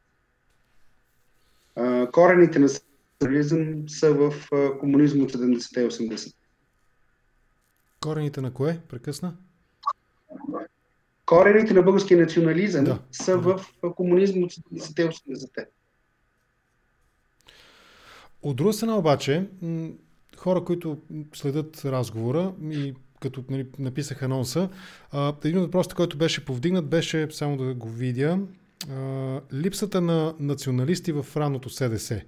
Корените 2.11 2.59
на 2.59 2.69
национализъм 3.21 3.89
са 3.89 4.13
в 4.13 4.33
комунизма 4.79 5.23
от 5.23 5.31
70-те 5.31 5.81
и 5.81 5.85
80 5.85 6.33
Корените 8.03 8.41
на 8.41 8.53
кое? 8.53 8.79
Прекъсна? 8.89 9.33
Корените 11.25 11.73
на 11.73 11.81
българския 11.81 12.19
национализъм 12.19 12.83
да. 12.83 12.99
са 13.11 13.37
в 13.37 13.65
комунизма 13.95 14.45
от 14.45 14.51
70-те 14.51 15.01
и 15.01 15.05
80-те. 15.05 15.67
От 18.41 18.55
друга 18.55 18.73
страна 18.73 18.97
обаче, 18.97 19.49
хора, 20.37 20.63
които 20.63 21.01
следят 21.33 21.85
разговора 21.85 22.53
и 22.71 22.93
като 23.19 23.43
нали, 23.49 23.67
написах 23.79 24.23
анонса, 24.23 24.69
един 25.43 25.57
от 25.57 25.65
въпросите, 25.65 25.95
който 25.95 26.17
беше 26.17 26.45
повдигнат, 26.45 26.89
беше, 26.89 27.27
само 27.31 27.57
да 27.57 27.73
го 27.73 27.89
видя, 27.89 28.39
липсата 29.53 30.01
на 30.01 30.35
националисти 30.39 31.11
в 31.11 31.25
ранното 31.37 31.69
СДС. 31.69 32.21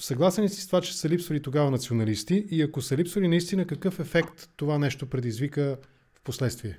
Съгласен 0.00 0.44
ли 0.44 0.48
си 0.48 0.60
с 0.60 0.66
това, 0.66 0.80
че 0.80 0.98
са 0.98 1.08
липсвали 1.08 1.42
тогава 1.42 1.70
националисти 1.70 2.46
и 2.50 2.62
ако 2.62 2.82
са 2.82 2.96
липсвали 2.96 3.28
наистина, 3.28 3.66
какъв 3.66 4.00
ефект 4.00 4.50
това 4.56 4.78
нещо 4.78 5.06
предизвика 5.06 5.78
в 6.14 6.22
последствие? 6.22 6.78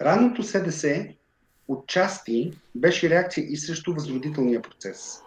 Ранното 0.00 0.42
СДС 0.42 1.14
отчасти 1.68 2.52
беше 2.74 3.10
реакция 3.10 3.44
и 3.44 3.56
срещу 3.56 3.94
възродителния 3.94 4.62
процес. 4.62 5.20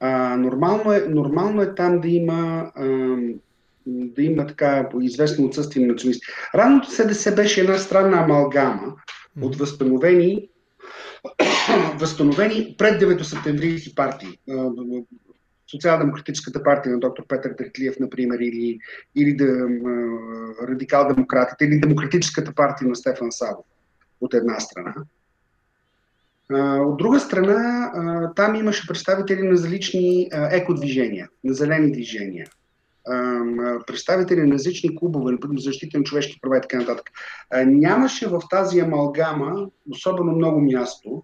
А, 0.00 0.36
нормално, 0.36 0.92
е, 0.92 1.00
нормално 1.08 1.62
е 1.62 1.74
там 1.74 2.00
да 2.00 2.08
има, 2.08 2.72
а, 2.74 2.86
да 3.86 4.22
има 4.22 4.46
така 4.46 4.88
известно 5.00 5.46
отсъствие 5.46 5.86
на 5.86 5.92
националисти. 5.92 6.26
Ранното 6.54 6.90
СДС 6.90 7.34
беше 7.34 7.60
една 7.60 7.78
странна 7.78 8.16
амалгама 8.16 8.94
от 9.42 9.56
възстановени, 9.56 10.48
възстановени 11.98 12.74
пред 12.78 13.02
9 13.02 13.22
септемврийски 13.22 13.94
партии. 13.94 14.38
Социал-демократическата 15.70 16.62
партия 16.62 16.92
на 16.92 16.98
доктор 16.98 17.26
Петър 17.28 17.54
Дъртлиев, 17.58 17.96
например, 18.00 18.38
или, 18.38 18.78
или 19.16 19.36
да, 19.36 19.68
радикал-демократите, 20.68 21.64
или 21.64 21.80
Демократическата 21.80 22.54
партия 22.54 22.88
на 22.88 22.96
Стефан 22.96 23.32
Савов 23.32 23.64
от 24.20 24.34
една 24.34 24.60
страна. 24.60 24.94
От 26.80 26.96
друга 26.96 27.20
страна, 27.20 27.92
там 28.36 28.54
имаше 28.54 28.88
представители 28.88 29.42
на 29.42 29.50
различни 29.50 30.28
екодвижения, 30.32 31.28
на 31.44 31.54
зелени 31.54 31.92
движения, 31.92 32.46
представители 33.86 34.42
на 34.42 34.54
различни 34.54 34.96
клубове, 34.96 35.32
например 35.32 35.60
защита 35.60 35.98
на 35.98 36.04
човешки 36.04 36.38
права 36.40 36.58
и 36.58 36.60
така 36.60 36.78
нататък. 36.78 37.10
Нямаше 37.66 38.28
в 38.28 38.40
тази 38.50 38.80
амалгама 38.80 39.68
особено 39.90 40.32
много 40.32 40.60
място 40.60 41.22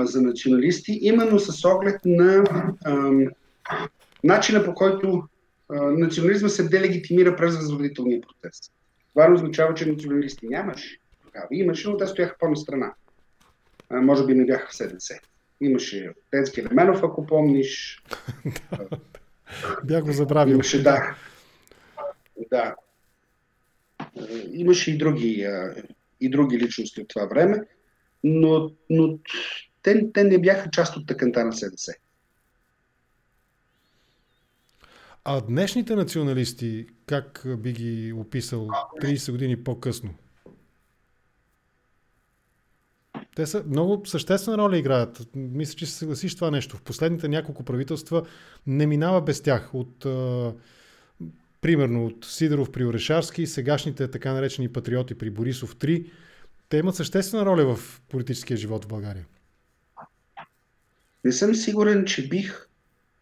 за 0.00 0.22
националисти, 0.22 0.98
именно 1.02 1.38
с 1.38 1.64
оглед 1.64 2.00
на 2.04 2.44
начина 4.24 4.64
по 4.64 4.74
който 4.74 5.22
национализма 5.72 6.48
се 6.48 6.68
делегитимира 6.68 7.36
през 7.36 7.56
възродителния 7.56 8.20
процес. 8.20 8.60
Това 9.14 9.32
означава, 9.34 9.74
че 9.74 9.86
националисти 9.86 10.48
нямаше. 10.48 10.98
Тогава 11.32 11.46
имаше, 11.50 11.88
но 11.88 11.96
те 11.96 12.06
стояха 12.06 12.36
по-на 12.38 12.56
страна. 12.56 12.94
може 13.90 14.26
би 14.26 14.34
не 14.34 14.44
бяха 14.44 14.68
в 14.70 14.76
СДС. 14.76 15.18
Имаше 15.60 16.14
Денски 16.32 16.62
Леменов, 16.62 17.02
ако 17.02 17.26
помниш. 17.26 18.02
Бях 19.84 20.04
го 20.04 20.12
забравил. 20.12 20.54
Имаше, 20.54 20.82
да. 20.82 21.16
Да. 22.50 22.74
Имаше 24.52 24.90
и 24.90 24.98
други, 24.98 25.48
и 26.20 26.30
други 26.30 26.58
личности 26.58 27.00
от 27.00 27.08
това 27.08 27.26
време, 27.26 27.60
но, 28.24 28.70
но 28.90 29.18
те, 29.82 30.12
те 30.12 30.24
не 30.24 30.38
бяха 30.38 30.70
част 30.70 30.96
от 30.96 31.06
тъканта 31.06 31.44
на 31.44 31.52
СДС. 31.52 31.94
А 35.24 35.40
днешните 35.40 35.94
националисти, 35.94 36.86
как 37.06 37.46
би 37.58 37.72
ги 37.72 38.12
описал 38.12 38.66
30 39.02 39.30
години 39.30 39.64
по-късно? 39.64 40.14
Те 43.40 43.46
са 43.46 43.64
много 43.68 44.06
съществена 44.06 44.58
роля 44.58 44.78
играят. 44.78 45.28
Мисля, 45.34 45.74
че 45.74 45.86
се 45.86 45.92
съгласиш 45.92 46.34
това 46.34 46.50
нещо. 46.50 46.76
В 46.76 46.82
последните 46.82 47.28
няколко 47.28 47.62
правителства 47.62 48.26
не 48.66 48.86
минава 48.86 49.20
без 49.20 49.42
тях. 49.42 49.74
От, 49.74 50.04
а, 50.06 50.52
примерно 51.60 52.06
от 52.06 52.24
Сидоров 52.24 52.70
при 52.70 52.86
Орешарски, 52.86 53.46
сегашните 53.46 54.10
така 54.10 54.32
наречени 54.32 54.72
патриоти 54.72 55.14
при 55.14 55.30
Борисов 55.30 55.76
3. 55.76 56.10
Те 56.68 56.76
имат 56.76 56.94
съществена 56.94 57.46
роля 57.46 57.76
в 57.76 58.00
политическия 58.08 58.56
живот 58.56 58.84
в 58.84 58.88
България. 58.88 59.26
Не 61.24 61.32
съм 61.32 61.54
сигурен, 61.54 62.04
че 62.04 62.28
бих 62.28 62.68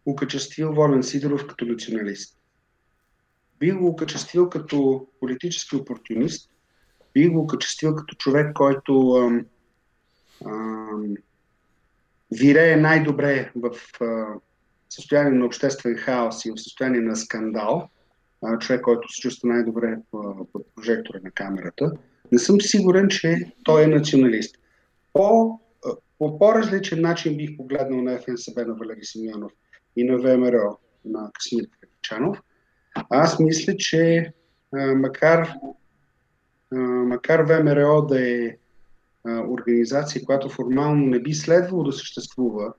окачествил 0.05 0.73
Волен 0.73 1.03
Сидоров 1.03 1.47
като 1.47 1.65
националист. 1.65 2.37
Бих 3.59 3.75
го 3.75 3.87
окачествил 3.87 4.49
като 4.49 5.07
политически 5.19 5.75
опортунист, 5.75 6.49
бих 7.13 7.31
го 7.31 7.39
окачествил 7.39 7.95
като 7.95 8.15
човек, 8.15 8.53
който 8.53 9.11
ам, 9.15 9.45
вирее 12.31 12.75
най-добре 12.75 13.51
в 13.55 13.71
състояние 14.89 15.39
на 15.39 15.45
обществен 15.45 15.95
хаос 15.95 16.45
и 16.45 16.51
в 16.51 16.61
състояние 16.61 17.01
на 17.01 17.15
скандал, 17.15 17.89
човек, 18.59 18.81
който 18.81 19.13
се 19.13 19.21
чувства 19.21 19.49
най-добре 19.49 19.97
под 20.53 20.75
прожектора 20.75 21.19
на 21.23 21.31
камерата. 21.31 21.91
Не 22.31 22.39
съм 22.39 22.61
сигурен, 22.61 23.07
че 23.09 23.51
той 23.63 23.83
е 23.83 23.87
националист. 23.87 24.55
По, 25.13 25.59
по 26.17 26.39
по-различен 26.39 27.01
начин 27.01 27.37
бих 27.37 27.57
погледнал 27.57 28.01
на 28.01 28.17
ФНСБ 28.17 28.65
на 28.65 28.73
Валери 28.73 29.03
Симеонов 29.03 29.51
и 29.95 30.03
на 30.03 30.17
ВМРО 30.17 30.77
на 31.05 31.31
Касимир 31.33 31.67
Крепчанов. 31.81 32.41
Аз 33.09 33.39
мисля, 33.39 33.77
че 33.77 34.33
макар, 34.95 35.53
макар 37.05 37.41
ВМРО 37.41 38.01
да 38.01 38.29
е 38.29 38.55
а, 39.25 39.43
организация, 39.49 40.25
която 40.25 40.49
формално 40.49 41.05
не 41.05 41.19
би 41.19 41.33
следвало 41.33 41.83
да 41.83 41.93
съществува, 41.93 42.73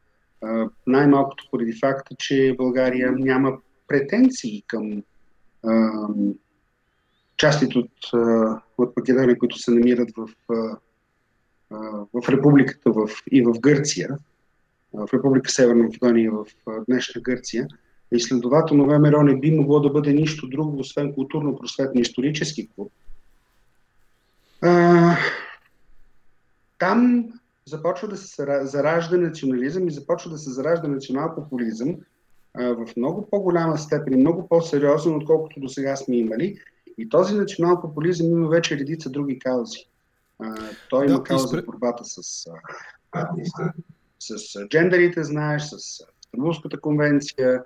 най-малкото 0.87 1.45
поради 1.51 1.73
факта, 1.73 2.15
че 2.19 2.55
България 2.59 3.13
няма 3.13 3.59
претенции 3.89 4.63
към 4.67 5.03
а, 5.65 5.91
частите 7.37 7.79
от, 7.79 7.91
от 8.79 8.97
Македония, 8.97 9.39
които 9.39 9.59
се 9.59 9.71
намират 9.71 10.09
в, 10.17 10.29
в 12.15 12.29
републиката 12.29 12.93
в, 12.93 13.09
и 13.33 13.43
в 13.43 13.61
Гърция 13.61 14.19
в 14.93 15.09
Република 15.15 15.51
Северна 15.51 15.83
Македония 15.83 16.25
и 16.25 16.29
в 16.29 16.47
днешна 16.89 17.21
Гърция. 17.21 17.69
И 18.13 18.21
следователно 18.21 18.85
ВМРО 18.85 19.23
не 19.23 19.41
би 19.41 19.51
могло 19.51 19.81
да 19.81 19.91
бъде 19.91 20.13
нищо 20.13 20.49
друго, 20.49 20.79
освен 20.79 21.15
културно-просветен 21.15 22.01
исторически 22.01 22.69
клуб. 22.75 22.93
А, 24.63 25.17
там 26.81 27.29
започва 27.67 28.09
да 28.09 28.17
се 28.17 28.45
заражда 28.63 29.17
национализъм 29.17 29.89
и 29.89 29.93
започва 29.93 30.31
да 30.31 30.39
се 30.39 30.51
заражда 30.51 30.89
национал-популизъм 30.89 31.97
в 32.55 32.89
много 32.97 33.29
по-голяма 33.31 33.79
степен 33.79 34.13
и 34.13 34.17
много 34.17 34.49
по-сериозен, 34.49 35.17
отколкото 35.17 35.61
до 35.61 35.69
сега 35.69 35.97
сме 35.97 36.17
имали. 36.17 36.59
И 36.99 37.09
този 37.09 37.35
национал-популизъм 37.35 38.27
има 38.27 38.49
вече 38.49 38.79
редица 38.79 39.11
други 39.11 39.39
каузи. 39.39 39.89
той 40.91 41.07
има 41.07 41.19
да, 41.19 41.23
кауза 41.23 41.45
изпред... 41.45 41.67
борбата 41.67 42.05
с 42.05 42.47
с 44.21 44.67
джендерите, 44.69 45.25
знаеш, 45.25 45.63
с 45.63 46.05
Стамбулската 46.21 46.81
конвенция. 46.81 47.65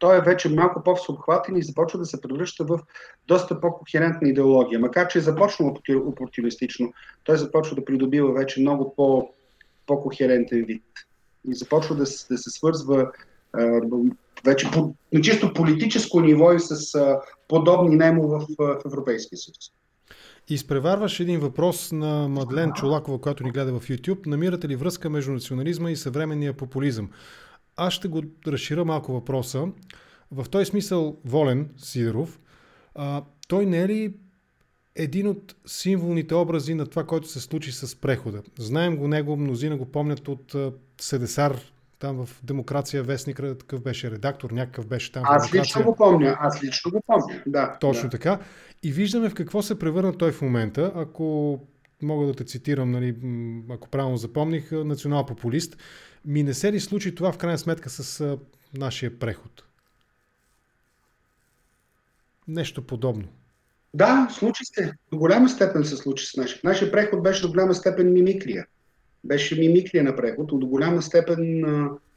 Той 0.00 0.18
е 0.18 0.20
вече 0.20 0.48
малко 0.48 0.82
по-всеобхватен 0.82 1.56
и 1.56 1.62
започва 1.62 1.98
да 1.98 2.06
се 2.06 2.20
превръща 2.20 2.64
в 2.64 2.80
доста 3.28 3.60
по-кохерентна 3.60 4.28
идеология. 4.28 4.80
Макар, 4.80 5.08
че 5.08 5.18
е 5.18 5.22
започнал 5.22 5.76
опортунистично, 5.90 6.92
той 7.24 7.36
започва 7.36 7.76
да 7.76 7.84
придобива 7.84 8.32
вече 8.32 8.60
много 8.60 8.94
по- 8.96 9.28
по-кохерентен 9.86 10.64
вид. 10.64 10.82
И 11.48 11.54
започва 11.54 11.94
да, 11.94 12.00
да 12.30 12.38
се 12.38 12.50
свързва 12.50 13.10
вече 14.44 14.70
по, 14.72 14.94
на 15.12 15.20
чисто 15.20 15.54
политическо 15.54 16.20
ниво 16.20 16.52
и 16.52 16.60
с 16.60 16.98
подобни 17.48 17.96
немо 17.96 18.28
в, 18.28 18.46
в 18.58 18.80
Европейския 18.86 19.38
съюз. 19.38 19.56
Изпреварваш 20.48 21.20
един 21.20 21.40
въпрос 21.40 21.92
на 21.92 22.28
Мадлен 22.28 22.72
Чолакова, 22.72 23.18
която 23.20 23.44
ни 23.44 23.50
гледа 23.50 23.80
в 23.80 23.88
YouTube. 23.88 24.26
Намирате 24.26 24.68
ли 24.68 24.76
връзка 24.76 25.10
между 25.10 25.32
национализма 25.32 25.90
и 25.90 25.96
съвременния 25.96 26.52
популизъм? 26.52 27.10
Аз 27.80 27.92
ще 27.92 28.08
го 28.08 28.22
разширя 28.46 28.84
малко 28.84 29.12
въпроса. 29.12 29.66
В 30.30 30.48
този 30.50 30.64
смисъл 30.64 31.16
Волен 31.24 31.70
Сидоров, 31.76 32.40
а, 32.94 33.22
той 33.48 33.66
не 33.66 33.82
е 33.82 33.88
ли 33.88 34.14
един 34.96 35.28
от 35.28 35.54
символните 35.66 36.34
образи 36.34 36.74
на 36.74 36.86
това, 36.86 37.06
което 37.06 37.28
се 37.28 37.40
случи 37.40 37.72
с 37.72 38.00
прехода? 38.00 38.42
Знаем 38.58 38.96
го 38.96 39.08
него, 39.08 39.36
мнозина 39.36 39.76
го 39.76 39.86
помнят 39.86 40.28
от 40.28 40.54
Седесар 41.00 41.56
там 41.98 42.26
в 42.26 42.40
Демокрация 42.42 43.02
вестник, 43.02 43.36
такъв 43.36 43.82
беше 43.82 44.10
редактор, 44.10 44.50
някакъв 44.50 44.86
беше 44.86 45.12
там. 45.12 45.22
Аз 45.26 45.54
лично 45.54 45.84
го 45.84 45.96
помня, 45.96 46.36
аз 46.40 46.64
лично 46.64 46.90
го 46.90 47.00
помня, 47.06 47.42
да. 47.46 47.76
Точно 47.80 48.02
да. 48.02 48.10
така. 48.10 48.38
И 48.82 48.92
виждаме 48.92 49.30
в 49.30 49.34
какво 49.34 49.62
се 49.62 49.78
превърна 49.78 50.18
той 50.18 50.32
в 50.32 50.42
момента, 50.42 50.92
ако 50.94 51.58
мога 52.02 52.26
да 52.26 52.34
те 52.34 52.44
цитирам, 52.44 52.90
нали, 52.90 53.16
ако 53.70 53.88
правилно 53.88 54.16
запомних, 54.16 54.72
национал-популист. 54.72 55.76
Ми 56.24 56.42
не 56.42 56.54
се 56.54 56.72
ли 56.72 56.80
случи 56.80 57.14
това 57.14 57.32
в 57.32 57.38
крайна 57.38 57.58
сметка 57.58 57.90
с 57.90 58.20
а, 58.20 58.38
нашия 58.74 59.18
преход? 59.18 59.64
Нещо 62.48 62.86
подобно. 62.86 63.28
Да, 63.94 64.28
случи 64.38 64.64
се. 64.64 64.92
До 65.12 65.18
голяма 65.18 65.48
степен 65.48 65.84
се 65.84 65.96
случи 65.96 66.26
с 66.26 66.36
нашия. 66.36 66.60
Нашия 66.64 66.92
преход 66.92 67.22
беше 67.22 67.42
до 67.42 67.48
голяма 67.48 67.74
степен 67.74 68.12
мимикрия 68.12 68.66
беше 69.24 69.60
мимикрия 69.60 70.04
на 70.04 70.16
преход. 70.16 70.46
До 70.46 70.66
голяма 70.66 71.02
степен 71.02 71.64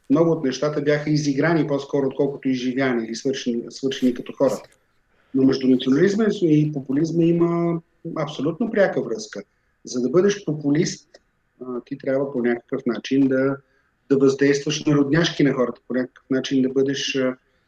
много 0.09 0.31
от 0.31 0.43
нещата 0.43 0.81
бяха 0.81 1.09
изиграни 1.09 1.67
по-скоро, 1.67 2.07
отколкото 2.07 2.49
изживяни 2.49 3.05
или 3.05 3.15
свършени, 3.15 3.63
свършени 3.69 4.13
като 4.13 4.33
хората. 4.33 4.69
Но 5.33 5.43
между 5.43 5.67
национализма 5.67 6.25
и 6.41 6.71
популизма 6.73 7.23
има 7.23 7.81
абсолютно 8.17 8.71
пряка 8.71 9.01
връзка. 9.01 9.43
За 9.85 10.01
да 10.01 10.09
бъдеш 10.09 10.45
популист, 10.45 11.09
ти 11.85 11.97
трябва 11.97 12.33
по 12.33 12.41
някакъв 12.41 12.81
начин 12.85 13.27
да, 13.27 13.57
да 14.09 14.17
въздействаш 14.17 14.85
народняшки 14.85 15.43
на 15.43 15.53
хората, 15.53 15.81
по 15.87 15.93
някакъв 15.93 16.25
начин 16.29 16.61
да 16.61 16.69
бъдеш 16.69 17.17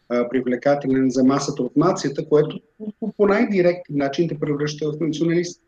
привлекателен 0.08 1.10
за 1.10 1.24
масата 1.24 1.64
от 1.64 1.76
нацията, 1.76 2.30
което 2.30 2.60
по 3.18 3.28
най-директен 3.28 3.98
начин 3.98 4.28
те 4.28 4.40
превръща 4.40 4.92
в 4.92 5.00
националист. 5.00 5.62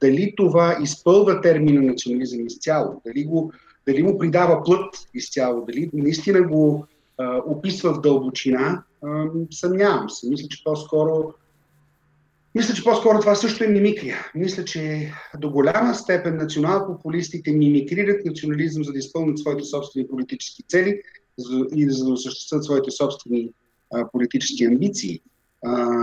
Дали 0.00 0.34
това 0.36 0.78
изпълва 0.82 1.40
термина 1.40 1.82
национализъм 1.82 2.46
изцяло, 2.46 3.02
дали, 3.06 3.24
го, 3.24 3.52
дали 3.86 4.02
му 4.02 4.18
придава 4.18 4.62
плът 4.64 4.94
изцяло, 5.14 5.64
дали 5.66 5.90
наистина 5.92 6.42
го 6.42 6.86
а, 7.18 7.42
описва 7.46 7.94
в 7.94 8.00
дълбочина, 8.00 8.82
а, 9.02 9.24
съмнявам 9.50 10.10
се. 10.10 10.28
Мисля, 10.28 10.48
че 10.48 10.64
по-скоро 10.64 11.34
мисля, 12.54 12.74
че 12.74 12.84
по-скоро 12.84 13.20
това 13.20 13.34
също 13.34 13.64
е 13.64 13.68
мимикрия. 13.68 14.16
Мисля, 14.34 14.64
че 14.64 15.12
до 15.38 15.50
голяма 15.50 15.94
степен 15.94 16.36
национал-популистите 16.36 17.52
мимикрират 17.52 18.24
национализъм, 18.24 18.84
за 18.84 18.92
да 18.92 18.98
изпълнят 18.98 19.38
своите 19.38 19.64
собствени 19.64 20.08
политически 20.08 20.62
цели 20.68 21.00
и 21.76 21.90
за 21.90 22.04
да 22.04 22.12
осъществят 22.12 22.64
своите 22.64 22.90
собствени 22.90 23.52
а, 23.94 24.10
политически 24.10 24.64
амбиции. 24.64 25.20
А, 25.64 25.96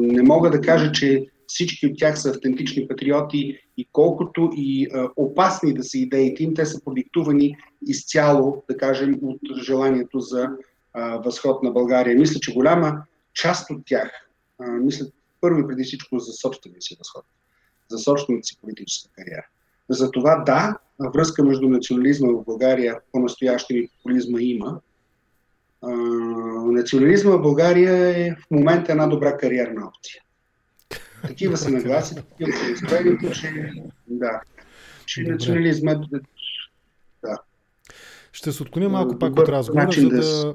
не 0.00 0.22
мога 0.22 0.50
да 0.50 0.60
кажа, 0.60 0.92
че 0.92 1.26
всички 1.46 1.86
от 1.86 1.98
тях 1.98 2.20
са 2.20 2.30
автентични 2.30 2.88
патриоти 2.88 3.58
и 3.76 3.88
колкото 3.92 4.50
и 4.56 4.88
а, 4.94 5.08
опасни 5.16 5.74
да 5.74 5.84
са 5.84 5.98
идеите 5.98 6.42
им, 6.42 6.54
те 6.54 6.66
са 6.66 6.84
продиктувани 6.84 7.56
изцяло, 7.86 8.64
да 8.70 8.76
кажем, 8.76 9.18
от 9.22 9.40
желанието 9.62 10.20
за 10.20 10.48
а, 10.92 11.18
възход 11.18 11.62
на 11.62 11.70
България. 11.70 12.16
Мисля, 12.16 12.40
че 12.40 12.54
голяма 12.54 13.02
част 13.34 13.70
от 13.70 13.82
тях 13.86 14.10
а, 14.58 14.70
мислят 14.70 15.14
първо 15.44 15.60
и 15.60 15.66
преди 15.66 15.84
всичко 15.84 16.18
за 16.18 16.32
собствения 16.32 16.82
си 16.82 16.96
възход, 16.98 17.24
за 17.88 17.98
собствената 17.98 18.46
си 18.46 18.58
политическа 18.60 19.10
кариера. 19.12 19.46
Затова 19.88 20.36
да, 20.36 20.78
връзка 21.14 21.44
между 21.44 21.68
национализма 21.68 22.28
в 22.32 22.44
България, 22.44 23.00
по-настоящем 23.12 23.76
и 23.76 23.88
популизма 23.88 24.40
има. 24.40 24.80
А, 25.82 25.90
национализма 26.72 27.30
в 27.36 27.42
България 27.42 28.26
е 28.26 28.34
в 28.34 28.50
момента 28.50 28.92
една 28.92 29.06
добра 29.06 29.36
кариерна 29.36 29.86
опция. 29.86 30.22
Такива 31.22 31.56
са 31.56 31.70
нагласи, 31.70 32.14
такива 32.14 32.52
са 32.52 32.70
настроението, 32.70 33.30
че 33.32 33.72
да, 34.06 34.40
че 35.06 35.22
национализма 35.22 35.92
е 35.92 35.96
да. 37.22 37.38
Ще 38.32 38.52
се 38.52 38.62
отклоня 38.62 38.88
малко 38.88 39.18
пак 39.18 39.32
от 39.32 39.48
разговора, 39.48 39.92
за 39.92 40.08
да... 40.08 40.20
да... 40.20 40.54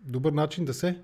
Добър 0.00 0.32
начин 0.32 0.64
да 0.64 0.74
се... 0.74 1.02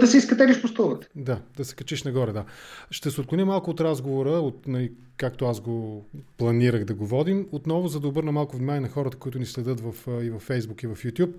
Да 0.00 0.06
се 0.06 0.16
изкатериш 0.16 0.60
по 0.60 0.68
столата. 0.68 1.08
Да, 1.16 1.40
да 1.56 1.64
се 1.64 1.74
качиш 1.74 2.02
нагоре, 2.02 2.32
да. 2.32 2.44
Ще 2.90 3.10
се 3.10 3.20
отклоня 3.20 3.46
малко 3.46 3.70
от 3.70 3.80
разговора, 3.80 4.30
от, 4.30 4.66
нали, 4.66 4.92
както 5.16 5.44
аз 5.44 5.60
го 5.60 6.06
планирах 6.36 6.84
да 6.84 6.94
го 6.94 7.06
водим. 7.06 7.48
Отново, 7.52 7.88
за 7.88 8.00
да 8.00 8.08
обърна 8.08 8.32
малко 8.32 8.56
внимание 8.56 8.80
на 8.80 8.88
хората, 8.88 9.16
които 9.16 9.38
ни 9.38 9.46
следят 9.46 9.80
в, 9.80 9.94
и 10.24 10.30
в 10.30 10.40
Facebook, 10.40 10.84
и 10.84 10.86
в 10.86 10.96
YouTube, 10.96 11.34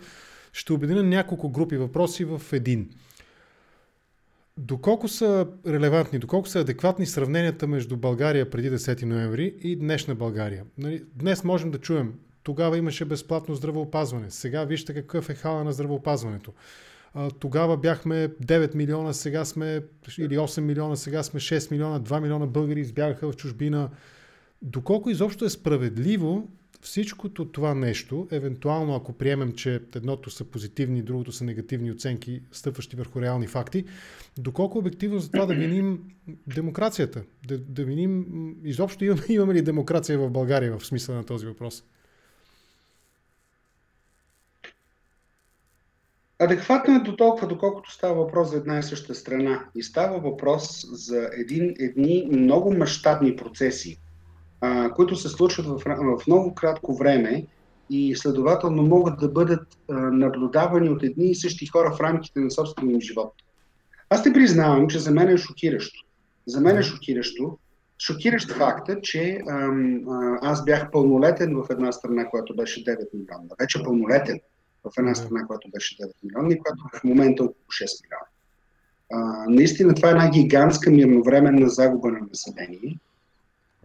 ще 0.53 0.73
обедина 0.73 1.03
няколко 1.03 1.49
групи 1.49 1.77
въпроси 1.77 2.25
в 2.25 2.41
един. 2.51 2.89
Доколко 4.57 5.07
са 5.07 5.47
релевантни, 5.67 6.19
доколко 6.19 6.47
са 6.47 6.59
адекватни 6.59 7.05
сравненията 7.05 7.67
между 7.67 7.97
България 7.97 8.49
преди 8.49 8.71
10 8.71 9.03
ноември 9.03 9.55
и 9.61 9.75
днешна 9.75 10.15
България? 10.15 10.63
Нали, 10.77 11.03
днес 11.15 11.43
можем 11.43 11.71
да 11.71 11.77
чуем, 11.77 12.13
тогава 12.43 12.77
имаше 12.77 13.05
безплатно 13.05 13.55
здравеопазване, 13.55 14.31
сега 14.31 14.63
вижте 14.63 14.93
какъв 14.93 15.29
е 15.29 15.35
хала 15.35 15.63
на 15.63 15.73
здравеопазването. 15.73 16.53
Тогава 17.39 17.77
бяхме 17.77 18.29
9 18.29 18.75
милиона, 18.75 19.13
сега 19.13 19.45
сме, 19.45 19.81
или 20.17 20.37
8 20.37 20.59
милиона, 20.59 20.95
сега 20.95 21.23
сме 21.23 21.39
6 21.39 21.71
милиона, 21.71 22.01
2 22.01 22.21
милиона 22.21 22.47
българи 22.47 22.79
избягаха 22.79 23.31
в 23.31 23.35
чужбина. 23.35 23.89
Доколко 24.61 25.09
изобщо 25.09 25.45
е 25.45 25.49
справедливо 25.49 26.47
всичкото 26.81 27.45
това 27.45 27.75
нещо, 27.75 28.27
евентуално 28.31 28.95
ако 28.95 29.13
приемем, 29.13 29.51
че 29.51 29.81
едното 29.95 30.29
са 30.29 30.43
позитивни, 30.43 31.01
другото 31.01 31.31
са 31.31 31.43
негативни 31.43 31.91
оценки, 31.91 32.41
стъпващи 32.51 32.95
върху 32.95 33.21
реални 33.21 33.47
факти, 33.47 33.85
доколко 34.37 34.77
обективно 34.77 35.19
за 35.19 35.31
това 35.31 35.45
да 35.45 35.53
виним 35.53 35.99
демокрацията? 36.47 37.23
Да, 37.47 37.57
да 37.57 37.83
виним, 37.83 38.25
изобщо 38.63 39.05
имаме, 39.05 39.21
имаме 39.29 39.53
ли 39.53 39.61
демокрация 39.61 40.19
в 40.19 40.29
България 40.29 40.77
в 40.77 40.85
смисъла 40.85 41.17
на 41.17 41.23
този 41.23 41.45
въпрос? 41.45 41.83
Адекватно 46.39 46.95
е 46.95 46.99
до 46.99 47.15
толкова, 47.15 47.47
доколкото 47.47 47.91
става 47.91 48.15
въпрос 48.15 48.49
за 48.49 48.57
една 48.57 48.79
и 48.79 48.83
съща 48.83 49.15
страна. 49.15 49.65
И 49.75 49.83
става 49.83 50.19
въпрос 50.19 50.85
за 50.91 51.29
един, 51.33 51.73
едни 51.79 52.27
много 52.31 52.73
мащабни 52.73 53.35
процеси, 53.35 53.97
а, 54.61 54.91
които 54.91 55.15
се 55.15 55.29
случват 55.29 55.65
в, 55.65 55.81
в 56.19 56.27
много 56.27 56.55
кратко 56.55 56.95
време 56.95 57.45
и 57.89 58.15
следователно 58.15 58.83
могат 58.83 59.19
да 59.19 59.27
бъдат 59.27 59.67
а, 59.89 59.93
наблюдавани 59.93 60.89
от 60.89 61.03
едни 61.03 61.25
и 61.25 61.35
същи 61.35 61.65
хора 61.65 61.95
в 61.95 62.01
рамките 62.01 62.39
на 62.39 62.51
собствения 62.51 62.93
им 62.93 63.01
живот. 63.01 63.33
Аз 64.09 64.25
не 64.25 64.33
признавам, 64.33 64.87
че 64.87 64.99
за 64.99 65.11
мен 65.11 65.29
е 65.29 65.37
шокиращо. 65.37 66.05
За 66.47 66.61
мен 66.61 66.77
е 66.77 66.83
шокиращо. 66.83 67.57
Шокиращ 67.99 68.51
факта, 68.51 69.01
че 69.01 69.41
ам, 69.49 70.01
а, 70.09 70.39
аз 70.41 70.65
бях 70.65 70.91
пълнолетен 70.91 71.55
в 71.55 71.65
една 71.69 71.91
страна, 71.91 72.29
която 72.29 72.55
беше 72.55 72.83
9 72.83 72.97
милиона. 73.13 73.55
Вече 73.59 73.83
пълнолетен 73.83 74.39
в 74.85 74.97
една 74.97 75.15
страна, 75.15 75.47
която 75.47 75.69
беше 75.69 75.97
9 75.97 76.11
милиона 76.23 76.53
и 76.53 76.59
която 76.59 76.83
в 76.93 77.03
момента 77.03 77.43
е 77.43 77.45
около 77.45 77.65
6 77.71 78.03
милиона. 78.03 78.25
А, 79.13 79.45
наистина 79.49 79.95
това 79.95 80.09
е 80.09 80.11
една 80.11 80.29
гигантска 80.29 80.91
мирновременна 80.91 81.69
загуба 81.69 82.07
на 82.07 82.19
население. 82.29 82.97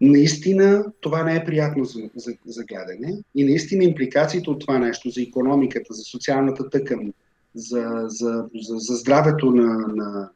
Наистина 0.01 0.85
това 1.01 1.25
не 1.25 1.37
е 1.37 1.45
приятно 1.45 1.85
за, 1.85 2.01
за, 2.17 2.33
за 2.47 2.65
гледане 2.65 3.19
и 3.35 3.45
наистина 3.45 3.85
импликациите 3.85 4.51
от 4.51 4.61
това 4.61 4.79
нещо 4.79 5.11
за 5.11 5.23
економиката, 5.23 5.95
за 5.95 6.03
социалната 6.03 6.71
тъкан, 6.71 7.13
за, 7.55 8.05
за, 8.07 8.47
за, 8.55 8.75
за 8.79 8.95
здравето 8.95 9.51
на, 9.51 9.79
на 9.95 10.31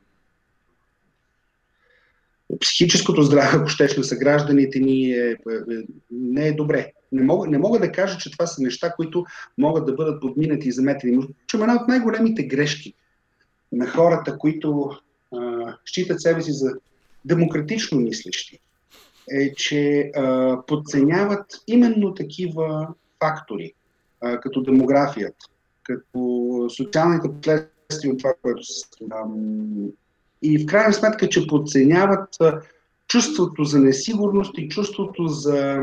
психическото 2.60 3.22
здраве, 3.22 3.48
ако 3.54 3.68
щеш, 3.68 3.96
на 3.96 4.04
съгражданите 4.04 4.80
ни 4.80 5.12
е, 5.12 5.30
е, 5.30 5.36
не 6.10 6.48
е 6.48 6.52
добре. 6.52 6.92
Не 7.14 7.22
мога, 7.22 7.48
не 7.48 7.58
мога 7.58 7.78
да 7.78 7.92
кажа, 7.92 8.18
че 8.18 8.30
това 8.30 8.46
са 8.46 8.62
неща, 8.62 8.92
които 8.92 9.24
могат 9.58 9.86
да 9.86 9.92
бъдат 9.92 10.20
подминати 10.20 10.68
и 10.68 10.72
заметени. 10.72 11.28
Чум 11.46 11.62
една 11.62 11.74
от 11.74 11.88
най-големите 11.88 12.42
грешки 12.42 12.94
на 13.72 13.86
хората, 13.86 14.38
които 14.38 14.90
а, 15.32 15.38
считат 15.84 16.20
себе 16.20 16.42
си 16.42 16.52
за 16.52 16.74
демократично 17.24 18.00
мислещи, 18.00 18.58
е, 19.30 19.54
че 19.54 20.10
а, 20.16 20.58
подценяват 20.66 21.46
именно 21.66 22.14
такива 22.14 22.88
фактори, 23.18 23.72
а, 24.20 24.40
като 24.40 24.62
демографията, 24.62 25.46
като 25.82 26.68
социалните 26.76 27.28
последствия 27.28 28.12
от 28.12 28.18
това, 28.18 28.32
което 28.42 28.64
се 28.64 28.88
и 30.42 30.58
в 30.58 30.66
крайна 30.66 30.92
сметка, 30.92 31.28
че 31.28 31.46
подценяват 31.46 32.36
чувството 33.08 33.64
за 33.64 33.78
несигурност 33.78 34.58
и 34.58 34.68
чувството 34.68 35.26
за 35.26 35.82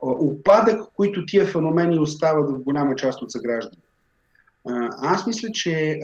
опадък, 0.00 0.80
които 0.94 1.26
тия 1.26 1.46
феномени 1.46 1.98
остават 1.98 2.50
в 2.50 2.58
голяма 2.58 2.94
част 2.94 3.22
от 3.22 3.32
съграждани. 3.32 3.82
Аз 4.98 5.26
мисля, 5.26 5.48
че 5.52 6.00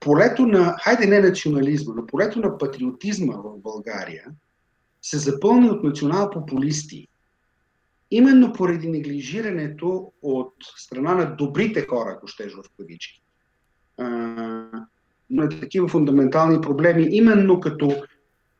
полето 0.00 0.46
на, 0.46 0.76
хайде 0.82 1.06
не 1.06 1.20
национализма, 1.20 1.94
но 1.96 2.06
полето 2.06 2.40
на 2.40 2.58
патриотизма 2.58 3.34
в 3.36 3.58
България 3.58 4.24
се 5.02 5.18
запълни 5.18 5.70
от 5.70 5.84
национал-популисти. 5.84 7.08
Именно 8.10 8.52
поради 8.52 8.88
неглижирането 8.88 10.12
от 10.22 10.54
страна 10.76 11.14
на 11.14 11.36
добрите 11.36 11.86
хора, 11.86 12.14
ако 12.16 12.26
щеш 12.26 12.52
в 12.54 12.62
кавички, 12.78 13.22
на 15.30 15.48
такива 15.60 15.88
фундаментални 15.88 16.60
проблеми, 16.60 17.08
именно 17.10 17.60
като 17.60 18.02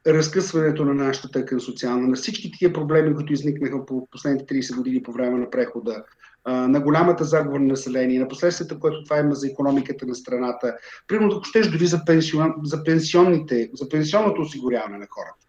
разкъсването 0.07 0.85
на 0.85 0.95
нашата 0.95 1.31
тъкан 1.31 1.61
социална, 1.61 2.09
на 2.09 2.15
всички 2.15 2.53
тия 2.53 2.73
проблеми, 2.73 3.15
които 3.15 3.33
изникнаха 3.33 3.87
по 3.87 4.09
последните 4.11 4.55
30 4.55 4.77
години 4.77 5.03
по 5.03 5.13
време 5.13 5.39
на 5.39 5.51
прехода, 5.51 6.05
на 6.47 6.81
голямата 6.81 7.25
загуба 7.25 7.59
на 7.59 7.67
население, 7.67 8.21
на 8.21 8.29
последствията, 8.29 8.79
което 8.79 9.05
това 9.05 9.19
има 9.19 9.35
за 9.35 9.47
економиката 9.47 10.07
на 10.07 10.15
страната, 10.15 10.77
примерно, 11.09 11.33
ако 11.33 11.45
щеш 11.45 11.69
дори 11.69 11.87
за, 11.87 12.05
пенсион, 12.07 12.55
за, 12.63 12.85
пенсионните, 12.85 13.71
за 13.75 13.89
пенсионното 13.89 14.43
осигуряване 14.43 14.99
на 14.99 15.07
хората. 15.11 15.47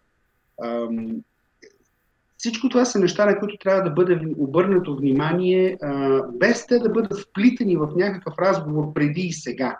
Всичко 2.36 2.68
това 2.68 2.84
са 2.84 2.98
неща, 2.98 3.26
на 3.26 3.38
които 3.38 3.56
трябва 3.58 3.82
да 3.82 3.90
бъде 3.90 4.20
обърнато 4.38 4.96
внимание, 4.96 5.78
без 6.32 6.66
те 6.66 6.78
да 6.78 6.88
бъдат 6.88 7.20
вплитани 7.20 7.76
в 7.76 7.88
някакъв 7.96 8.34
разговор 8.38 8.92
преди 8.92 9.20
и 9.20 9.32
сега. 9.32 9.78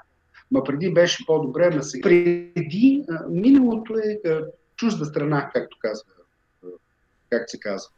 Ма 0.50 0.64
преди 0.64 0.94
беше 0.94 1.26
по-добре, 1.26 1.70
ма 1.70 1.82
сега. 1.82 2.02
Преди 2.02 3.04
миналото 3.30 3.94
е 3.94 4.20
чужда 4.76 5.04
страна, 5.04 5.50
както 5.54 5.76
казва, 5.80 6.10
как 7.30 7.50
се 7.50 7.60
казва. 7.60 7.90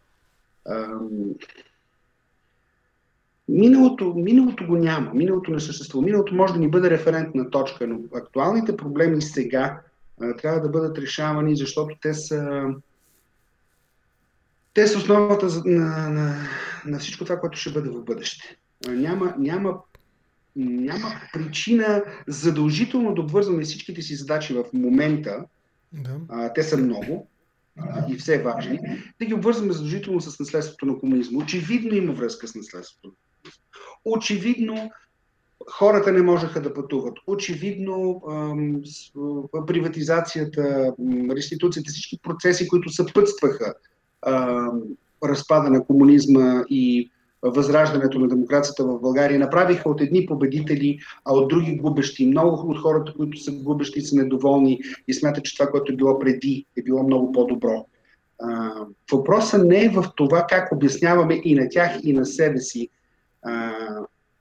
Миналото, 3.48 4.14
миналото 4.16 4.66
го 4.66 4.76
няма, 4.76 5.14
миналото 5.14 5.50
не 5.50 5.60
съществува. 5.60 6.04
Миналото 6.04 6.34
може 6.34 6.52
да 6.52 6.58
ни 6.58 6.70
бъде 6.70 6.90
референтна 6.90 7.50
точка, 7.50 7.86
но 7.86 8.00
актуалните 8.14 8.76
проблеми 8.76 9.22
сега 9.22 9.80
трябва 10.38 10.60
да 10.60 10.68
бъдат 10.68 10.98
решавани, 10.98 11.56
защото 11.56 11.96
те 12.02 12.14
са, 12.14 12.68
те 14.74 14.86
са 14.86 14.98
основата 14.98 15.46
на, 15.64 16.08
на, 16.08 16.48
на 16.86 16.98
всичко 16.98 17.24
това, 17.24 17.40
което 17.40 17.58
ще 17.58 17.72
бъде 17.72 17.90
в 17.90 18.04
бъдеще. 18.04 18.56
Няма, 18.88 19.34
няма 19.38 19.78
няма 20.56 21.20
причина 21.32 22.04
задължително 22.26 23.14
да 23.14 23.20
обвързваме 23.20 23.62
всичките 23.62 24.02
си 24.02 24.14
задачи 24.14 24.54
в 24.54 24.64
момента, 24.72 25.44
да. 25.92 26.16
а, 26.28 26.52
те 26.52 26.62
са 26.62 26.76
много 26.76 27.28
а, 27.78 28.12
и 28.12 28.16
все 28.16 28.42
важни, 28.42 28.80
да 29.20 29.26
ги 29.26 29.34
обвързваме 29.34 29.72
задължително 29.72 30.20
с 30.20 30.38
наследството 30.38 30.86
на 30.86 30.98
комунизма. 30.98 31.38
Очевидно 31.42 31.94
има 31.94 32.12
връзка 32.12 32.48
с 32.48 32.54
наследството. 32.54 33.12
Очевидно 34.04 34.90
хората 35.70 36.12
не 36.12 36.22
можеха 36.22 36.62
да 36.62 36.74
пътуват. 36.74 37.14
Очевидно 37.26 38.22
приватизацията, 39.66 40.94
реституцията, 41.30 41.90
всички 41.90 42.18
процеси, 42.22 42.68
които 42.68 42.90
съпътстваха 42.90 43.74
разпада 45.24 45.70
на 45.70 45.84
комунизма 45.84 46.64
и 46.70 47.10
възраждането 47.42 48.18
на 48.18 48.28
демокрацията 48.28 48.84
в 48.84 49.00
България. 49.00 49.38
Направиха 49.38 49.88
от 49.88 50.00
едни 50.00 50.26
победители, 50.26 50.98
а 51.24 51.34
от 51.34 51.48
други 51.48 51.76
губещи. 51.76 52.26
Много 52.26 52.70
от 52.70 52.78
хората, 52.78 53.14
които 53.16 53.38
са 53.38 53.52
губещи, 53.52 54.00
са 54.00 54.16
недоволни 54.16 54.80
и 55.08 55.14
смятат, 55.14 55.44
че 55.44 55.56
това, 55.56 55.70
което 55.70 55.92
е 55.92 55.96
било 55.96 56.18
преди, 56.18 56.66
е 56.78 56.82
било 56.82 57.02
много 57.02 57.32
по-добро. 57.32 57.86
Въпросът 59.12 59.66
не 59.66 59.84
е 59.84 59.88
в 59.88 60.04
това 60.16 60.46
как 60.48 60.72
обясняваме 60.72 61.40
и 61.44 61.54
на 61.54 61.68
тях, 61.68 61.98
и 62.02 62.12
на 62.12 62.26
себе 62.26 62.60
си 62.60 62.88
а, 63.42 63.72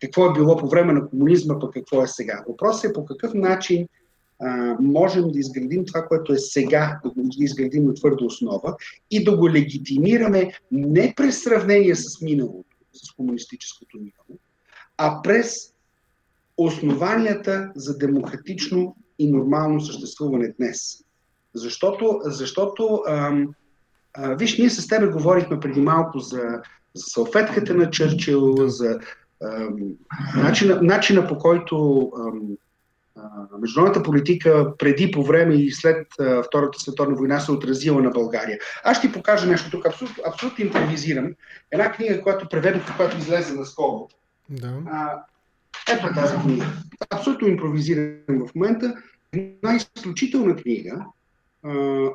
какво 0.01 0.25
е 0.25 0.33
било 0.33 0.57
по 0.57 0.67
време 0.67 0.93
на 0.93 1.09
комунизма, 1.09 1.59
пък 1.59 1.73
какво 1.73 2.03
е 2.03 2.07
сега. 2.07 2.43
Въпросът 2.47 2.91
е 2.91 2.93
по 2.93 3.05
какъв 3.05 3.33
начин 3.33 3.87
а, 4.39 4.77
можем 4.79 5.31
да 5.31 5.39
изградим 5.39 5.85
това, 5.85 6.05
което 6.07 6.33
е 6.33 6.37
сега, 6.37 6.99
да 7.03 7.09
го 7.09 7.21
изградим 7.39 7.85
на 7.85 7.93
твърда 7.93 8.25
основа 8.25 8.75
и 9.11 9.23
да 9.23 9.37
го 9.37 9.49
легитимираме 9.49 10.51
не 10.71 11.13
през 11.17 11.43
сравнение 11.43 11.95
с 11.95 12.21
миналото, 12.21 12.74
с 12.95 13.11
комунистическото 13.11 13.97
минало, 13.97 14.39
а 14.97 15.21
през 15.21 15.73
основанията 16.57 17.71
за 17.75 17.97
демократично 17.97 18.95
и 19.19 19.31
нормално 19.31 19.81
съществуване 19.81 20.53
днес. 20.59 21.03
Защото, 21.53 22.19
защото 22.23 23.01
ам, 23.07 23.47
а, 24.13 24.35
виж, 24.35 24.57
ние 24.57 24.69
с 24.69 24.87
тебе 24.87 25.07
говорихме 25.07 25.59
преди 25.59 25.81
малко 25.81 26.19
за, 26.19 26.61
за 26.93 27.03
салфетката 27.03 27.75
на 27.75 27.89
Чърчил, 27.89 28.67
за 28.67 28.99
ам, 29.43 29.75
начина, 30.35 30.79
начина 30.81 31.27
по 31.27 31.37
който 31.37 32.11
ам, 32.19 32.41
международната 33.59 34.03
политика 34.03 34.73
преди, 34.77 35.11
по 35.11 35.23
време 35.23 35.55
и 35.55 35.71
след 35.71 36.07
Втората 36.47 36.79
световна 36.79 37.15
война 37.15 37.39
се 37.39 37.51
отразила 37.51 38.01
на 38.01 38.09
България. 38.09 38.59
Аз 38.83 38.97
ще 38.97 39.07
ти 39.07 39.13
покажа 39.13 39.47
нещо 39.47 39.71
тук, 39.71 39.85
абсолютно, 39.85 40.23
абсолютно 40.27 40.65
импровизирам. 40.65 41.33
Една 41.71 41.91
книга, 41.91 42.21
която 42.21 42.49
преведох, 42.49 42.95
която 42.95 43.17
излезе 43.17 43.53
на 43.53 43.65
скоро. 43.65 44.09
Да. 44.49 44.73
А, 44.91 45.23
ето 45.93 46.13
тази 46.13 46.35
книга. 46.37 46.65
Абсолютно 47.09 47.47
импровизирам 47.47 48.17
в 48.29 48.55
момента. 48.55 48.95
Една 49.33 49.75
изключителна 49.75 50.55
книга 50.55 51.05
а, 51.63 51.69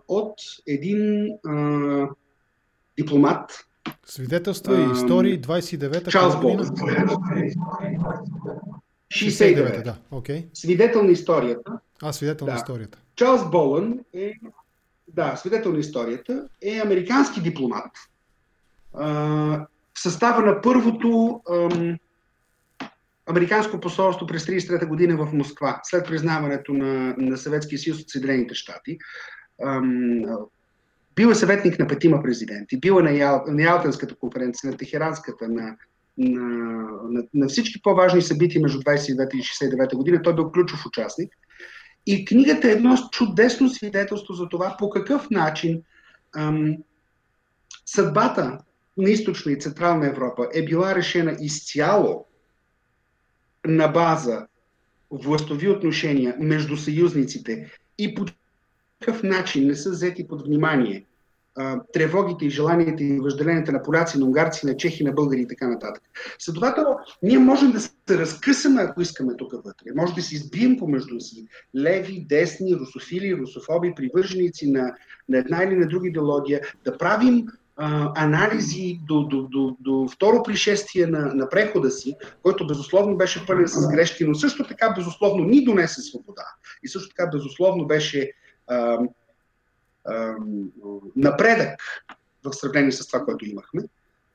от 0.08 0.34
един 0.66 1.28
а, 1.48 2.08
дипломат. 2.98 3.66
Свидетелства 4.06 4.80
и 4.80 4.92
истории 4.92 5.40
29-та 5.40 6.10
Чарлз 6.10 6.40
Болдън. 6.40 6.74
69. 9.10 9.82
да. 9.82 9.96
Okay. 10.12 10.46
Свидетел 10.54 11.02
на 11.02 11.10
историята. 11.10 11.78
А, 12.02 12.12
свидетел 12.12 12.46
Да. 12.46 12.52
на 12.52 12.58
историята. 12.58 12.98
Чарлз 13.16 13.50
Болън 13.50 13.98
е, 14.14 14.32
да, 15.08 15.36
свидетел 15.36 15.72
на 15.72 15.78
историята, 15.78 16.48
е 16.62 16.80
американски 16.84 17.42
дипломат. 17.42 17.90
А, 18.94 19.06
в 19.94 20.02
състава 20.02 20.42
на 20.42 20.60
първото 20.60 21.40
ам, 21.50 21.98
американско 23.26 23.80
посолство 23.80 24.26
през 24.26 24.46
1933 24.46 24.86
година 24.86 25.16
в 25.16 25.32
Москва, 25.32 25.80
след 25.82 26.06
признаването 26.06 26.72
на, 26.72 27.14
на 27.18 27.36
Съветския 27.36 27.78
съюз 27.78 28.00
от 28.00 28.10
Съединените 28.10 28.54
щати. 28.54 28.98
Ам, 29.62 30.22
бил 31.16 31.28
е 31.28 31.34
съветник 31.34 31.78
на 31.78 31.86
петима 31.86 32.22
президенти, 32.22 32.80
бил 32.80 32.98
е 32.98 33.02
на, 33.02 33.10
Ял, 33.12 33.44
на 33.48 33.62
Ялтенската 33.62 34.14
конференция, 34.14 34.70
на 34.70 34.76
Техеранската, 34.76 35.48
на, 35.48 35.76
на, 36.18 36.42
на, 37.10 37.22
на 37.34 37.48
всички 37.48 37.82
по-важни 37.82 38.22
събития 38.22 38.62
между 38.62 38.78
29 38.80 39.34
и 39.34 39.42
69 39.42 39.94
година. 39.94 40.22
Той 40.22 40.34
бил 40.34 40.50
ключов 40.50 40.86
участник. 40.86 41.32
И 42.06 42.24
книгата 42.24 42.68
е 42.68 42.72
едно 42.72 42.96
чудесно 43.10 43.68
свидетелство 43.68 44.34
за 44.34 44.48
това 44.48 44.76
по 44.78 44.90
какъв 44.90 45.30
начин 45.30 45.82
ам, 46.36 46.76
съдбата 47.86 48.58
на 48.96 49.10
източна 49.10 49.52
и 49.52 49.60
централна 49.60 50.06
Европа 50.06 50.48
е 50.54 50.64
била 50.64 50.94
решена 50.94 51.36
изцяло 51.40 52.26
на 53.66 53.88
база 53.88 54.46
властови 55.10 55.68
отношения 55.68 56.36
между 56.38 56.76
съюзниците 56.76 57.72
и 57.98 58.14
по 58.14 58.24
какъв 59.00 59.22
начин 59.22 59.66
не 59.66 59.74
са 59.74 59.90
взети 59.90 60.28
под 60.28 60.46
внимание 60.46 61.04
тревогите 61.92 62.46
и 62.46 62.50
желанията 62.50 63.04
и 63.04 63.20
въжделенията 63.20 63.72
на 63.72 63.82
поляци, 63.82 64.18
на 64.18 64.26
унгарци, 64.26 64.66
на 64.66 64.76
чехи, 64.76 65.04
на 65.04 65.12
българи 65.12 65.40
и 65.40 65.48
така 65.48 65.68
нататък. 65.68 66.02
Следователно, 66.38 66.98
ние 67.22 67.38
можем 67.38 67.72
да 67.72 67.80
се 67.80 67.90
разкъсаме, 68.10 68.82
ако 68.82 69.00
искаме 69.00 69.36
тук 69.36 69.52
вътре. 69.52 69.86
Може 69.94 70.14
да 70.14 70.22
се 70.22 70.34
избием 70.34 70.78
помежду 70.78 71.20
си. 71.20 71.46
Леви, 71.76 72.26
десни, 72.28 72.76
русофили, 72.76 73.36
русофоби, 73.36 73.94
привърженици 73.96 74.70
на, 74.70 74.94
на 75.28 75.38
една 75.38 75.62
или 75.64 75.76
на 75.76 75.88
друга 75.88 76.08
идеология, 76.08 76.60
да 76.84 76.98
правим 76.98 77.46
анализи 78.16 79.00
до, 79.08 79.22
до, 79.22 79.42
до, 79.42 79.76
до 79.80 80.08
второ 80.12 80.42
пришествие 80.42 81.06
на, 81.06 81.34
на 81.34 81.48
прехода 81.48 81.90
си, 81.90 82.16
който 82.42 82.66
безусловно 82.66 83.16
беше 83.16 83.46
пълен 83.46 83.68
с 83.68 83.88
грешки, 83.88 84.24
но 84.24 84.34
също 84.34 84.64
така 84.64 84.92
безусловно 84.96 85.44
ни 85.44 85.64
донесе 85.64 86.00
свобода. 86.00 86.44
И 86.82 86.88
също 86.88 87.08
така 87.08 87.30
безусловно 87.30 87.86
беше 87.86 88.32
напредък 91.16 91.80
в 92.44 92.52
сравнение 92.52 92.92
с 92.92 93.06
това, 93.06 93.24
което 93.24 93.48
имахме. 93.48 93.82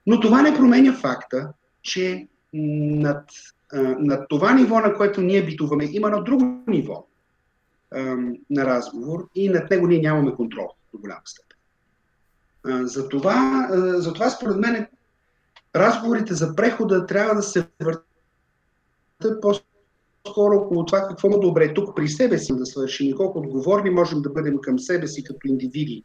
Но 0.08 0.20
това 0.20 0.42
не 0.42 0.58
променя 0.58 0.94
факта, 0.94 1.54
че 1.82 2.28
над, 2.54 3.30
над 4.00 4.30
това 4.30 4.54
ниво, 4.54 4.80
на 4.80 4.94
което 4.94 5.22
ние 5.22 5.46
битуваме, 5.46 5.86
има 5.92 6.08
едно 6.08 6.24
друго 6.24 6.64
ниво 6.68 7.08
на 8.50 8.66
разговор 8.66 9.28
и 9.36 9.50
над 9.50 9.70
него 9.70 9.88
ние 9.88 10.02
нямаме 10.02 10.36
контрол 10.36 10.70
до 10.94 11.00
голяма 11.00 11.22
степен. 11.26 11.58
Затова, 12.88 13.68
затова 13.98 14.30
според 14.30 14.58
мен 14.58 14.88
разговорите 15.76 16.34
за 16.34 16.56
прехода 16.56 17.06
трябва 17.06 17.36
да 17.36 17.44
се 17.44 17.68
въртат 17.82 19.42
по-скоро 20.26 20.58
около 20.58 20.86
това 20.86 21.08
какво 21.08 21.30
му 21.30 21.40
добре 21.40 21.74
тук 21.74 21.96
при 21.96 22.08
себе 22.08 22.38
си 22.38 22.56
да 22.56 22.66
свършим 22.66 23.10
и 23.10 23.16
колко 23.16 23.40
отговорни 23.40 23.90
можем 23.90 24.22
да 24.22 24.30
бъдем 24.30 24.58
към 24.58 24.80
себе 24.80 25.08
си 25.08 25.24
като 25.24 25.48
индивиди, 25.48 26.04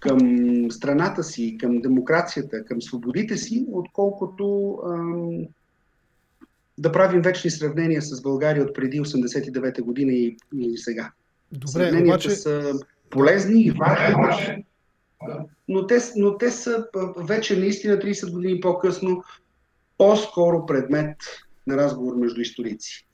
към 0.00 0.18
страната 0.70 1.22
си, 1.22 1.58
към 1.60 1.80
демокрацията, 1.80 2.64
към 2.64 2.82
свободите 2.82 3.36
си, 3.36 3.66
отколкото 3.72 4.78
да 6.78 6.92
правим 6.92 7.22
вечни 7.22 7.50
сравнения 7.50 8.02
с 8.02 8.22
България 8.22 8.64
от 8.64 8.74
преди 8.74 9.00
89-та 9.00 9.82
година 9.82 10.12
и, 10.12 10.36
и 10.58 10.78
сега. 10.78 11.12
Добре, 11.52 11.68
Сравненията 11.68 12.14
обаче, 12.14 12.30
са 12.30 12.72
полезни 13.10 13.62
и 13.62 13.70
важни, 13.70 14.64
но 15.68 15.86
те, 15.86 15.98
но 16.16 16.38
те 16.38 16.50
са 16.50 16.86
вече 17.16 17.58
наистина 17.58 17.98
30 17.98 18.32
години 18.32 18.60
по-късно 18.60 19.22
по-скоро 19.98 20.66
предмет 20.66 21.16
на 21.66 21.76
разговор 21.76 22.14
между 22.16 22.40
историци, 22.40 23.06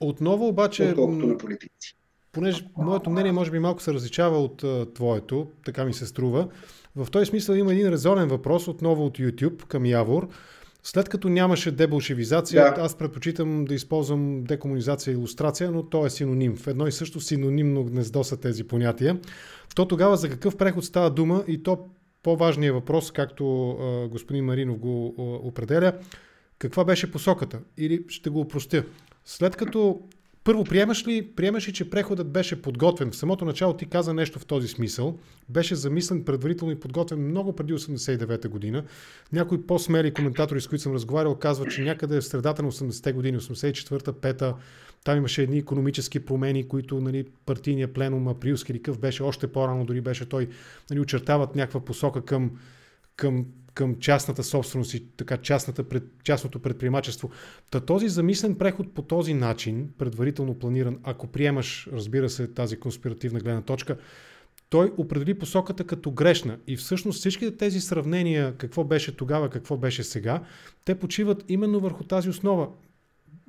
отново 0.00 0.48
обаче, 0.48 0.88
отколкото 0.88 1.26
на 1.26 1.38
политици. 1.38 1.96
понеже 2.32 2.66
моето 2.76 3.10
мнение 3.10 3.32
може 3.32 3.50
би 3.50 3.58
малко 3.58 3.82
се 3.82 3.92
различава 3.94 4.38
от 4.38 4.64
а, 4.64 4.86
твоето, 4.94 5.46
така 5.64 5.84
ми 5.84 5.94
се 5.94 6.06
струва. 6.06 6.48
В 6.96 7.10
този 7.10 7.26
смисъл 7.26 7.54
има 7.54 7.72
един 7.72 7.88
резонен 7.88 8.28
въпрос 8.28 8.68
отново 8.68 9.06
от 9.06 9.18
YouTube 9.18 9.64
към 9.66 9.86
Явор. 9.86 10.28
След 10.82 11.08
като 11.08 11.28
нямаше 11.28 11.70
деболшевизация, 11.70 12.74
Да. 12.74 12.82
аз 12.82 12.94
предпочитам 12.98 13.64
да 13.64 13.74
използвам 13.74 14.44
декомунизация 14.44 15.12
и 15.12 15.14
иллюстрация, 15.14 15.70
но 15.70 15.82
то 15.82 16.06
е 16.06 16.10
синоним. 16.10 16.56
В 16.56 16.66
едно 16.66 16.86
и 16.86 16.92
също 16.92 17.20
синонимно 17.20 17.84
гнездо 17.84 18.24
са 18.24 18.36
тези 18.40 18.64
понятия. 18.64 19.20
То 19.74 19.88
тогава 19.88 20.16
за 20.16 20.28
какъв 20.28 20.56
преход 20.56 20.84
става 20.84 21.10
дума 21.10 21.44
и 21.48 21.62
то 21.62 21.78
по-важният 22.22 22.74
въпрос, 22.74 23.10
както 23.10 23.70
а, 23.70 24.08
господин 24.08 24.44
Маринов 24.44 24.78
го 24.78 25.14
а, 25.18 25.22
определя, 25.22 25.92
каква 26.58 26.84
беше 26.84 27.12
посоката? 27.12 27.60
Или 27.78 28.04
ще 28.08 28.30
го 28.30 28.40
упростя. 28.40 28.84
След 29.24 29.56
като 29.56 30.00
първо, 30.44 30.64
приемаш 30.64 31.06
ли, 31.06 31.26
приемаш 31.36 31.68
ли, 31.68 31.72
че 31.72 31.90
преходът 31.90 32.30
беше 32.30 32.62
подготвен? 32.62 33.10
В 33.10 33.16
самото 33.16 33.44
начало 33.44 33.76
ти 33.76 33.86
каза 33.86 34.14
нещо 34.14 34.38
в 34.38 34.46
този 34.46 34.68
смисъл. 34.68 35.18
Беше 35.48 35.74
замислен 35.74 36.24
предварително 36.24 36.72
и 36.72 36.80
подготвен 36.80 37.26
много 37.26 37.56
преди 37.56 37.72
89-та 37.72 38.48
година. 38.48 38.84
Някои 39.32 39.66
по-смели 39.66 40.14
коментатори, 40.14 40.60
с 40.60 40.66
които 40.66 40.82
съм 40.82 40.92
разговарял, 40.92 41.34
казват, 41.34 41.70
че 41.70 41.82
някъде 41.82 42.20
в 42.20 42.24
средата 42.24 42.62
на 42.62 42.72
80-те 42.72 43.12
години, 43.12 43.38
84-та, 43.38 44.12
5-та, 44.12 44.54
там 45.04 45.18
имаше 45.18 45.42
едни 45.42 45.58
економически 45.58 46.20
промени, 46.20 46.68
които 46.68 47.00
нали, 47.00 47.24
партийния 47.46 47.92
пленум 47.92 48.28
априлски 48.28 48.72
или 48.72 48.82
къв 48.82 48.98
беше 48.98 49.22
още 49.22 49.46
по-рано, 49.46 49.84
дори 49.84 50.00
беше 50.00 50.28
той, 50.28 50.48
нали, 50.90 51.00
очертават 51.00 51.56
някаква 51.56 51.80
посока 51.80 52.24
към, 52.24 52.50
към, 53.16 53.46
към 53.74 53.94
частната 53.94 54.44
собственост 54.44 54.94
и 54.94 55.06
така 55.06 55.36
частната, 55.36 55.84
пред, 55.84 56.02
частното 56.24 56.58
предприемачество. 56.58 57.30
Та 57.70 57.80
този 57.80 58.08
замислен 58.08 58.54
преход 58.54 58.94
по 58.94 59.02
този 59.02 59.34
начин, 59.34 59.88
предварително 59.98 60.58
планиран, 60.58 60.98
ако 61.02 61.26
приемаш, 61.26 61.88
разбира 61.92 62.28
се, 62.28 62.46
тази 62.46 62.76
конспиративна 62.76 63.40
гледна 63.40 63.62
точка, 63.62 63.96
той 64.70 64.92
определи 64.96 65.38
посоката 65.38 65.84
като 65.84 66.10
грешна. 66.10 66.58
И 66.66 66.76
всъщност 66.76 67.18
всичките 67.18 67.56
тези 67.56 67.80
сравнения, 67.80 68.54
какво 68.56 68.84
беше 68.84 69.16
тогава, 69.16 69.50
какво 69.50 69.76
беше 69.76 70.04
сега, 70.04 70.42
те 70.84 70.94
почиват 70.94 71.44
именно 71.48 71.80
върху 71.80 72.04
тази 72.04 72.28
основа. 72.28 72.68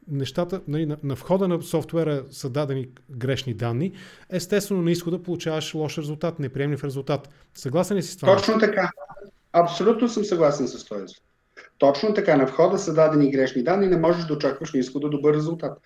Нещата, 0.08 0.62
нали, 0.68 0.86
на, 0.86 0.98
на 1.04 1.16
входа 1.16 1.48
на 1.48 1.62
софтуера 1.62 2.26
са 2.32 2.50
дадени 2.50 2.88
грешни 3.10 3.54
данни. 3.54 3.92
Естествено, 4.30 4.82
на 4.82 4.92
изхода 4.92 5.24
получаваш 5.24 5.74
лош 5.74 5.98
резултат, 5.98 6.40
неприемлив 6.40 6.84
резултат. 6.84 7.30
Съгласен 7.54 7.98
ли 7.98 8.04
си 8.04 8.12
с 8.12 8.18
това? 8.18 8.38
Точно 8.38 8.60
така. 8.60 8.92
Абсолютно 9.58 10.10
съм 10.10 10.26
съгласен 10.26 10.68
с 10.68 10.86
този. 10.86 11.16
Точно 11.78 12.14
така, 12.14 12.36
на 12.36 12.46
входа 12.46 12.78
са 12.78 12.94
дадени 12.94 13.32
грешни 13.32 13.64
данни, 13.64 13.88
не 13.88 13.98
можеш 13.98 14.26
да 14.26 14.34
очакваш 14.34 14.74
на 14.74 14.80
изхода 14.80 15.10
добър 15.10 15.34
резултат. 15.34 15.78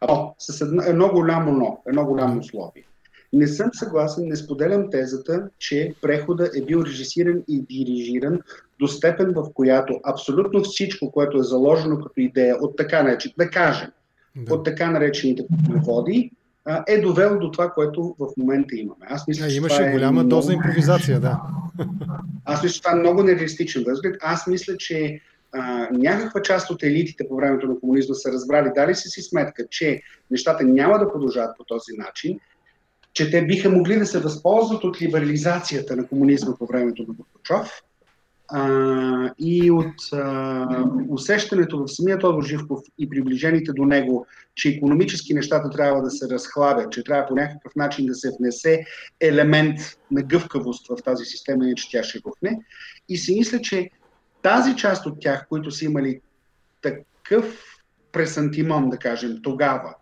А, 0.00 0.28
с 0.38 0.60
едно, 0.60 0.82
едно 0.86 1.08
голямо 1.08 1.52
но, 1.52 1.82
едно 1.88 2.04
голямо 2.04 2.40
условие. 2.40 2.84
Не 3.32 3.46
съм 3.46 3.70
съгласен, 3.72 4.28
не 4.28 4.36
споделям 4.36 4.90
тезата, 4.90 5.48
че 5.58 5.94
прехода 6.02 6.50
е 6.56 6.62
бил 6.62 6.82
режисиран 6.86 7.42
и 7.48 7.62
дирижиран 7.62 8.40
до 8.78 8.88
степен, 8.88 9.32
в 9.36 9.52
която 9.54 10.00
абсолютно 10.04 10.60
всичко, 10.60 11.10
което 11.10 11.38
е 11.38 11.42
заложено 11.42 11.98
като 12.00 12.20
идея 12.20 12.56
от 12.60 12.76
така 12.76 13.02
наречен, 13.02 13.32
да 13.38 13.50
кажем, 13.50 13.90
да. 14.36 14.54
от 14.54 14.64
така 14.64 14.90
наречените 14.90 15.46
води, 15.86 16.30
е 16.86 17.00
довело 17.00 17.38
до 17.38 17.50
това, 17.50 17.70
което 17.70 18.16
в 18.18 18.28
момента 18.36 18.76
имаме. 18.76 19.06
Аз 19.08 19.28
мисля, 19.28 19.46
а, 19.46 19.48
че 19.48 19.56
имаше 19.56 19.76
това 19.76 19.88
е 19.88 19.92
голяма 19.92 20.12
много... 20.12 20.28
доза 20.28 20.52
импровизация, 20.52 21.20
да. 21.20 21.40
Аз 22.44 22.62
мисля, 22.62 22.74
че 22.74 22.82
това 22.82 22.96
е 22.96 23.00
много 23.00 23.22
нереалистичен 23.22 23.84
възглед. 23.86 24.16
Аз 24.22 24.46
мисля, 24.46 24.76
че 24.76 25.20
а, 25.52 25.88
някаква 25.92 26.42
част 26.42 26.70
от 26.70 26.82
елитите 26.82 27.28
по 27.28 27.36
времето 27.36 27.66
на 27.66 27.80
комунизма 27.80 28.14
са 28.14 28.32
разбрали, 28.32 28.70
дали 28.74 28.94
си 28.94 29.08
си 29.08 29.22
сметка, 29.22 29.64
че 29.70 30.02
нещата 30.30 30.64
няма 30.64 30.98
да 30.98 31.12
продължават 31.12 31.56
по 31.58 31.64
този 31.64 31.92
начин, 31.98 32.40
че 33.12 33.30
те 33.30 33.46
биха 33.46 33.70
могли 33.70 33.98
да 33.98 34.06
се 34.06 34.20
възползват 34.20 34.84
от 34.84 35.02
либерализацията 35.02 35.96
на 35.96 36.06
комунизма 36.06 36.56
по 36.58 36.66
времето 36.66 37.02
на 37.08 37.14
Горбачов 37.14 37.82
и 39.38 39.70
от 39.70 40.12
а, 40.12 40.84
усещането 41.08 41.78
в 41.78 41.88
самия 41.88 42.18
Тодор 42.18 42.44
Живков 42.44 42.80
и 42.98 43.08
приближените 43.08 43.72
до 43.72 43.84
него, 43.84 44.26
че 44.54 44.68
економически 44.68 45.34
нещата 45.34 45.70
трябва 45.70 46.02
да 46.02 46.10
се 46.10 46.28
разхлабят, 46.28 46.92
че 46.92 47.04
трябва 47.04 47.26
по 47.26 47.34
някакъв 47.34 47.76
начин 47.76 48.06
да 48.06 48.14
се 48.14 48.30
внесе 48.40 48.84
елемент 49.20 49.78
на 50.10 50.22
гъвкавост 50.22 50.88
в 50.88 50.96
тази 51.04 51.24
система, 51.24 51.74
че 51.76 51.90
тя 51.90 52.02
ще 52.02 52.20
рухне. 52.26 52.60
И 53.08 53.16
си 53.16 53.34
мисля, 53.38 53.60
че 53.60 53.90
тази 54.42 54.76
част 54.76 55.06
от 55.06 55.20
тях, 55.20 55.46
които 55.48 55.70
са 55.70 55.84
имали 55.84 56.20
такъв 56.82 57.62
пресантимон, 58.12 58.90
да 58.90 58.96
кажем, 58.96 59.38
тогава, 59.42 59.94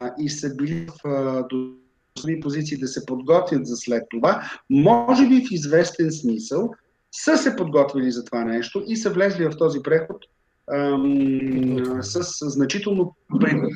а, 0.00 0.14
и 0.18 0.28
са 0.28 0.54
били 0.54 0.86
в 0.86 1.08
а, 1.08 1.48
позиции 2.42 2.78
да 2.78 2.88
се 2.88 3.06
подготвят 3.06 3.66
за 3.66 3.76
след 3.76 4.02
това, 4.10 4.50
може 4.70 5.28
би 5.28 5.46
в 5.46 5.50
известен 5.50 6.12
смисъл 6.12 6.70
са 7.24 7.36
се 7.36 7.56
подготвили 7.56 8.10
за 8.10 8.24
това 8.24 8.44
нещо 8.44 8.84
и 8.86 8.96
са 8.96 9.10
влезли 9.10 9.44
в 9.44 9.56
този 9.58 9.82
преход 9.82 10.16
ам, 10.74 12.02
с 12.02 12.50
значително 12.50 13.16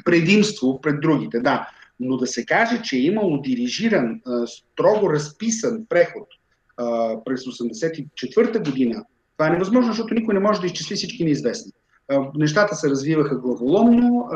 предимство 0.04 0.80
пред 0.80 1.00
другите. 1.00 1.40
Да, 1.40 1.68
но 2.00 2.16
да 2.16 2.26
се 2.26 2.46
каже, 2.46 2.82
че 2.82 2.96
е 2.96 3.00
имало 3.00 3.40
дирижиран, 3.40 4.20
строго 4.46 5.12
разписан 5.12 5.86
преход 5.88 6.28
през 7.24 7.44
1984 7.44 8.64
година, 8.64 9.04
това 9.36 9.48
е 9.48 9.50
невъзможно, 9.50 9.92
защото 9.92 10.14
никой 10.14 10.34
не 10.34 10.40
може 10.40 10.60
да 10.60 10.66
изчисли 10.66 10.96
всички 10.96 11.24
неизвестни. 11.24 11.72
Нещата 12.34 12.74
се 12.74 12.90
развиваха 12.90 13.38
главоломно, 13.38 14.28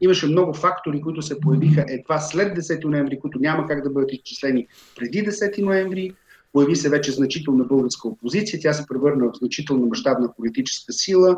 имаше 0.00 0.26
много 0.26 0.54
фактори, 0.54 1.00
които 1.00 1.22
се 1.22 1.40
появиха 1.40 1.84
едва 1.88 2.18
след 2.18 2.58
10 2.58 2.84
ноември, 2.84 3.20
които 3.20 3.38
няма 3.38 3.66
как 3.66 3.82
да 3.82 3.90
бъдат 3.90 4.12
изчислени 4.12 4.66
преди 4.96 5.24
10 5.24 5.62
ноември. 5.62 6.12
Появи 6.52 6.76
се 6.76 6.88
вече 6.88 7.12
значителна 7.12 7.64
българска 7.64 8.08
опозиция, 8.08 8.60
тя 8.60 8.72
се 8.72 8.86
превърна 8.88 9.28
в 9.28 9.38
значителна 9.38 9.86
мащабна 9.86 10.32
политическа 10.36 10.92
сила, 10.92 11.36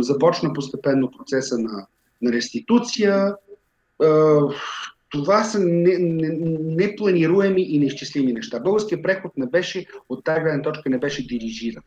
започна 0.00 0.52
постепенно 0.52 1.10
процеса 1.10 1.58
на, 1.58 1.86
на 2.22 2.32
реституция. 2.32 3.34
Това 5.08 5.44
са 5.44 5.58
непланируеми 5.60 7.62
не, 7.62 7.68
не 7.68 7.74
и 7.74 7.78
неизчислими 7.78 8.32
неща. 8.32 8.60
Българският 8.60 9.02
преход 9.02 9.32
не 9.36 9.46
беше, 9.46 9.86
от 10.08 10.24
тази 10.24 10.40
гледна 10.40 10.62
точка, 10.62 10.90
не 10.90 10.98
беше 10.98 11.26
дирижиран. 11.26 11.82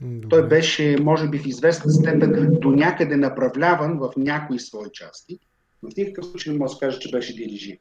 Добре. 0.00 0.28
Той 0.28 0.48
беше, 0.48 0.96
може 1.00 1.28
би, 1.28 1.38
в 1.38 1.46
известна 1.46 1.92
степен 1.92 2.56
до 2.60 2.70
някъде 2.70 3.16
направляван 3.16 3.98
в 3.98 4.12
някои 4.16 4.58
свои 4.58 4.88
части. 4.92 5.38
Но 5.82 5.90
в 5.90 5.96
никакъв 5.96 6.26
случай 6.26 6.52
не 6.52 6.58
може 6.58 6.70
да 6.70 6.74
се 6.74 6.80
каже, 6.80 6.98
че 6.98 7.10
беше 7.10 7.36
дирижиран. 7.36 7.78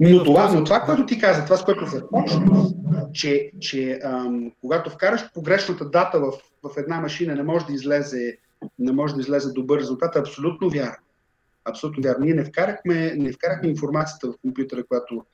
Но 0.00 0.24
това, 0.24 0.52
но 0.52 0.64
това, 0.64 0.80
което 0.80 1.06
ти 1.06 1.18
каза, 1.18 1.44
това 1.44 1.56
с 1.56 1.64
което 1.64 1.86
започна, 1.86 2.68
че, 3.12 3.50
че 3.60 4.00
ам, 4.04 4.52
когато 4.60 4.90
вкараш 4.90 5.32
погрешната 5.34 5.90
дата 5.90 6.20
в, 6.20 6.32
в 6.62 6.76
една 6.76 7.00
машина, 7.00 7.34
не 7.34 7.42
може 7.42 7.66
да 7.66 7.72
излезе, 7.72 8.38
не 8.78 8.92
може 8.92 9.14
да 9.14 9.20
излезе 9.20 9.52
добър 9.52 9.78
резултат, 9.78 10.16
е 10.16 10.18
абсолютно 10.18 10.70
вярно. 10.70 11.04
Абсолютно 11.64 12.02
вярно. 12.02 12.24
Ние 12.24 12.34
не 12.34 12.44
вкарахме, 12.44 13.14
не 13.16 13.32
вкарахме 13.32 13.68
информацията 13.68 14.26
в 14.26 14.34
компютъра, 14.42 14.84
която 14.86 15.24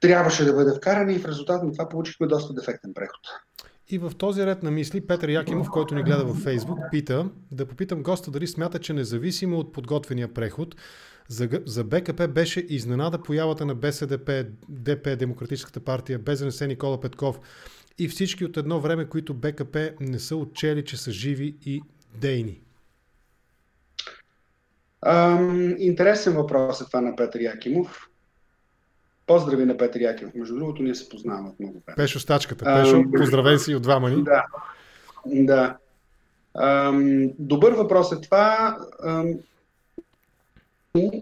трябваше 0.00 0.44
да 0.44 0.52
бъде 0.52 0.74
вкарана 0.76 1.12
и 1.12 1.18
в 1.18 1.24
резултат 1.24 1.62
на 1.62 1.72
това 1.72 1.88
получихме 1.88 2.26
доста 2.26 2.54
дефектен 2.54 2.94
преход. 2.94 3.20
И 3.90 3.98
в 3.98 4.12
този 4.18 4.46
ред 4.46 4.62
на 4.62 4.70
мисли 4.70 5.06
Петър 5.06 5.28
Якимов, 5.28 5.70
който 5.70 5.94
ни 5.94 6.02
гледа 6.02 6.24
във 6.24 6.36
Фейсбук, 6.36 6.78
пита 6.90 7.30
да 7.52 7.66
попитам 7.66 8.02
госта 8.02 8.30
дали 8.30 8.46
смята, 8.46 8.78
че 8.78 8.92
независимо 8.92 9.58
от 9.58 9.72
подготвения 9.72 10.34
преход, 10.34 10.76
за, 11.28 11.48
за 11.66 11.84
БКП 11.84 12.28
беше 12.28 12.66
изненада 12.68 13.22
появата 13.22 13.66
на 13.66 13.74
БСДП, 13.74 14.46
ДП, 14.68 15.16
Демократическата 15.16 15.80
партия, 15.80 16.18
БЗНС 16.18 16.60
Никола 16.60 17.00
Петков 17.00 17.40
и 17.98 18.08
всички 18.08 18.44
от 18.44 18.56
едно 18.56 18.80
време, 18.80 19.08
които 19.08 19.34
БКП 19.34 19.90
не 20.00 20.18
са 20.18 20.36
отчели, 20.36 20.84
че 20.84 20.96
са 20.96 21.12
живи 21.12 21.56
и 21.66 21.82
дейни. 22.14 22.60
Ам, 25.02 25.74
интересен 25.78 26.34
въпрос 26.34 26.80
е 26.80 26.84
това 26.84 27.00
на 27.00 27.16
Петър 27.16 27.40
Якимов. 27.40 28.08
Поздрави 29.26 29.64
на 29.64 29.76
Петър 29.76 30.00
Якимов. 30.00 30.34
Между 30.34 30.54
другото, 30.54 30.82
ние 30.82 30.94
се 30.94 31.08
познаваме 31.08 31.48
от 31.48 31.60
много 31.60 31.82
време. 31.86 31.96
Пешо 31.96 32.20
стачката. 32.20 32.64
Пешо, 32.64 33.04
поздравен 33.16 33.58
си 33.58 33.74
от 33.74 33.82
двама 33.82 34.10
ни. 34.10 34.24
Да. 34.24 34.44
да. 35.26 35.76
Ам, 36.54 37.30
добър 37.38 37.72
въпрос 37.72 38.12
е 38.12 38.20
това. 38.20 38.78
Ам, 39.04 39.34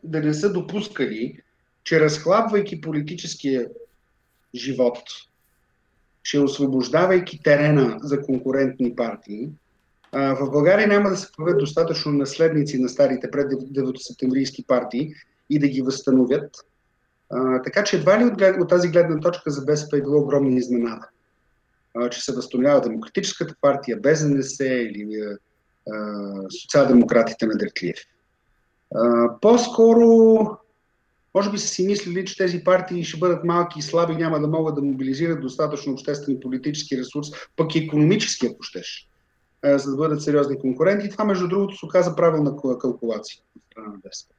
да 0.04 0.20
не 0.20 0.34
са 0.34 0.52
допускали, 0.52 1.38
че 1.84 2.00
разхлабвайки 2.00 2.80
политическия 2.80 3.68
живот, 4.54 4.98
че 6.22 6.40
освобождавайки 6.40 7.42
терена 7.42 7.98
за 8.02 8.22
конкурентни 8.22 8.96
партии, 8.96 9.48
в 10.12 10.50
България 10.50 10.88
няма 10.88 11.10
да 11.10 11.16
се 11.16 11.32
появят 11.36 11.58
достатъчно 11.58 12.12
наследници 12.12 12.78
на 12.78 12.88
старите 12.88 13.30
пред 13.30 13.52
9 13.52 13.96
септемврийски 13.96 14.64
партии 14.66 15.14
и 15.50 15.58
да 15.58 15.68
ги 15.68 15.82
възстановят. 15.82 16.56
А, 17.30 17.62
така 17.62 17.84
че 17.84 17.96
едва 17.96 18.20
ли 18.20 18.24
от, 18.24 18.60
от 18.60 18.68
тази 18.68 18.88
гледна 18.88 19.20
точка 19.20 19.50
за 19.50 19.64
БСП 19.64 19.96
е 19.96 20.02
било 20.02 20.20
огромна 20.20 20.58
изненада, 20.58 21.08
а, 21.94 22.10
че 22.10 22.20
се 22.20 22.34
възстановява 22.34 22.80
Демократическата 22.80 23.54
партия, 23.60 24.00
БЗНС 24.00 24.60
или 24.60 25.36
социал-демократите 26.62 27.46
на 27.46 27.54
По-скоро, 29.40 30.06
може 31.34 31.50
би 31.50 31.58
са 31.58 31.68
си 31.68 31.86
мислили, 31.86 32.24
че 32.24 32.36
тези 32.36 32.64
партии 32.64 33.04
ще 33.04 33.18
бъдат 33.18 33.44
малки 33.44 33.78
и 33.78 33.82
слаби, 33.82 34.16
няма 34.16 34.40
да 34.40 34.48
могат 34.48 34.74
да 34.74 34.82
мобилизират 34.82 35.40
достатъчно 35.40 35.92
обществен 35.92 36.34
и 36.34 36.40
политически 36.40 36.98
ресурс, 36.98 37.28
пък 37.56 37.74
и 37.74 37.78
економически, 37.78 38.46
ако 38.46 38.62
щеш, 38.62 39.08
за 39.64 39.90
да 39.90 39.96
бъдат 39.96 40.22
сериозни 40.22 40.58
конкуренти. 40.58 41.10
Това, 41.10 41.24
между 41.24 41.48
другото, 41.48 41.76
се 41.76 41.86
оказа 41.86 42.16
правилна 42.16 42.56
калкулация 42.56 43.40
от 43.56 43.62
страна 43.70 43.88
на 43.88 43.98
БСП 44.02 44.36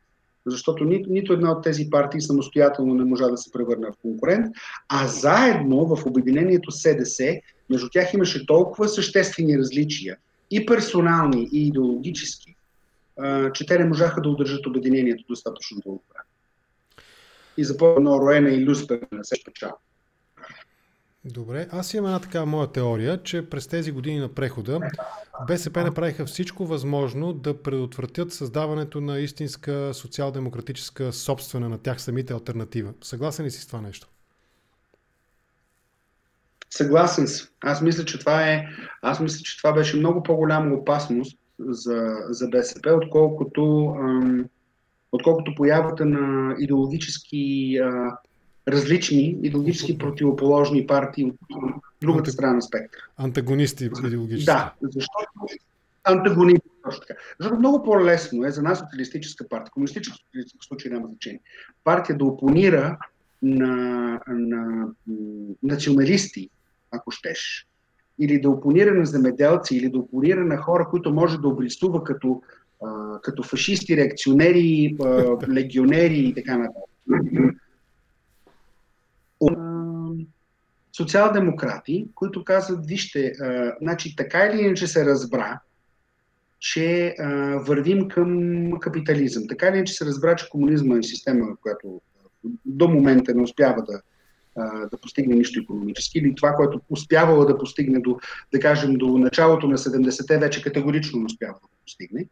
защото 0.49 0.83
нито, 0.83 1.09
нито 1.09 1.33
една 1.33 1.51
от 1.51 1.63
тези 1.63 1.89
партии 1.89 2.21
самостоятелно 2.21 2.93
не 2.93 3.05
можа 3.05 3.27
да 3.27 3.37
се 3.37 3.51
превърне 3.51 3.87
в 3.87 4.01
конкурент, 4.01 4.45
а 4.89 5.07
заедно 5.07 5.95
в 5.95 6.05
обединението 6.05 6.71
СДС, 6.71 7.39
между 7.69 7.89
тях 7.89 8.13
имаше 8.13 8.45
толкова 8.45 8.87
съществени 8.87 9.57
различия, 9.57 10.17
и 10.51 10.65
персонални, 10.65 11.49
и 11.51 11.67
идеологически, 11.67 12.56
че 13.53 13.65
те 13.65 13.77
не 13.79 13.85
можаха 13.85 14.21
да 14.21 14.29
удържат 14.29 14.65
обединението 14.65 15.23
достатъчно 15.29 15.77
дълго 15.85 16.03
време. 16.13 16.25
И 17.57 17.63
започна 17.63 18.11
Роена 18.11 18.49
и 18.49 18.65
Люспер 18.65 19.01
на 19.11 19.25
се 19.25 19.35
печал. 19.45 19.77
Добре, 21.25 21.67
аз 21.71 21.93
имам 21.93 22.05
една 22.05 22.19
такава 22.19 22.45
моя 22.45 22.67
теория, 22.67 23.23
че 23.23 23.49
през 23.49 23.67
тези 23.67 23.91
години 23.91 24.19
на 24.19 24.33
прехода 24.33 24.79
БСП 25.47 25.83
направиха 25.83 26.25
всичко 26.25 26.65
възможно 26.65 27.33
да 27.33 27.63
предотвратят 27.63 28.33
създаването 28.33 29.01
на 29.01 29.19
истинска 29.19 29.93
социал-демократическа 29.93 31.13
собствена 31.13 31.69
на 31.69 31.77
тях 31.77 32.01
самите 32.01 32.33
альтернатива. 32.33 32.93
Съгласен 33.01 33.45
ли 33.45 33.51
си 33.51 33.61
с 33.61 33.67
това 33.67 33.81
нещо? 33.81 34.07
Съгласен 36.69 37.27
съм. 37.27 37.47
Аз 37.61 37.81
мисля, 37.81 38.05
че 38.05 38.19
това 38.19 38.49
е. 38.49 38.67
Аз 39.01 39.19
мисля, 39.19 39.43
че 39.43 39.57
това 39.57 39.73
беше 39.73 39.97
много 39.97 40.23
по-голяма 40.23 40.75
опасност 40.75 41.37
за, 41.59 42.15
за 42.29 42.47
БСП, 42.47 42.89
отколкото, 43.03 43.95
ам, 43.99 44.45
отколкото 45.11 45.55
появата 45.55 46.05
на 46.05 46.55
идеологически 46.59 47.77
а, 47.77 48.17
различни, 48.67 49.37
идеологически 49.43 49.97
противоположни 49.97 50.87
партии 50.87 51.25
от 51.25 51.35
другата 52.01 52.31
страна 52.31 52.53
на 52.53 52.61
спектъра. 52.61 53.01
Антагонисти 53.17 53.89
идеологически. 54.05 54.45
Да, 54.45 54.73
защото 54.81 55.29
антагонисти, 56.03 56.69
точно 56.83 57.01
така. 57.07 57.19
Защото 57.39 57.59
много 57.59 57.83
по-лесно 57.83 58.45
е 58.45 58.51
за 58.51 58.61
нас 58.61 58.79
социалистическа 58.79 59.47
партия, 59.49 59.71
комунистическа 59.71 60.17
в 60.61 60.65
случай 60.65 60.91
няма 60.91 61.07
значение, 61.07 61.41
партия 61.83 62.17
да 62.17 62.25
опонира 62.25 62.97
на, 63.41 64.19
на 64.27 64.87
националисти, 65.63 66.49
ако 66.91 67.11
щеш. 67.11 67.67
Или 68.19 68.41
да 68.41 68.49
опонира 68.49 68.93
на 68.93 69.05
земеделци, 69.05 69.77
или 69.77 69.89
да 69.89 69.97
опонира 69.97 70.45
на 70.45 70.57
хора, 70.57 70.87
които 70.89 71.13
може 71.13 71.37
да 71.37 71.47
обрисува 71.47 72.03
като, 72.03 72.41
а, 72.85 73.21
като 73.21 73.43
фашисти, 73.43 73.97
реакционери, 73.97 74.97
а, 75.03 75.37
легионери 75.49 76.19
и 76.19 76.33
така 76.33 76.57
нататък. 76.57 76.83
Социал-демократи, 80.97 82.07
които 82.15 82.43
казват, 82.43 82.85
вижте, 82.85 83.33
а, 83.41 83.73
значи 83.81 84.15
така 84.15 84.45
или 84.45 84.61
иначе 84.61 84.87
се 84.87 85.05
разбра, 85.05 85.59
че 86.59 87.15
а, 87.19 87.25
вървим 87.57 88.07
към 88.07 88.71
капитализъм. 88.79 89.43
Така 89.47 89.71
ли, 89.71 89.85
че 89.85 89.93
се 89.93 90.05
разбра, 90.05 90.35
че 90.35 90.49
комунизма 90.49 90.97
е 90.97 91.03
система, 91.03 91.57
която 91.61 92.01
до 92.65 92.87
момента 92.87 93.33
не 93.33 93.43
успява 93.43 93.83
да, 93.83 94.01
да 94.91 94.97
постигне 95.01 95.35
нищо 95.35 95.59
економически, 95.59 96.19
или 96.19 96.35
това, 96.35 96.53
което 96.53 96.81
успявала 96.89 97.45
да 97.45 97.57
постигне 97.57 97.99
до, 97.99 98.19
да 98.53 98.59
кажем, 98.59 98.93
до 98.93 99.17
началото 99.17 99.67
на 99.67 99.77
70-те, 99.77 100.37
вече 100.37 100.61
категорично 100.61 101.19
не 101.19 101.25
успява 101.25 101.53
да 101.53 101.67
постигне. 101.85 102.25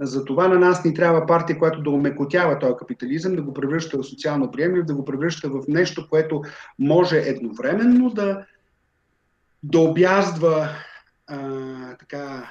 За 0.00 0.24
това 0.24 0.48
на 0.48 0.58
нас 0.58 0.84
ни 0.84 0.94
трябва 0.94 1.26
партия, 1.26 1.58
която 1.58 1.82
да 1.82 1.90
омекотява 1.90 2.58
този 2.58 2.74
капитализъм, 2.78 3.36
да 3.36 3.42
го 3.42 3.54
превръща 3.54 3.98
в 3.98 4.04
социално 4.04 4.50
приемлив, 4.50 4.84
да 4.84 4.94
го 4.94 5.04
превръща 5.04 5.48
в 5.48 5.62
нещо, 5.68 6.08
което 6.10 6.42
може 6.78 7.16
едновременно 7.16 8.10
да, 8.10 8.44
да 9.62 9.78
обяздва 9.78 10.68
а, 11.26 11.96
така, 11.96 12.50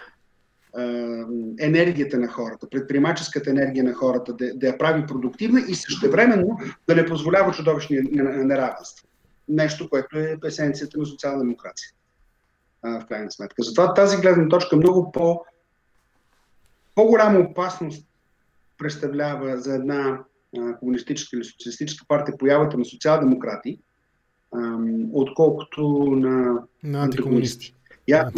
енергията 1.59 2.19
на 2.19 2.27
хората, 2.27 2.69
предприемаческата 2.69 3.49
енергия 3.49 3.83
на 3.83 3.93
хората, 3.93 4.33
да, 4.33 4.53
да 4.53 4.67
я 4.67 4.77
прави 4.77 5.05
продуктивна 5.05 5.61
и 5.69 5.75
същевременно 5.75 6.59
да 6.87 6.95
не 6.95 7.05
позволява 7.05 7.51
чудовищни 7.51 7.99
неравенства. 8.11 9.07
Нещо, 9.49 9.89
което 9.89 10.19
е 10.19 10.37
есенцията 10.45 10.99
на 10.99 11.05
социална 11.05 11.39
демокрация. 11.39 11.89
В 12.83 13.05
крайна 13.09 13.31
сметка. 13.31 13.63
Затова 13.63 13.93
тази 13.93 14.17
гледна 14.17 14.47
точка 14.47 14.75
много 14.75 15.11
по, 15.11 15.45
по-голяма 16.95 17.39
опасност 17.39 18.07
представлява 18.77 19.57
за 19.57 19.75
една 19.75 20.19
комунистическа 20.79 21.37
или 21.37 21.43
социалистическа 21.43 22.05
партия 22.07 22.37
появата 22.37 22.77
на 22.77 22.85
социал-демократи, 22.85 23.79
отколкото 25.11 25.81
на, 26.11 26.63
на 26.83 27.03
антикомунисти. 27.03 27.73
Аз, 28.13 28.33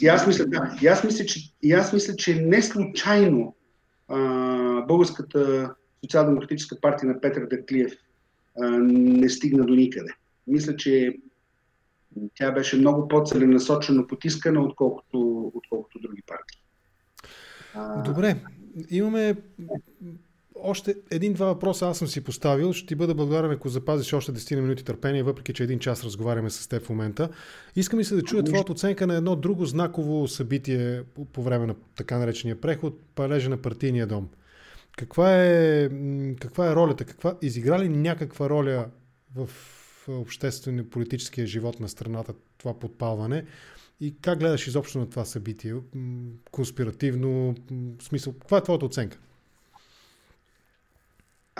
и 0.00 0.08
аз, 0.08 0.26
мисля, 0.26 0.46
да, 0.46 0.78
и 0.82 0.86
аз, 0.86 1.04
мисля, 1.04 1.24
че, 1.24 1.52
и 1.62 1.72
аз 1.72 1.92
мисля, 1.92 2.16
че 2.16 2.34
не 2.34 2.62
случайно 2.62 3.56
а, 4.08 4.18
Българската 4.82 5.74
социал-демократическа 6.04 6.80
партия 6.80 7.08
на 7.08 7.20
Петър 7.20 7.46
Дъклиев 7.46 7.92
а, 8.60 8.70
не 8.80 9.28
стигна 9.28 9.64
до 9.64 9.74
никъде. 9.74 10.10
Мисля, 10.46 10.76
че 10.76 11.16
тя 12.34 12.52
беше 12.52 12.76
много 12.76 13.08
по-целенасочено 13.08 14.06
потискана, 14.06 14.62
отколкото, 14.62 15.52
отколкото 15.54 15.98
други 15.98 16.22
партии. 16.26 16.60
Добре, 18.04 18.36
имаме 18.90 19.36
още 20.62 20.94
един-два 21.10 21.46
въпроса 21.46 21.88
аз 21.88 21.98
съм 21.98 22.08
си 22.08 22.24
поставил. 22.24 22.72
Ще 22.72 22.86
ти 22.86 22.94
бъда 22.94 23.14
благодарен, 23.14 23.50
ако 23.50 23.68
запазиш 23.68 24.12
още 24.12 24.32
10 24.32 24.60
минути 24.60 24.84
търпение, 24.84 25.22
въпреки 25.22 25.52
че 25.52 25.62
един 25.62 25.78
час 25.78 26.04
разговаряме 26.04 26.50
с 26.50 26.68
теб 26.68 26.82
в 26.84 26.88
момента. 26.88 27.28
Искам 27.76 28.00
и 28.00 28.04
се 28.04 28.14
да 28.14 28.22
чуя 28.22 28.44
твоята 28.44 28.72
оценка 28.72 29.06
на 29.06 29.14
едно 29.14 29.36
друго 29.36 29.66
знаково 29.66 30.28
събитие 30.28 31.02
по 31.32 31.42
време 31.42 31.66
на 31.66 31.74
така 31.96 32.18
наречения 32.18 32.60
преход, 32.60 33.00
палежа 33.14 33.50
на 33.50 33.56
партийния 33.56 34.06
дом. 34.06 34.28
Каква 34.96 35.44
е, 35.44 35.88
каква 36.40 36.70
е 36.70 36.74
ролята? 36.74 37.04
Каква, 37.04 37.36
изигра 37.42 37.78
ли 37.78 37.88
някаква 37.88 38.50
роля 38.50 38.86
в 39.36 39.48
обществено 40.08 40.84
политическия 40.84 41.46
живот 41.46 41.80
на 41.80 41.88
страната 41.88 42.34
това 42.58 42.78
подпалване? 42.78 43.44
И 44.00 44.14
как 44.20 44.38
гледаш 44.38 44.66
изобщо 44.66 44.98
на 44.98 45.10
това 45.10 45.24
събитие? 45.24 45.74
Конспиративно, 46.50 47.54
в 47.98 48.02
смисъл, 48.04 48.32
каква 48.32 48.58
е 48.58 48.62
твоята 48.62 48.86
оценка? 48.86 49.18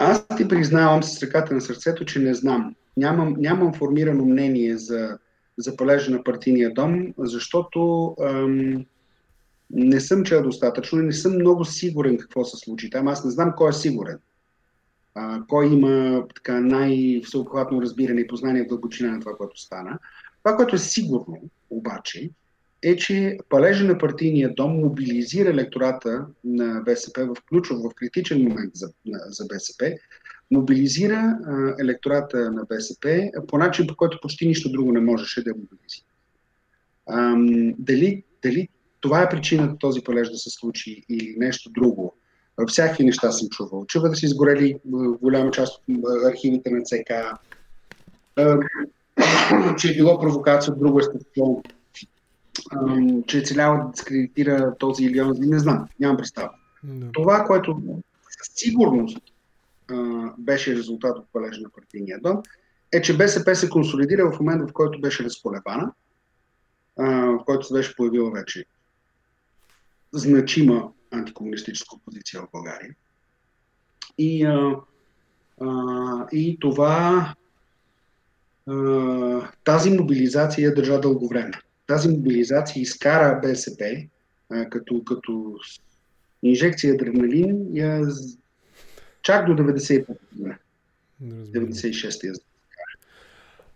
Аз 0.01 0.27
ти 0.37 0.49
признавам 0.49 1.03
с 1.03 1.23
ръката 1.23 1.55
на 1.55 1.61
сърцето, 1.61 2.05
че 2.05 2.19
не 2.19 2.35
знам. 2.35 2.75
Нямам, 2.97 3.35
нямам 3.39 3.75
формирано 3.75 4.25
мнение 4.25 4.79
за, 4.79 5.19
за 5.57 5.77
палежа 5.77 6.11
на 6.11 6.25
партийния 6.25 6.75
дом, 6.75 7.15
защото 7.19 8.15
ам, 8.23 8.87
не 9.71 10.01
съм 10.01 10.25
чел 10.25 10.43
достатъчно 10.43 11.01
и 11.01 11.05
не 11.07 11.13
съм 11.13 11.35
много 11.35 11.65
сигурен 11.65 12.19
какво 12.19 12.45
се 12.45 12.57
случи 12.57 12.91
там. 12.91 13.09
Аз 13.09 13.25
не 13.25 13.31
знам 13.31 13.53
кой 13.57 13.71
е 13.71 13.73
сигурен. 13.73 14.19
А, 15.15 15.43
кой 15.49 15.67
има 15.67 16.25
така 16.35 16.61
най-всеобхватно 16.61 17.83
разбиране 17.83 18.21
и 18.21 18.27
познание 18.27 18.65
в 18.65 18.69
дълбочина 18.69 19.13
на 19.13 19.21
това, 19.21 19.37
което 19.37 19.61
стана. 19.61 19.99
Това, 20.45 20.57
което 20.57 20.77
е 20.77 20.79
сигурно, 20.79 21.41
обаче, 21.71 22.31
е, 22.83 22.97
че 22.97 23.39
палежа 23.49 23.85
на 23.85 23.99
партийния 23.99 24.55
дом 24.55 24.81
мобилизира 24.81 25.51
електората 25.51 26.27
на 26.45 26.83
БСП 26.85 27.27
в 27.27 27.43
ключов, 27.49 27.79
в 27.79 27.95
критичен 27.95 28.43
момент 28.43 28.71
за, 28.75 28.89
за 29.29 29.47
БСП, 29.47 29.95
мобилизира 30.51 31.39
електората 31.81 32.53
на 32.53 32.65
БСП 32.65 33.31
по 33.49 33.59
начин, 33.59 33.87
по 33.87 33.97
който 33.97 34.19
почти 34.23 34.47
нищо 34.47 34.73
друго 34.73 34.93
не 34.93 35.01
можеше 35.01 35.45
да 35.45 35.51
мобилизира. 35.51 36.05
Дали, 37.79 38.25
дали 38.43 38.69
това 39.01 39.23
е 39.23 39.29
причината 39.29 39.79
този 39.79 40.01
палеж 40.01 40.31
да 40.31 40.39
се 40.39 40.51
случи 40.51 41.05
или 41.09 41.35
нещо 41.39 41.71
друго? 41.71 42.15
Всякакви 42.69 43.05
неща 43.05 43.33
съм 43.33 43.49
чувал. 43.49 43.85
Чува 43.87 44.09
да 44.09 44.17
са 44.17 44.27
изгорели 44.27 44.79
голяма 45.21 45.51
част 45.51 45.83
от 45.89 46.05
архивите 46.27 46.71
на 46.71 46.83
ЦК, 46.83 47.13
че 49.79 49.91
е 49.91 49.95
било 49.95 50.21
провокация 50.21 50.73
от 50.73 50.79
друго 50.79 50.99
естество 51.01 51.63
че 53.27 53.39
е 53.39 53.43
целява 53.43 53.85
да 53.85 53.91
дискредитира 53.91 54.75
този 54.79 55.05
или 55.05 55.21
онзи, 55.21 55.41
не 55.41 55.59
знам, 55.59 55.89
нямам 56.01 56.17
представа. 56.17 56.51
No. 56.87 57.13
Това, 57.13 57.45
което 57.45 57.81
със 58.31 58.55
сигурност 58.55 59.19
беше 60.39 60.77
резултат 60.77 61.19
от 61.19 61.27
палежа 61.33 61.61
на 61.61 61.71
партийния 61.71 62.19
дом, 62.21 62.43
е, 62.93 63.03
че 63.03 63.17
БСП 63.17 63.55
се 63.55 63.69
консолидира 63.69 64.31
в 64.31 64.41
момента, 64.41 64.67
в 64.67 64.73
който 64.73 65.01
беше 65.01 65.25
разколебана, 65.25 65.93
а, 66.99 67.07
в 67.11 67.45
който 67.47 67.67
се 67.67 67.75
беше 67.75 67.97
появила 67.97 68.31
вече 68.31 68.65
значима 70.13 70.91
антикомунистическа 71.11 71.97
опозиция 71.97 72.43
в 72.43 72.49
България. 72.53 72.95
И, 74.19 74.45
а, 74.45 74.77
а, 75.61 76.27
и 76.33 76.59
това 76.61 77.35
а, 78.67 79.51
тази 79.65 79.91
мобилизация 79.91 80.75
държа 80.75 81.01
дълго 81.01 81.29
време 81.29 81.61
тази 81.89 82.09
мобилизация 82.09 82.81
изкара 82.81 83.41
БСП 83.43 84.07
а, 84.51 84.69
като, 84.71 85.05
като 85.05 85.59
инжекция 86.43 86.95
адреналин 86.95 87.67
я, 87.73 88.07
чак 89.23 89.47
до 89.47 89.63
95 89.63 90.07
96-я. 91.23 92.33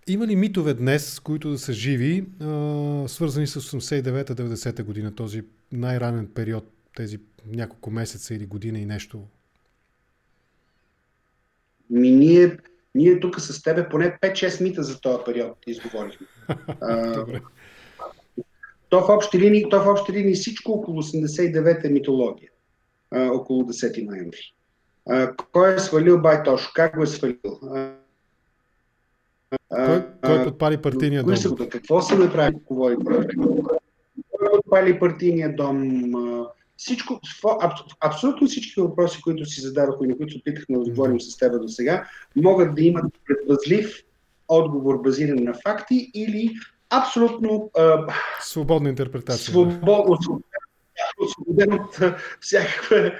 Има 0.06 0.26
ли 0.26 0.36
митове 0.36 0.74
днес, 0.74 1.20
които 1.20 1.50
да 1.50 1.58
са 1.58 1.72
живи, 1.72 2.24
а, 2.40 3.04
свързани 3.08 3.46
с 3.46 3.60
89-90 3.60 4.82
година, 4.82 5.14
този 5.14 5.42
най-ранен 5.72 6.28
период, 6.34 6.72
тези 6.96 7.18
няколко 7.46 7.90
месеца 7.90 8.34
или 8.34 8.46
година 8.46 8.78
и 8.78 8.86
нещо? 8.86 9.22
Ми 11.90 12.10
ние, 12.10 12.56
ние 12.94 13.20
тук 13.20 13.40
с 13.40 13.62
тебе 13.62 13.88
поне 13.88 14.18
5-6 14.22 14.62
мита 14.62 14.82
за 14.82 15.00
този 15.00 15.18
период 15.24 15.58
изговорихме. 15.66 16.26
Добре. 17.16 17.40
То 18.92 19.00
в 19.00 19.08
общи 19.08 19.38
линии, 19.38 19.68
то 19.70 19.80
в 19.80 19.88
общи 19.88 20.12
линии 20.12 20.34
всичко 20.34 20.72
около 20.72 21.02
89-та 21.02 21.88
митология, 21.88 22.50
а, 23.10 23.30
около 23.30 23.62
10 23.62 24.04
ноември. 24.04 24.54
А, 25.08 25.32
кой 25.52 25.74
е 25.74 25.78
свалил 25.78 26.18
Байтош? 26.18 26.72
Как 26.74 26.96
го 26.96 27.02
е 27.02 27.06
свалил? 27.06 27.36
А, 27.62 27.94
кой, 29.86 30.04
кой 30.24 30.44
подпали 30.44 30.76
партийния 30.76 31.24
дом? 31.24 31.36
Са, 31.36 31.56
какво 31.70 32.02
се 32.02 32.14
направи? 32.14 32.56
Кой 32.64 32.96
подпали 34.52 34.98
партийния 34.98 35.56
дом? 35.56 36.02
Всичко, 36.76 37.20
абсолютно 38.00 38.46
всички 38.46 38.80
въпроси, 38.80 39.22
които 39.22 39.46
си 39.46 39.60
зададохме 39.60 40.06
и 40.06 40.10
на 40.10 40.16
които 40.16 40.38
опитахме 40.38 40.76
да 40.76 40.82
отговорим 40.82 41.20
с 41.20 41.36
теб 41.36 41.62
до 41.62 41.68
сега, 41.68 42.08
могат 42.36 42.74
да 42.74 42.82
имат 42.82 43.04
предпазлив 43.26 44.02
отговор 44.48 45.02
базиран 45.02 45.44
на 45.44 45.54
факти 45.54 46.10
или 46.14 46.54
абсолютно 46.92 47.70
а, 47.78 48.06
свободна 48.40 48.88
интерпретация. 48.88 49.52
Свободно, 49.52 50.18
освободен 51.20 51.72
от 51.72 51.98
всякаква 52.40 53.12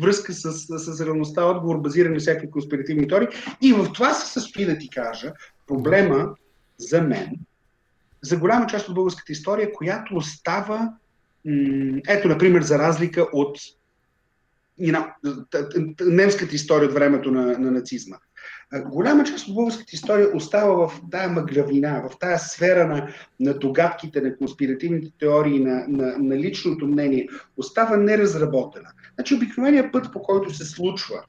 връзка 0.00 0.32
с, 0.32 0.52
с, 0.52 0.78
с 0.78 1.06
реалността, 1.06 1.44
отговор 1.44 1.76
базиран 1.76 2.12
на 2.12 2.18
всякакви 2.18 2.50
конспиративни 2.50 3.08
теории. 3.08 3.28
И 3.62 3.72
в 3.72 3.92
това 3.92 4.14
се 4.14 4.32
състои 4.32 4.66
да 4.66 4.78
ти 4.78 4.90
кажа 4.90 5.32
проблема 5.66 6.34
за 6.78 7.02
мен, 7.02 7.30
за 8.22 8.36
голяма 8.36 8.66
част 8.66 8.88
от 8.88 8.94
българската 8.94 9.32
история, 9.32 9.72
която 9.72 10.16
остава, 10.16 10.94
ето, 12.08 12.28
например, 12.28 12.62
за 12.62 12.78
разлика 12.78 13.26
от 13.32 13.58
немската 16.00 16.54
история 16.54 16.88
от 16.88 16.94
времето 16.94 17.30
на, 17.30 17.58
на 17.58 17.70
нацизма. 17.70 18.16
Голяма 18.80 19.24
част 19.24 19.48
от 19.48 19.54
българската 19.54 19.90
история 19.92 20.36
остава 20.36 20.88
в 20.88 21.00
тая 21.10 21.28
мъглявина, 21.28 22.02
в 22.10 22.18
тая 22.18 22.38
сфера 22.38 22.86
на, 22.86 23.08
на 23.40 23.58
догадките, 23.58 24.20
на 24.20 24.36
конспиративните 24.36 25.12
теории, 25.18 25.60
на, 25.60 25.84
на, 25.88 26.18
на 26.18 26.36
личното 26.36 26.86
мнение. 26.86 27.28
Остава 27.56 27.96
неразработена. 27.96 28.88
Значи 29.14 29.34
обикновеният 29.34 29.92
път, 29.92 30.12
по 30.12 30.22
който 30.22 30.54
се 30.54 30.64
случва 30.64 31.24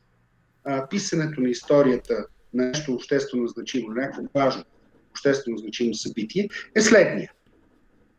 а, 0.63 0.87
писането 0.87 1.41
на 1.41 1.49
историята 1.49 2.25
на 2.53 2.65
нещо 2.65 2.93
обществено 2.93 3.47
значимо, 3.47 3.89
на 3.89 4.01
някакво 4.01 4.21
важно 4.35 4.63
обществено 5.09 5.57
значимо 5.57 5.93
събитие, 5.93 6.49
е 6.75 6.81
следния. 6.81 7.31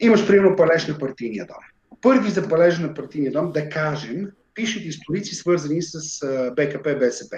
Имаш, 0.01 0.27
примерно, 0.27 0.57
палеж 0.57 0.87
на 0.87 0.99
партийния 0.99 1.47
дом. 1.47 1.57
Първи 2.01 2.31
за 2.31 2.49
палеж 2.49 2.79
на 2.79 2.95
партийния 2.95 3.33
дом, 3.33 3.53
да 3.53 3.69
кажем, 3.69 4.31
пишат 4.55 4.83
историци, 4.85 5.35
свързани 5.35 5.83
с 5.83 6.21
БКП, 6.57 6.97
БСП. 6.99 7.37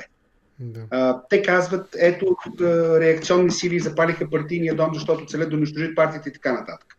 Да. 0.60 0.80
А, 0.90 1.22
те 1.30 1.42
казват, 1.42 1.96
ето, 1.98 2.36
реакционни 3.00 3.50
сили 3.50 3.80
запалиха 3.80 4.30
партийния 4.30 4.74
дом, 4.74 4.94
защото 4.94 5.26
целят 5.26 5.50
да 5.50 5.56
унищожат 5.56 5.96
партията 5.96 6.28
и 6.28 6.32
така 6.32 6.52
нататък. 6.52 6.96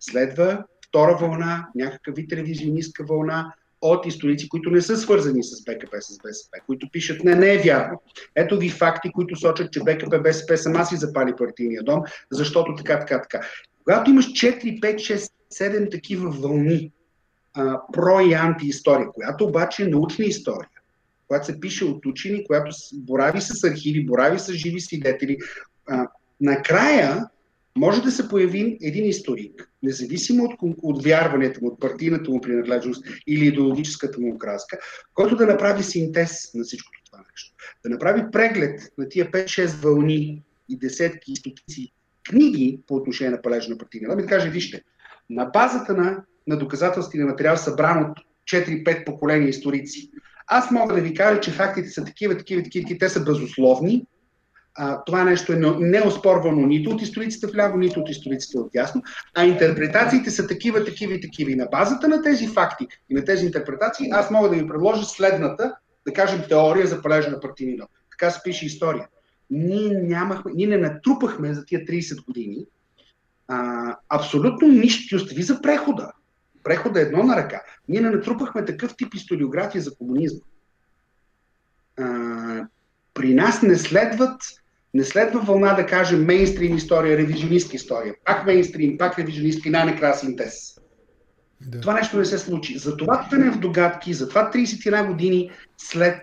Следва 0.00 0.64
втора 0.88 1.16
вълна, 1.20 1.68
някакъв 1.74 2.14
вид 2.14 2.32
ревизионистка 2.32 3.04
вълна 3.08 3.52
от 3.80 4.06
историци, 4.06 4.48
които 4.48 4.70
не 4.70 4.80
са 4.80 4.96
свързани 4.96 5.42
с 5.42 5.64
БКП, 5.64 6.00
с 6.00 6.18
БСП, 6.22 6.58
които 6.66 6.88
пишат, 6.92 7.24
не, 7.24 7.34
не 7.34 7.54
е 7.54 7.58
вярно. 7.58 8.02
Ето 8.34 8.58
ви 8.58 8.68
факти, 8.68 9.12
които 9.12 9.36
сочат, 9.36 9.72
че 9.72 9.80
БКП, 9.80 10.20
БСП 10.20 10.56
сама 10.56 10.84
си 10.84 10.96
запали 10.96 11.36
партийния 11.38 11.82
дом, 11.82 12.02
защото 12.30 12.74
така, 12.74 12.98
така, 12.98 13.22
така. 13.22 13.46
Когато 13.84 14.10
имаш 14.10 14.26
4, 14.26 14.80
5, 14.80 14.94
6, 14.94 15.32
7 15.52 15.90
такива 15.90 16.30
вълни, 16.30 16.92
а, 17.54 17.80
про 17.92 18.20
и 18.20 18.34
антиистория, 18.34 19.08
която 19.12 19.44
обаче 19.44 19.82
е 19.82 19.88
научна 19.88 20.24
история, 20.24 20.68
която 21.28 21.46
се 21.46 21.60
пише 21.60 21.84
от 21.84 22.06
учени, 22.06 22.44
която 22.44 22.70
борави 22.94 23.40
с 23.40 23.64
архиви, 23.64 24.06
борави 24.06 24.38
с 24.38 24.52
живи 24.52 24.80
свидетели. 24.80 25.38
А, 25.86 26.08
накрая 26.40 27.28
може 27.76 28.02
да 28.02 28.10
се 28.10 28.28
появи 28.28 28.78
един 28.82 29.04
историк, 29.04 29.70
независимо 29.82 30.44
от, 30.44 30.76
от 30.82 31.04
вярването 31.04 31.60
му, 31.62 31.68
от 31.68 31.80
партийната 31.80 32.30
му 32.30 32.40
принадлежност 32.40 33.04
или 33.26 33.46
идеологическата 33.46 34.20
му 34.20 34.34
окраска, 34.34 34.78
който 35.14 35.36
да 35.36 35.46
направи 35.46 35.82
синтез 35.82 36.54
на 36.54 36.64
всичкото 36.64 37.00
това 37.04 37.18
нещо. 37.18 37.54
Да 37.84 37.90
направи 37.90 38.22
преглед 38.32 38.80
на 38.98 39.08
тия 39.08 39.30
5-6 39.30 39.66
вълни 39.66 40.42
и 40.68 40.78
десетки 40.78 41.32
и 41.32 41.36
стотици 41.36 41.92
книги 42.28 42.80
по 42.86 42.94
отношение 42.94 43.30
на 43.30 43.42
палежа 43.42 43.70
на 43.70 43.78
партийния 43.78 44.10
да 44.10 44.16
ми 44.16 44.26
каже, 44.26 44.50
вижте, 44.50 44.82
на 45.30 45.44
базата 45.44 45.94
на, 45.94 46.24
на 46.46 46.56
доказателствения 46.56 47.26
материал, 47.26 47.56
събран 47.56 48.10
от 48.10 48.18
4-5 48.52 49.04
поколения 49.04 49.48
историци, 49.48 50.10
аз 50.48 50.70
мога 50.70 50.94
да 50.94 51.00
ви 51.00 51.14
кажа, 51.14 51.40
че 51.40 51.50
фактите 51.50 51.88
са 51.88 52.04
такива, 52.04 52.36
такива, 52.36 52.62
такива, 52.62 52.98
те 52.98 53.08
са 53.08 53.24
безусловни. 53.24 54.06
А, 54.74 55.04
това 55.04 55.24
нещо 55.24 55.52
е 55.52 55.56
неоспорвано 55.78 56.66
нито 56.66 56.90
от 56.90 57.02
историците 57.02 57.46
вляво, 57.46 57.78
нито 57.78 58.00
от 58.00 58.08
историците 58.08 58.58
от 58.58 58.74
ясно, 58.74 59.02
а 59.34 59.44
интерпретациите 59.44 60.30
са 60.30 60.46
такива, 60.46 60.84
такива 60.84 61.14
и 61.14 61.20
такива. 61.20 61.50
И 61.50 61.54
на 61.54 61.66
базата 61.66 62.08
на 62.08 62.22
тези 62.22 62.46
факти 62.46 62.86
и 63.10 63.14
на 63.14 63.24
тези 63.24 63.46
интерпретации 63.46 64.10
аз 64.10 64.30
мога 64.30 64.48
да 64.48 64.56
ви 64.56 64.68
предложа 64.68 65.04
следната, 65.04 65.74
да 66.06 66.12
кажем, 66.12 66.42
теория 66.48 66.86
за 66.86 67.02
палежа 67.02 67.30
на 67.30 67.40
партийни 67.40 67.76
дом. 67.76 67.86
Така 68.10 68.30
се 68.30 68.40
пише 68.44 68.66
история. 68.66 69.08
Ние, 69.50 70.02
нямахме, 70.02 70.52
ние 70.54 70.66
не 70.66 70.76
натрупахме 70.76 71.54
за 71.54 71.64
тия 71.64 71.84
30 71.84 72.24
години 72.24 72.66
а, 73.48 73.96
абсолютно 74.08 74.68
нищо. 74.68 75.16
Остави 75.16 75.42
за 75.42 75.62
прехода 75.62 76.12
прехода 76.68 77.00
едно 77.00 77.22
на 77.22 77.36
ръка. 77.36 77.62
Ние 77.88 78.00
не 78.00 78.10
натрупахме 78.10 78.64
такъв 78.64 78.96
тип 78.96 79.14
историография 79.14 79.82
за 79.82 79.94
комунизма. 79.94 80.40
А, 81.98 82.66
при 83.14 83.34
нас 83.34 83.62
не 83.62 83.76
следват 83.76 84.42
не 84.94 85.04
следва 85.04 85.40
вълна 85.40 85.74
да 85.74 85.86
кажем 85.86 86.24
мейнстрим 86.24 86.76
история, 86.76 87.18
ревизионистка 87.18 87.76
история. 87.76 88.14
Пак 88.24 88.46
мейнстрим, 88.46 88.98
пак 88.98 89.18
ревизионистка 89.18 89.68
и 89.68 89.72
най-накрая 89.72 90.14
синтез. 90.14 90.54
Да. 91.60 91.80
Това 91.80 91.94
нещо 91.94 92.18
не 92.18 92.24
се 92.24 92.38
случи. 92.38 92.78
Затова 92.78 93.26
тънем 93.30 93.52
в 93.52 93.58
догадки, 93.58 94.14
затова 94.14 94.50
31 94.54 95.06
години 95.06 95.50
след 95.76 96.22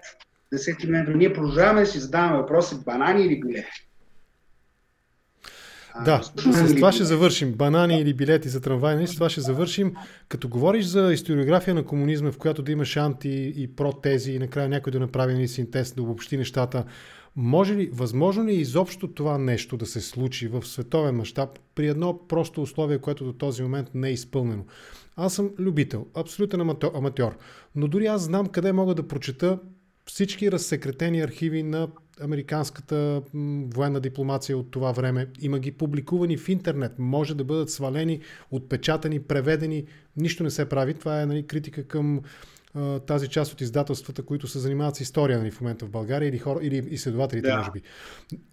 10 0.53 0.89
ноември 0.89 1.15
ние 1.15 1.33
продължаваме 1.33 1.81
да 1.81 1.87
си 1.87 1.99
задаваме 1.99 2.37
въпроси 2.37 2.75
банани 2.85 3.25
или 3.25 3.39
билети. 3.39 3.84
Да, 6.05 6.21
с 6.37 6.75
това 6.75 6.91
ще 6.91 7.03
завършим. 7.03 7.51
Банани 7.51 7.99
или 7.99 8.13
билети 8.13 8.49
за 8.49 8.61
трамвай, 8.61 8.95
нали? 8.95 9.07
с 9.07 9.13
това 9.13 9.29
ще 9.29 9.41
завършим. 9.41 9.93
Като 10.29 10.49
говориш 10.49 10.85
за 10.85 11.13
историография 11.13 11.75
на 11.75 11.85
комунизма, 11.85 12.31
в 12.31 12.37
която 12.37 12.61
да 12.61 12.71
имаш 12.71 12.97
анти 12.97 13.53
и 13.55 13.75
про 13.75 13.93
тези 13.93 14.31
и 14.31 14.39
накрая 14.39 14.69
някой 14.69 14.91
да 14.91 14.99
направи 14.99 15.33
нали, 15.33 15.47
синтез, 15.47 15.93
да 15.93 16.01
обобщи 16.01 16.37
нещата, 16.37 16.83
може 17.35 17.75
ли, 17.75 17.89
възможно 17.93 18.45
ли 18.45 18.51
е 18.51 18.59
изобщо 18.59 19.07
това 19.07 19.37
нещо 19.37 19.77
да 19.77 19.85
се 19.85 20.01
случи 20.01 20.47
в 20.47 20.65
световен 20.65 21.15
мащаб 21.15 21.49
при 21.75 21.87
едно 21.87 22.27
просто 22.27 22.61
условие, 22.61 22.97
което 22.97 23.25
до 23.25 23.33
този 23.33 23.63
момент 23.63 23.89
не 23.93 24.07
е 24.07 24.13
изпълнено? 24.13 24.63
Аз 25.15 25.33
съм 25.33 25.51
любител, 25.59 26.05
абсолютен 26.13 26.69
аматьор, 26.93 27.37
но 27.75 27.87
дори 27.87 28.05
аз 28.05 28.21
знам 28.21 28.47
къде 28.47 28.71
мога 28.71 28.95
да 28.95 29.07
прочета 29.07 29.59
всички 30.05 30.51
разсекретени 30.51 31.21
архиви 31.21 31.63
на 31.63 31.87
американската 32.21 33.21
военна 33.73 33.99
дипломация 33.99 34.57
от 34.57 34.71
това 34.71 34.91
време. 34.91 35.27
Има 35.41 35.59
ги 35.59 35.71
публикувани 35.71 36.37
в 36.37 36.49
интернет. 36.49 36.91
Може 36.99 37.35
да 37.35 37.43
бъдат 37.43 37.69
свалени, 37.69 38.19
отпечатани, 38.51 39.19
преведени. 39.19 39.85
Нищо 40.17 40.43
не 40.43 40.49
се 40.49 40.69
прави. 40.69 40.93
Това 40.93 41.21
е 41.21 41.25
нали, 41.25 41.47
критика 41.47 41.87
към 41.87 42.21
а, 42.75 42.99
тази 42.99 43.27
част 43.27 43.53
от 43.53 43.61
издателствата, 43.61 44.23
които 44.23 44.47
се 44.47 44.59
занимават 44.59 44.95
с 44.95 45.01
история 45.01 45.39
нали, 45.39 45.51
в 45.51 45.61
момента 45.61 45.85
в 45.85 45.89
България 45.89 46.29
или, 46.29 46.37
хора, 46.37 46.59
или 46.61 46.87
изследователите, 46.89 47.47
да. 47.47 47.57
може 47.57 47.71
би. 47.71 47.81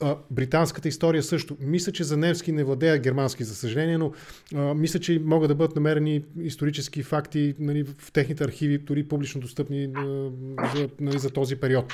А, 0.01 0.17
британската 0.31 0.89
история 0.89 1.23
също. 1.23 1.57
Мисля, 1.61 1.93
че 1.93 2.05
за 2.05 2.17
немски 2.17 2.53
не 2.53 2.65
владея 2.65 2.99
германски, 2.99 3.45
за 3.45 3.55
съжаление, 3.55 3.99
но 3.99 4.13
а, 4.55 4.75
мисля, 4.75 5.01
че 5.01 5.21
могат 5.25 5.49
да 5.49 5.55
бъдат 5.55 5.77
намерени 5.77 6.25
исторически 6.41 7.03
факти 7.03 7.55
нали, 7.59 7.85
в 7.99 8.13
техните 8.13 8.45
архиви, 8.45 8.79
дори 8.79 9.09
публично 9.09 9.41
достъпни 9.41 9.89
а, 9.95 10.03
за, 10.77 10.89
нали, 11.01 11.19
за 11.19 11.31
този 11.31 11.57
период. 11.57 11.93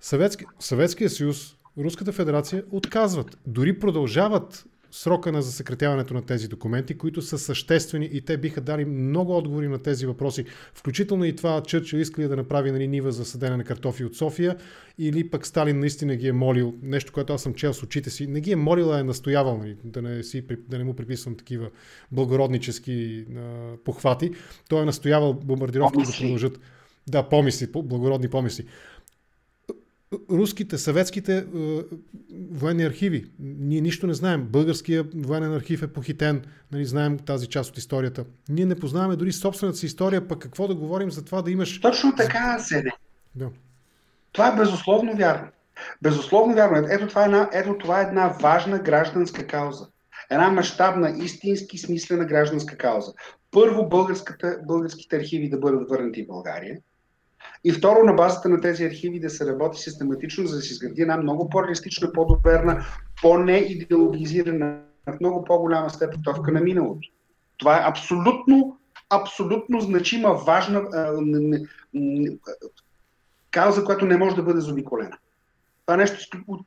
Съветски, 0.00 0.44
Съветския 0.60 1.10
съюз, 1.10 1.56
Руската 1.78 2.12
федерация 2.12 2.64
отказват. 2.70 3.38
Дори 3.46 3.78
продължават 3.78 4.64
срока 4.90 5.32
на 5.32 5.42
засекретяването 5.42 6.14
на 6.14 6.22
тези 6.22 6.48
документи, 6.48 6.98
които 6.98 7.22
са 7.22 7.38
съществени 7.38 8.08
и 8.12 8.20
те 8.20 8.36
биха 8.36 8.60
дали 8.60 8.84
много 8.84 9.36
отговори 9.36 9.68
на 9.68 9.78
тези 9.78 10.06
въпроси. 10.06 10.44
Включително 10.74 11.24
и 11.24 11.36
това 11.36 11.62
Чърчил 11.62 11.98
иска 11.98 12.28
да 12.28 12.36
направи 12.36 12.72
нали, 12.72 12.88
нива 12.88 13.12
за 13.12 13.24
съдене 13.24 13.56
на 13.56 13.64
картофи 13.64 14.04
от 14.04 14.16
София 14.16 14.56
или 14.98 15.30
пък 15.30 15.46
Сталин 15.46 15.78
наистина 15.78 16.16
ги 16.16 16.28
е 16.28 16.32
молил, 16.32 16.74
нещо, 16.82 17.12
което 17.12 17.32
аз 17.32 17.42
съм 17.42 17.54
чел 17.54 17.74
с 17.74 17.82
очите 17.82 18.10
си, 18.10 18.26
не 18.26 18.40
ги 18.40 18.52
е 18.52 18.56
молил, 18.56 18.92
а 18.92 19.00
е 19.00 19.04
настоявал, 19.04 19.58
нали, 19.58 19.76
да, 19.84 20.02
не 20.02 20.22
си, 20.22 20.46
да 20.68 20.78
не 20.78 20.84
му 20.84 20.94
приписвам 20.94 21.36
такива 21.36 21.70
благороднически 22.12 23.24
а, 23.36 23.76
похвати. 23.84 24.30
Той 24.68 24.82
е 24.82 24.86
настоявал 24.86 25.34
бомбардировки 25.34 25.98
да 25.98 26.12
продължат. 26.18 26.60
Да, 27.08 27.28
помисли, 27.28 27.66
благородни 27.74 28.28
помисли 28.28 28.66
руските, 30.30 30.78
съветските 30.78 31.36
е, 31.36 31.44
военни 32.50 32.84
архиви. 32.84 33.30
Ние 33.38 33.80
нищо 33.80 34.06
не 34.06 34.14
знаем. 34.14 34.42
Българския 34.50 35.04
военен 35.14 35.54
архив 35.54 35.82
е 35.82 35.92
похитен. 35.92 36.42
Нали, 36.72 36.84
знаем 36.84 37.18
тази 37.18 37.46
част 37.46 37.70
от 37.70 37.78
историята. 37.78 38.24
Ние 38.48 38.66
не 38.66 38.74
познаваме 38.74 39.16
дори 39.16 39.32
собствената 39.32 39.78
си 39.78 39.86
история, 39.86 40.28
пък 40.28 40.38
какво 40.38 40.68
да 40.68 40.74
говорим 40.74 41.10
за 41.10 41.24
това 41.24 41.42
да 41.42 41.50
имаш... 41.50 41.80
Точно 41.80 42.14
така, 42.16 42.58
Седе. 42.58 42.90
Да. 43.34 43.50
Това 44.32 44.48
е 44.48 44.56
безусловно 44.56 45.16
вярно. 45.16 45.48
Безусловно 46.02 46.54
вярно. 46.54 46.86
Ето 46.90 47.06
това, 47.06 47.22
е 47.22 47.24
една, 47.24 47.50
ето 47.52 47.78
това 47.78 48.00
е 48.00 48.04
една 48.04 48.28
важна 48.28 48.78
гражданска 48.78 49.46
кауза. 49.46 49.86
Една 50.30 50.50
мащабна, 50.50 51.14
истински 51.24 51.78
смислена 51.78 52.24
гражданска 52.24 52.76
кауза. 52.76 53.12
Първо, 53.50 53.88
българските 54.66 55.16
архиви 55.16 55.50
да 55.50 55.58
бъдат 55.58 55.88
върнати 55.88 56.24
в 56.24 56.26
България 56.26 56.78
и 57.64 57.72
второ, 57.72 58.04
на 58.04 58.12
базата 58.12 58.48
на 58.48 58.60
тези 58.60 58.84
архиви 58.84 59.20
да 59.20 59.30
се 59.30 59.46
работи 59.46 59.80
систематично, 59.80 60.46
за 60.46 60.56
да 60.56 60.62
се 60.62 60.72
изгради 60.72 61.02
една 61.02 61.16
много 61.16 61.48
по-реалистична, 61.48 62.12
по-доверна, 62.12 62.84
по-неидеологизирана, 63.22 64.80
в 65.06 65.20
много 65.20 65.44
по-голяма 65.44 65.90
степен 65.90 66.22
товка 66.22 66.52
на 66.52 66.60
миналото. 66.60 67.08
Това 67.58 67.76
е 67.76 67.88
абсолютно, 67.88 68.78
абсолютно 69.10 69.80
значима, 69.80 70.34
важна 70.34 70.78
а, 70.92 71.12
не, 71.20 71.62
не, 71.94 72.36
кауза, 73.50 73.84
която 73.84 74.06
не 74.06 74.16
може 74.16 74.36
да 74.36 74.42
бъде 74.42 74.60
заобиколена. 74.60 75.18
Това 75.86 75.94
е 75.94 75.96
нещо 75.96 76.38
от 76.48 76.66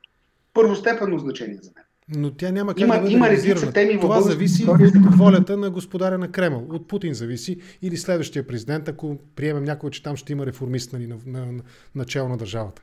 първостепенно 0.54 1.18
значение 1.18 1.58
за 1.62 1.70
мен. 1.74 1.83
Но 2.08 2.30
тя 2.30 2.50
няма 2.50 2.74
как 2.74 2.80
има, 2.80 2.94
да 2.94 3.00
бъде 3.00 3.12
има 3.12 3.28
редица 3.28 3.72
теми 3.72 4.00
Това 4.00 4.20
зависи 4.20 4.64
от 4.64 5.16
волята 5.16 5.56
на 5.56 5.70
господаря 5.70 6.18
на 6.18 6.32
Кремъл. 6.32 6.66
От 6.70 6.88
Путин 6.88 7.14
зависи 7.14 7.60
или 7.82 7.96
следващия 7.96 8.46
президент, 8.46 8.88
ако 8.88 9.16
приемем 9.36 9.64
някой, 9.64 9.90
че 9.90 10.02
там 10.02 10.16
ще 10.16 10.32
има 10.32 10.46
реформист 10.46 10.92
нали, 10.92 11.06
на, 11.06 11.16
на, 11.26 11.52
на 11.52 11.62
начало 11.94 12.28
на 12.28 12.36
държавата. 12.36 12.82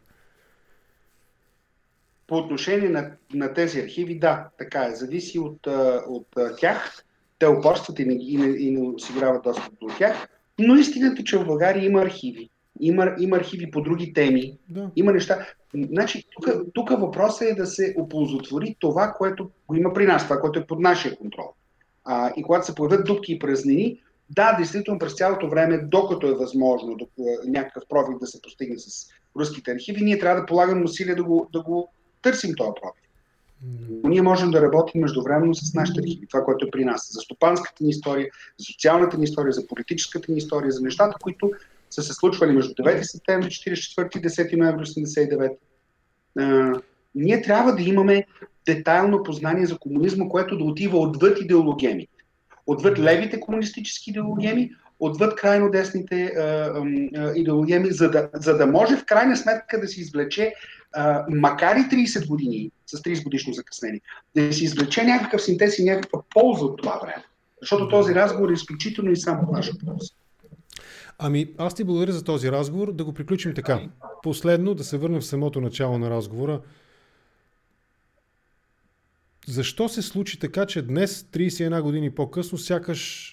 По 2.27 2.38
отношение 2.38 2.89
на, 2.89 3.11
на 3.34 3.53
тези 3.53 3.80
архиви, 3.80 4.19
да, 4.19 4.49
така 4.57 4.85
е. 4.85 4.95
Зависи 4.95 5.39
от, 5.39 5.68
от, 6.07 6.27
от 6.35 6.57
тях. 6.60 7.03
Те 7.39 7.48
упорстват 7.48 7.99
и 7.99 8.06
не, 8.06 8.14
и, 8.14 8.38
не, 8.38 8.57
и 8.57 8.72
не 8.72 8.88
осигуряват 8.88 9.43
достъп 9.43 9.73
до 9.81 9.88
тях. 9.98 10.27
Но 10.60 10.76
истината, 10.76 11.23
че 11.23 11.38
в 11.38 11.45
България 11.45 11.85
има 11.85 12.02
архиви, 12.02 12.49
има, 12.80 13.15
има 13.19 13.38
архиви 13.38 13.72
по 13.72 13.81
други 13.81 14.14
теми, 14.14 14.57
да. 14.69 14.91
има 14.95 15.11
неща. 15.11 15.48
Значи, 15.76 16.27
тук 16.73 16.89
въпросът 16.89 17.41
е 17.41 17.56
да 17.56 17.65
се 17.65 17.95
оползотвори 17.98 18.76
това, 18.80 19.14
което 19.18 19.49
го 19.68 19.76
има 19.76 19.93
при 19.93 20.06
нас, 20.06 20.23
това, 20.23 20.39
което 20.39 20.60
е 20.60 20.68
под 20.68 20.80
нашия 20.80 21.18
контрол. 21.18 21.53
А, 22.06 22.31
и 22.38 22.43
когато 22.43 22.65
се 22.65 22.76
появят 22.76 23.06
дупки 23.06 23.34
и 23.34 23.39
празнини, 23.39 24.02
да, 24.30 24.56
действително 24.57 24.99
през 24.99 25.14
цялото 25.14 25.49
време, 25.49 25.77
докато 25.77 26.27
е 26.27 26.35
възможно 26.35 26.95
до, 26.95 27.07
някакъв 27.48 27.84
пробив 27.89 28.19
да 28.19 28.27
се 28.27 28.41
постигне 28.41 28.77
с 28.77 29.07
руските 29.39 29.72
архиви, 29.72 30.03
ние 30.03 30.19
трябва 30.19 30.41
да 30.41 30.45
полагаме 30.45 30.84
усилия 30.84 31.15
да 31.15 31.23
го, 31.23 31.49
да 31.53 31.61
го 31.61 31.89
търсим 32.22 32.56
този 32.57 32.72
пробив. 32.81 33.02
Но 34.03 34.10
ние 34.10 34.22
можем 34.22 34.52
да 34.52 34.61
работим 34.61 35.02
междувременно 35.02 35.56
с 35.56 35.73
нашите 35.73 35.99
архиви, 35.99 36.27
това, 36.27 36.43
което 36.43 36.65
е 36.65 36.72
при 36.72 36.85
нас, 36.85 37.10
за 37.14 37.22
стопанската 37.22 37.84
ни 37.84 37.89
история, 37.89 38.30
за 38.60 38.65
социалната 38.65 39.18
ни 39.18 39.23
история, 39.23 39.53
за 39.53 39.68
политическата 39.68 40.31
ни 40.31 40.38
история, 40.38 40.72
за 40.72 40.81
нещата, 40.81 41.18
които 41.22 41.52
са 41.91 42.03
се 42.03 42.13
случвали 42.13 42.51
между 42.51 42.73
9 42.73 43.01
септември 43.01 43.49
44 43.49 44.18
и 44.18 44.22
10 44.22 44.57
ноември 44.57 44.85
89. 44.85 46.80
ние 47.15 47.41
трябва 47.41 47.76
да 47.76 47.84
имаме 47.84 48.26
детайлно 48.65 49.23
познание 49.23 49.65
за 49.65 49.77
комунизма, 49.77 50.30
което 50.30 50.57
да 50.57 50.63
отива 50.63 50.99
отвъд 50.99 51.41
идеологеми. 51.41 52.07
Отвъд 52.68 52.99
левите 52.99 53.39
комунистически 53.39 54.09
идеологеми, 54.09 54.72
отвъд 54.99 55.35
крайно 55.35 55.72
десните 55.72 56.34
идеологеми, 57.35 57.91
за 57.91 58.11
да, 58.11 58.30
за 58.34 58.57
да 58.57 58.68
може 58.68 58.97
в 58.97 59.05
крайна 59.05 59.38
сметка 59.38 59.81
да 59.81 59.88
се 59.88 60.01
извлече, 60.01 60.53
а, 60.93 61.26
макар 61.30 61.76
и 61.76 61.80
30 61.80 62.27
години, 62.27 62.72
с 62.85 63.01
30 63.01 63.23
годишно 63.23 63.53
закъснение, 63.53 64.01
да 64.35 64.53
се 64.53 64.63
извлече 64.63 65.03
някакъв 65.03 65.41
синтез 65.41 65.80
и 65.80 65.84
някаква 65.84 66.22
полза 66.30 66.65
от 66.65 66.77
това 66.77 66.99
време. 67.03 67.23
Защото 67.61 67.89
този 67.89 68.15
разговор 68.15 68.49
е 68.49 68.53
изключително 68.53 69.11
и 69.11 69.18
само 69.18 69.51
наша 69.51 69.72
полза. 69.85 70.09
Ами, 71.23 71.53
аз 71.57 71.76
ти 71.76 71.84
благодаря 71.84 72.11
за 72.11 72.23
този 72.23 72.52
разговор. 72.52 72.93
Да 72.93 73.06
го 73.06 73.14
приключим 73.14 73.53
така. 73.53 73.89
Последно, 74.23 74.73
да 74.73 74.84
се 74.84 74.98
върнем 74.98 75.22
в 75.22 75.26
самото 75.26 75.61
начало 75.61 75.98
на 75.98 76.10
разговора. 76.10 76.61
Защо 79.48 79.89
се 79.89 80.02
случи 80.02 80.39
така, 80.39 80.65
че 80.65 80.81
днес, 80.81 81.23
31 81.23 81.81
години 81.81 82.11
по-късно, 82.11 82.57
сякаш 82.57 83.31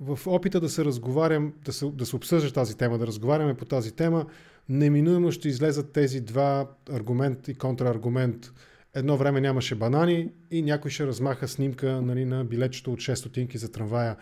в 0.00 0.18
опита 0.26 0.60
да 0.60 0.68
се 0.68 0.84
разговарям, 0.84 1.52
да 1.64 1.72
се, 1.72 1.90
да 1.90 2.06
се 2.06 2.16
обсъжда 2.16 2.50
тази 2.50 2.76
тема, 2.76 2.98
да 2.98 3.06
разговаряме 3.06 3.54
по 3.54 3.64
тази 3.64 3.92
тема, 3.92 4.26
неминуемо 4.68 5.32
ще 5.32 5.48
излезат 5.48 5.92
тези 5.92 6.20
два 6.20 6.66
аргумент 6.90 7.48
и 7.48 7.54
контраргумент. 7.54 8.52
Едно 8.94 9.16
време 9.16 9.40
нямаше 9.40 9.74
банани 9.74 10.30
и 10.50 10.62
някой 10.62 10.90
ще 10.90 11.06
размаха 11.06 11.48
снимка 11.48 12.02
нали, 12.02 12.24
на 12.24 12.44
билетчето 12.44 12.92
от 12.92 12.98
6 12.98 13.14
стотинки 13.14 13.58
за 13.58 13.72
трамвая. 13.72 14.16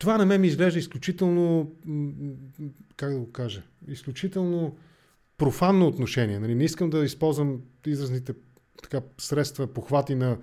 Това 0.00 0.18
на 0.18 0.26
мен 0.26 0.40
ми 0.40 0.46
изглежда 0.46 0.78
изключително, 0.78 1.72
как 2.96 3.12
да 3.12 3.18
го 3.18 3.32
кажа, 3.32 3.62
изключително 3.88 4.76
профанно 5.38 5.86
отношение. 5.86 6.38
Нали? 6.38 6.54
Не 6.54 6.64
искам 6.64 6.90
да 6.90 7.04
използвам 7.04 7.60
изразните 7.86 8.32
така, 8.82 9.00
средства, 9.18 9.66
похвати 9.66 10.14
на 10.14 10.38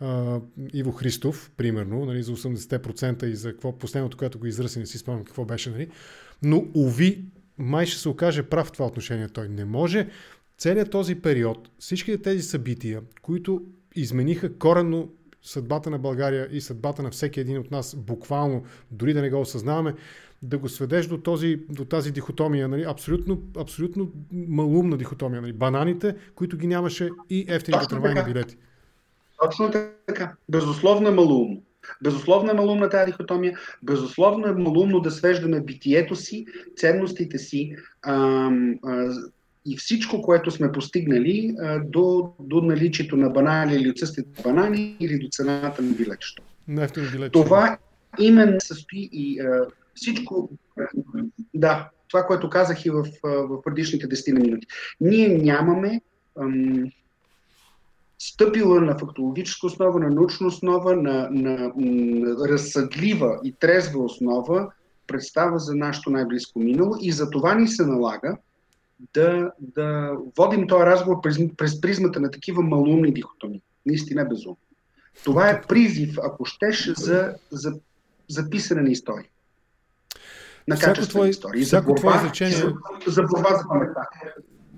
а, 0.00 0.40
Иво 0.74 0.92
Христов, 0.92 1.50
примерно, 1.56 2.04
нали, 2.04 2.22
за 2.22 2.36
80% 2.36 3.24
и 3.24 3.36
за 3.36 3.52
какво 3.52 3.78
последното, 3.78 4.16
което 4.16 4.38
го 4.38 4.46
изрази, 4.46 4.78
не 4.78 4.86
си 4.86 4.98
спомням 4.98 5.24
какво 5.24 5.44
беше, 5.44 5.70
нали? 5.70 5.88
но 6.42 6.66
уви, 6.74 7.24
май 7.58 7.86
ще 7.86 8.00
се 8.00 8.08
окаже 8.08 8.42
прав 8.42 8.72
това 8.72 8.86
отношение. 8.86 9.28
Той 9.28 9.48
не 9.48 9.64
може 9.64 10.08
целият 10.58 10.90
този 10.90 11.14
период, 11.14 11.70
всичките 11.78 12.22
тези 12.22 12.42
събития, 12.42 13.02
които 13.22 13.62
измениха 13.94 14.58
коренно 14.58 15.12
съдбата 15.42 15.90
на 15.90 15.98
България 15.98 16.48
и 16.50 16.60
съдбата 16.60 17.02
на 17.02 17.10
всеки 17.10 17.40
един 17.40 17.58
от 17.58 17.70
нас, 17.70 17.96
буквално, 17.96 18.64
дори 18.90 19.14
да 19.14 19.22
не 19.22 19.30
го 19.30 19.40
осъзнаваме, 19.40 19.94
да 20.42 20.58
го 20.58 20.68
сведеш 20.68 21.06
до, 21.06 21.18
този, 21.18 21.56
до 21.68 21.84
тази 21.84 22.12
дихотомия, 22.12 22.68
нали? 22.68 22.84
абсолютно, 22.88 23.42
абсолютно 23.58 24.12
малумна 24.32 24.96
дихотомия. 24.96 25.42
Нали? 25.42 25.52
Бананите, 25.52 26.16
които 26.34 26.56
ги 26.56 26.66
нямаше 26.66 27.10
и 27.30 27.46
ефтините 27.48 27.86
трамвайни 27.86 28.24
билети. 28.24 28.56
Точно 29.42 29.70
така. 30.06 30.32
Безусловно 30.48 31.08
е 31.08 31.10
малумно. 31.10 31.62
Безусловно 32.02 32.50
е 32.50 32.54
малумна 32.54 32.88
тази 32.88 33.06
дихотомия, 33.06 33.58
безусловно 33.82 34.46
е 34.46 34.52
малумно 34.52 35.00
да 35.00 35.10
свеждаме 35.10 35.60
битието 35.60 36.16
си, 36.16 36.46
ценностите 36.76 37.38
си, 37.38 37.76
ам, 38.02 38.74
а, 38.84 39.12
и 39.66 39.76
всичко, 39.76 40.22
което 40.22 40.50
сме 40.50 40.72
постигнали 40.72 41.56
до, 41.84 42.32
до 42.40 42.60
наличието 42.60 43.16
на 43.16 43.30
банани 43.30 43.74
или 43.74 43.90
отсъствието 43.90 44.30
на 44.36 44.52
банани 44.52 44.96
или 45.00 45.18
до 45.18 45.28
цената 45.30 45.82
на 45.82 45.92
билетчето. 45.92 46.42
Това 47.32 47.78
именно 48.20 48.60
състои 48.60 49.08
и 49.12 49.40
а, 49.40 49.66
всичко, 49.94 50.50
да, 51.54 51.90
това, 52.08 52.22
което 52.22 52.50
казах 52.50 52.86
и 52.86 52.90
в, 52.90 53.06
в 53.24 53.62
предишните 53.62 54.08
10 54.08 54.42
минути. 54.42 54.66
Ние 55.00 55.28
нямаме 55.28 56.00
ам, 56.40 56.90
стъпила 58.18 58.80
на 58.80 58.98
фактологическа 58.98 59.66
основа, 59.66 60.00
на 60.00 60.10
научна 60.10 60.46
основа, 60.46 60.96
на, 60.96 61.28
на, 61.30 61.72
на 61.76 62.48
разсъдлива 62.48 63.40
и 63.44 63.52
трезва 63.52 64.04
основа 64.04 64.70
представа 65.06 65.58
за 65.58 65.74
нашето 65.74 66.10
най-близко 66.10 66.58
минало 66.58 66.96
и 67.00 67.12
за 67.12 67.30
това 67.30 67.54
ни 67.54 67.68
се 67.68 67.86
налага 67.86 68.36
да, 69.14 69.52
да 69.58 70.12
водим 70.36 70.66
този 70.66 70.84
разговор 70.84 71.20
през, 71.20 71.38
през 71.56 71.80
призмата 71.80 72.20
на 72.20 72.30
такива 72.30 72.62
малумни 72.62 73.14
дихотоми. 73.14 73.62
Наистина 73.86 74.24
безумно. 74.24 74.56
Това 75.24 75.50
е 75.50 75.62
призив, 75.62 76.18
ако 76.22 76.44
щеш, 76.44 76.92
за, 76.96 77.34
за, 77.50 77.72
за 78.28 78.50
писане 78.50 78.82
на 78.82 78.90
история. 78.90 79.28
На 80.68 80.76
всяко 80.76 81.00
твое, 81.00 81.28
история. 81.28 81.64
Всяко 81.64 81.82
за 81.82 81.86
борба, 81.86 82.00
твое 82.00 82.16
изречение... 82.16 82.56
За, 82.56 82.72
за 83.06 83.22
борба 83.22 83.56
за 83.56 83.68
паметта 83.68 84.00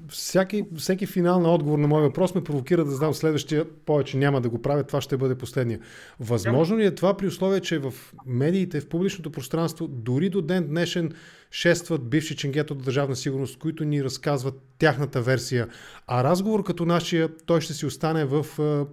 всяки, 0.09 0.65
всеки 0.77 1.07
финал 1.07 1.41
на 1.41 1.55
отговор 1.55 1.79
на 1.79 1.89
моя 1.89 2.03
въпрос 2.03 2.35
ме 2.35 2.45
провокира 2.45 2.85
да 2.85 2.91
знам 2.91 3.15
следващия, 3.15 3.65
повече 3.65 4.17
няма 4.17 4.41
да 4.41 4.49
го 4.49 4.63
правя, 4.63 4.85
това 4.85 5.01
ще 5.01 5.17
бъде 5.17 5.35
последния. 5.35 5.81
Възможно 6.21 6.79
ли 6.79 6.87
е 6.87 6.95
това 6.95 7.17
при 7.17 7.27
условие, 7.27 7.61
че 7.61 7.79
в 7.79 7.95
медиите, 8.27 8.81
в 8.81 8.89
публичното 8.89 9.31
пространство, 9.31 9.89
дори 9.89 10.29
до 10.29 10.43
ден 10.43 10.67
днешен 10.69 11.13
шестват 11.51 12.09
бивши 12.09 12.37
ченгета 12.37 12.73
от 12.73 12.83
държавна 12.83 13.17
сигурност, 13.17 13.59
които 13.59 13.85
ни 13.85 14.05
разказват 14.05 14.55
тяхната 14.79 15.23
версия, 15.23 15.69
а 16.07 16.25
разговор 16.25 16.65
като 16.65 16.87
нашия, 16.87 17.29
той 17.47 17.61
ще 17.61 17.73
си 17.73 17.87
остане 17.87 18.25
в 18.25 18.47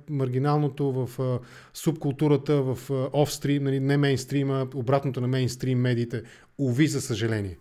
маргиналното, 0.09 0.91
в 0.91 1.39
субкултурата, 1.73 2.61
в 2.61 2.77
офстрим, 3.13 3.63
нали, 3.63 3.79
не 3.79 3.97
мейнстрима, 3.97 4.67
обратното 4.75 5.21
на 5.21 5.27
мейнстрим 5.27 5.79
медиите. 5.79 6.21
Уви, 6.57 6.87
за 6.87 7.01
съжаление. 7.01 7.57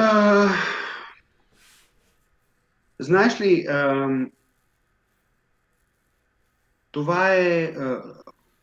А, 0.00 0.48
знаеш 2.98 3.40
ли, 3.40 3.66
а, 3.68 4.08
това 6.90 7.34
е 7.34 7.64
а, 7.64 8.02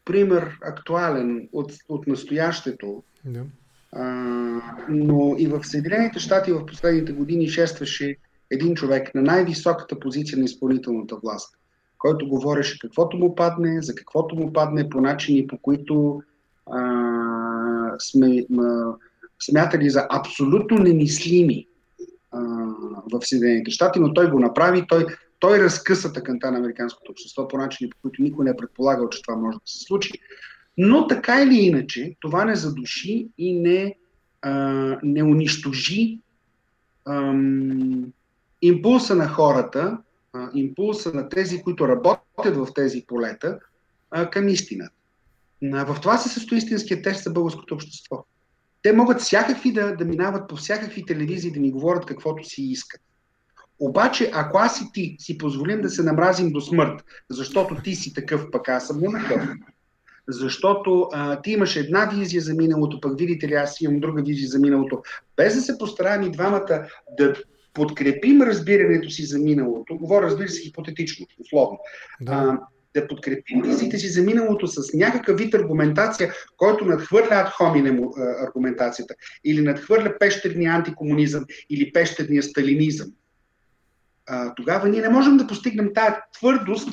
пример 0.05 0.57
актуален 0.61 1.49
от, 1.53 1.71
от 1.89 2.07
настоящето. 2.07 3.03
Да. 3.25 3.43
А, 3.91 4.03
но 4.89 5.35
и 5.37 5.47
в 5.47 5.63
Съединените 5.63 6.19
щати 6.19 6.51
в 6.51 6.65
последните 6.65 7.11
години 7.11 7.49
шестваше 7.49 8.15
един 8.51 8.75
човек 8.75 9.15
на 9.15 9.21
най-високата 9.21 9.99
позиция 9.99 10.39
на 10.39 10.45
изпълнителната 10.45 11.15
власт, 11.15 11.57
който 11.97 12.29
говореше 12.29 12.79
каквото 12.79 13.17
му 13.17 13.35
падне, 13.35 13.81
за 13.81 13.95
каквото 13.95 14.35
му 14.35 14.53
падне, 14.53 14.89
по 14.89 15.01
начини, 15.01 15.47
по 15.47 15.57
които 15.57 16.23
а, 16.71 16.79
сме. 17.99 18.45
А, 18.59 18.93
смятали 19.41 19.89
за 19.89 20.07
абсолютно 20.09 20.77
немислими 20.77 21.67
в 23.11 23.19
Съединените 23.23 23.71
щати, 23.71 23.99
но 23.99 24.13
той 24.13 24.31
го 24.31 24.39
направи, 24.39 24.87
той, 24.87 25.05
той 25.39 25.59
разкъса 25.59 26.13
тъканта 26.13 26.51
на 26.51 26.57
американското 26.57 27.11
общество 27.11 27.47
по 27.47 27.57
начини, 27.57 27.89
по 27.89 27.97
които 28.01 28.21
никой 28.21 28.45
не 28.45 28.51
е 28.51 28.57
предполагал, 28.57 29.09
че 29.09 29.21
това 29.21 29.35
може 29.35 29.57
да 29.57 29.61
се 29.65 29.79
случи. 29.79 30.11
Но 30.77 31.07
така 31.07 31.41
или 31.41 31.55
иначе, 31.55 32.15
това 32.19 32.45
не 32.45 32.55
задуши 32.55 33.27
и 33.37 33.59
не, 33.59 33.95
а, 34.41 34.51
не 35.03 35.23
унищожи 35.23 36.19
ам, 37.05 38.05
импулса 38.61 39.15
на 39.15 39.27
хората, 39.27 39.97
а, 40.33 40.49
импулса 40.53 41.13
на 41.13 41.29
тези, 41.29 41.61
които 41.61 41.87
работят 41.87 42.55
в 42.55 42.67
тези 42.75 43.05
полета, 43.07 43.59
а, 44.11 44.29
към 44.29 44.47
истината. 44.47 44.91
В 45.61 45.97
това 46.01 46.17
се 46.17 46.29
състои 46.29 46.57
истинския 46.57 47.01
тест 47.01 47.23
за 47.23 47.29
българското 47.29 47.73
общество. 47.73 48.25
Те 48.85 48.93
могат 48.93 49.21
всякакви 49.21 49.71
да, 49.71 49.95
да 49.95 50.05
минават 50.05 50.49
по 50.49 50.55
всякакви 50.55 51.05
телевизии 51.05 51.51
да 51.51 51.59
ни 51.59 51.71
говорят 51.71 52.05
каквото 52.05 52.43
си 52.43 52.61
искат. 52.61 53.01
Обаче, 53.79 54.31
ако 54.33 54.57
аз 54.57 54.81
и 54.81 54.91
ти 54.93 55.15
си 55.19 55.37
позволим 55.37 55.81
да 55.81 55.89
се 55.89 56.03
намразим 56.03 56.51
до 56.51 56.61
смърт, 56.61 57.03
защото 57.29 57.75
ти 57.83 57.95
си 57.95 58.13
такъв, 58.13 58.51
пък 58.51 58.69
аз 58.69 58.87
съм 58.87 59.01
такъв, 59.01 59.49
защото 60.27 61.09
а, 61.13 61.41
ти 61.41 61.51
имаш 61.51 61.75
една 61.75 62.05
визия 62.05 62.41
за 62.41 62.53
миналото, 62.53 63.01
пък 63.01 63.19
видите 63.19 63.47
ли, 63.47 63.53
аз 63.53 63.81
имам 63.81 63.99
друга 63.99 64.23
визия 64.23 64.47
за 64.47 64.59
миналото, 64.59 65.01
без 65.37 65.55
да 65.55 65.61
се 65.61 65.77
постараем 65.77 66.23
и 66.23 66.31
двамата 66.31 66.87
да 67.17 67.33
подкрепим 67.73 68.41
разбирането 68.41 69.09
си 69.09 69.25
за 69.25 69.39
миналото, 69.39 69.97
говоря, 69.97 70.25
разбира 70.25 70.49
се, 70.49 70.61
хипотетично, 70.61 71.25
условно, 71.39 71.79
да. 72.21 72.31
а, 72.33 72.59
да 72.95 73.07
подкрепим 73.07 73.61
визите 73.61 73.97
си 73.97 74.07
за 74.07 74.21
миналото 74.21 74.67
с 74.67 74.93
някакъв 74.93 75.37
вид 75.37 75.53
аргументация, 75.53 76.33
който 76.57 76.85
надхвърля 76.85 77.29
ад 77.31 77.49
хоминем 77.49 77.99
аргументацията 78.47 79.15
или 79.43 79.61
надхвърля 79.61 80.13
пещерния 80.19 80.73
антикомунизъм 80.73 81.45
или 81.69 81.93
пещерния 81.93 82.43
сталинизъм, 82.43 83.07
а, 84.27 84.53
тогава 84.55 84.89
ние 84.89 85.01
не 85.01 85.09
можем 85.09 85.37
да 85.37 85.47
постигнем 85.47 85.93
тая 85.93 86.21
твърдост, 86.33 86.89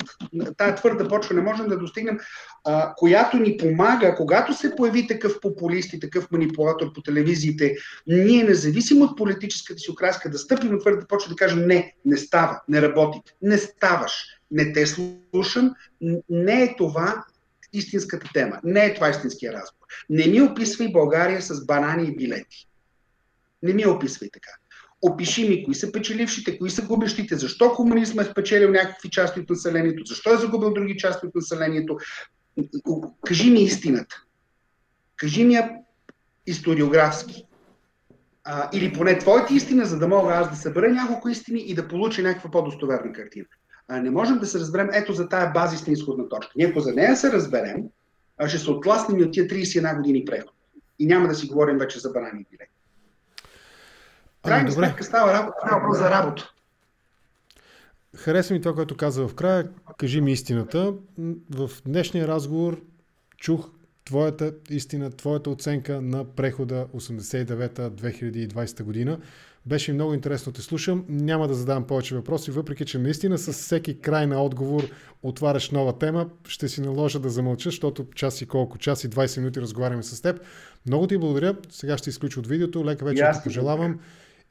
тая 0.57 0.75
твърда 0.75 1.07
почва, 1.07 1.35
не 1.35 1.41
можем 1.41 1.67
да 1.67 1.77
достигнем, 1.77 2.19
а, 2.63 2.93
която 2.97 3.37
ни 3.37 3.57
помага, 3.57 4.15
когато 4.15 4.53
се 4.53 4.75
появи 4.75 5.07
такъв 5.07 5.39
популист 5.41 5.93
и 5.93 5.99
такъв 5.99 6.31
манипулатор 6.31 6.93
по 6.93 7.01
телевизиите, 7.01 7.75
ние, 8.07 8.43
независимо 8.43 9.05
от 9.05 9.17
политическата 9.17 9.79
си 9.79 9.91
окраска, 9.91 10.29
да 10.29 10.37
стъпим 10.37 10.71
на 10.71 10.79
твърда 10.79 11.07
почва 11.07 11.29
да 11.29 11.35
кажем 11.35 11.67
не, 11.67 11.93
не 12.05 12.17
става, 12.17 12.61
не 12.69 12.81
работи, 12.81 13.19
не 13.41 13.57
ставаш, 13.57 14.25
не 14.53 14.73
те 14.73 14.85
слушам, 14.87 15.75
не 16.29 16.63
е 16.63 16.75
това 16.75 17.25
истинската 17.73 18.29
тема, 18.33 18.59
не 18.63 18.85
е 18.85 18.93
това 18.93 19.09
истинския 19.09 19.53
разговор. 19.53 19.87
Не 20.09 20.27
ми 20.27 20.41
описвай 20.41 20.91
България 20.91 21.41
с 21.41 21.65
банани 21.65 22.07
и 22.07 22.15
билети. 22.15 22.67
Не 23.63 23.73
ми 23.73 23.85
описвай 23.85 24.29
така 24.33 24.51
опиши 25.03 25.49
ми 25.49 25.63
кои 25.63 25.75
са 25.75 25.91
печелившите, 25.91 26.59
кои 26.59 26.69
са 26.69 26.85
губещите, 26.85 27.35
защо 27.35 27.71
комунизма 27.71 28.21
е 28.21 28.25
спечелил 28.25 28.71
някакви 28.71 29.09
части 29.09 29.39
от 29.39 29.49
населението, 29.49 30.05
защо 30.05 30.33
е 30.33 30.37
загубил 30.37 30.73
други 30.73 30.97
части 30.97 31.25
от 31.25 31.35
населението. 31.35 31.97
Кажи 33.25 33.51
ми 33.51 33.63
истината. 33.63 34.15
Кажи 35.15 35.43
ми 35.43 35.53
я 35.53 35.71
историографски. 36.47 37.45
А, 38.43 38.69
или 38.73 38.93
поне 38.93 39.17
твоята 39.17 39.53
истина, 39.53 39.85
за 39.85 39.99
да 39.99 40.07
мога 40.07 40.33
аз 40.33 40.49
да 40.49 40.55
събера 40.55 40.89
няколко 40.89 41.29
истини 41.29 41.61
и 41.61 41.75
да 41.75 41.87
получа 41.87 42.21
някаква 42.21 42.51
по-достоверна 42.51 43.13
картина. 43.13 43.45
Не 43.89 44.09
можем 44.09 44.39
да 44.39 44.45
се 44.45 44.59
разберем 44.59 44.89
ето 44.93 45.13
за 45.13 45.29
тая 45.29 45.51
базисна 45.51 45.93
изходна 45.93 46.29
точка. 46.29 46.53
Ние 46.55 46.67
ако 46.67 46.79
за 46.79 46.93
нея 46.93 47.15
се 47.15 47.31
разберем, 47.31 47.83
ще 48.47 48.57
се 48.57 48.71
отласнем 48.71 49.19
и 49.19 49.23
от 49.23 49.33
тия 49.33 49.47
31 49.47 49.95
години 49.97 50.25
преход. 50.25 50.53
И 50.99 51.05
няма 51.05 51.27
да 51.27 51.35
си 51.35 51.47
говорим 51.47 51.77
вече 51.77 51.99
за 51.99 52.11
банани 52.11 52.45
билети. 52.51 52.71
Крайна 54.43 54.61
ами, 54.61 54.71
сметка 54.71 55.03
става 55.03 55.53
става 55.65 55.93
за 55.93 56.09
работа. 56.09 56.53
Хареса 58.15 58.53
ми 58.53 58.61
това, 58.61 58.75
което 58.75 58.97
каза 58.97 59.27
в 59.27 59.35
края. 59.35 59.69
Кажи 59.97 60.21
ми 60.21 60.31
истината. 60.31 60.93
В 61.49 61.69
днешния 61.85 62.27
разговор 62.27 62.81
чух 63.37 63.69
твоята 64.05 64.53
истина, 64.69 65.09
твоята 65.09 65.49
оценка 65.49 66.01
на 66.01 66.35
прехода 66.35 66.87
89-2020 66.95 68.83
година. 68.83 69.19
Беше 69.65 69.93
много 69.93 70.13
интересно 70.13 70.51
да 70.51 70.55
те 70.55 70.61
слушам. 70.61 71.05
Няма 71.09 71.47
да 71.47 71.53
задавам 71.53 71.87
повече 71.87 72.15
въпроси, 72.15 72.51
въпреки 72.51 72.85
че 72.85 72.97
наистина 72.97 73.37
с 73.37 73.53
всеки 73.53 73.99
край 73.99 74.27
на 74.27 74.43
отговор 74.43 74.83
отваряш 75.23 75.71
нова 75.71 75.97
тема. 75.97 76.29
Ще 76.47 76.67
си 76.67 76.81
наложа 76.81 77.19
да 77.19 77.29
замълча, 77.29 77.69
защото 77.69 78.07
час 78.15 78.41
и 78.41 78.45
колко, 78.45 78.77
час 78.77 79.03
и 79.03 79.09
20 79.09 79.37
минути 79.37 79.61
разговаряме 79.61 80.03
с 80.03 80.21
теб. 80.21 80.39
Много 80.87 81.07
ти 81.07 81.17
благодаря. 81.17 81.55
Сега 81.69 81.97
ще 81.97 82.09
изключа 82.09 82.39
от 82.39 82.47
видеото. 82.47 82.85
Лека 82.85 83.05
вечер 83.05 83.33
ти 83.33 83.39
пожелавам. 83.43 83.99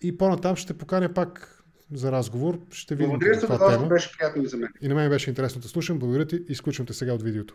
И 0.02 0.18
по-натам 0.18 0.56
ще 0.56 0.74
поканя 0.74 1.14
пак 1.14 1.62
за 1.92 2.12
разговор. 2.12 2.60
Ще 2.70 2.94
видим 2.94 3.10
Благодаря 3.10 3.40
това 3.40 3.70
тема. 3.70 3.86
беше 3.86 4.18
приятно 4.18 4.42
и 4.42 4.46
за 4.46 4.56
мен. 4.56 4.68
И 4.80 4.88
на 4.88 4.94
мен 4.94 5.10
беше 5.10 5.30
интересно 5.30 5.60
да 5.60 5.68
слушам. 5.68 5.98
Благодаря 5.98 6.26
ти. 6.26 6.40
Изключвам 6.48 6.86
те 6.86 6.92
сега 6.92 7.12
от 7.12 7.22
видеото. 7.22 7.54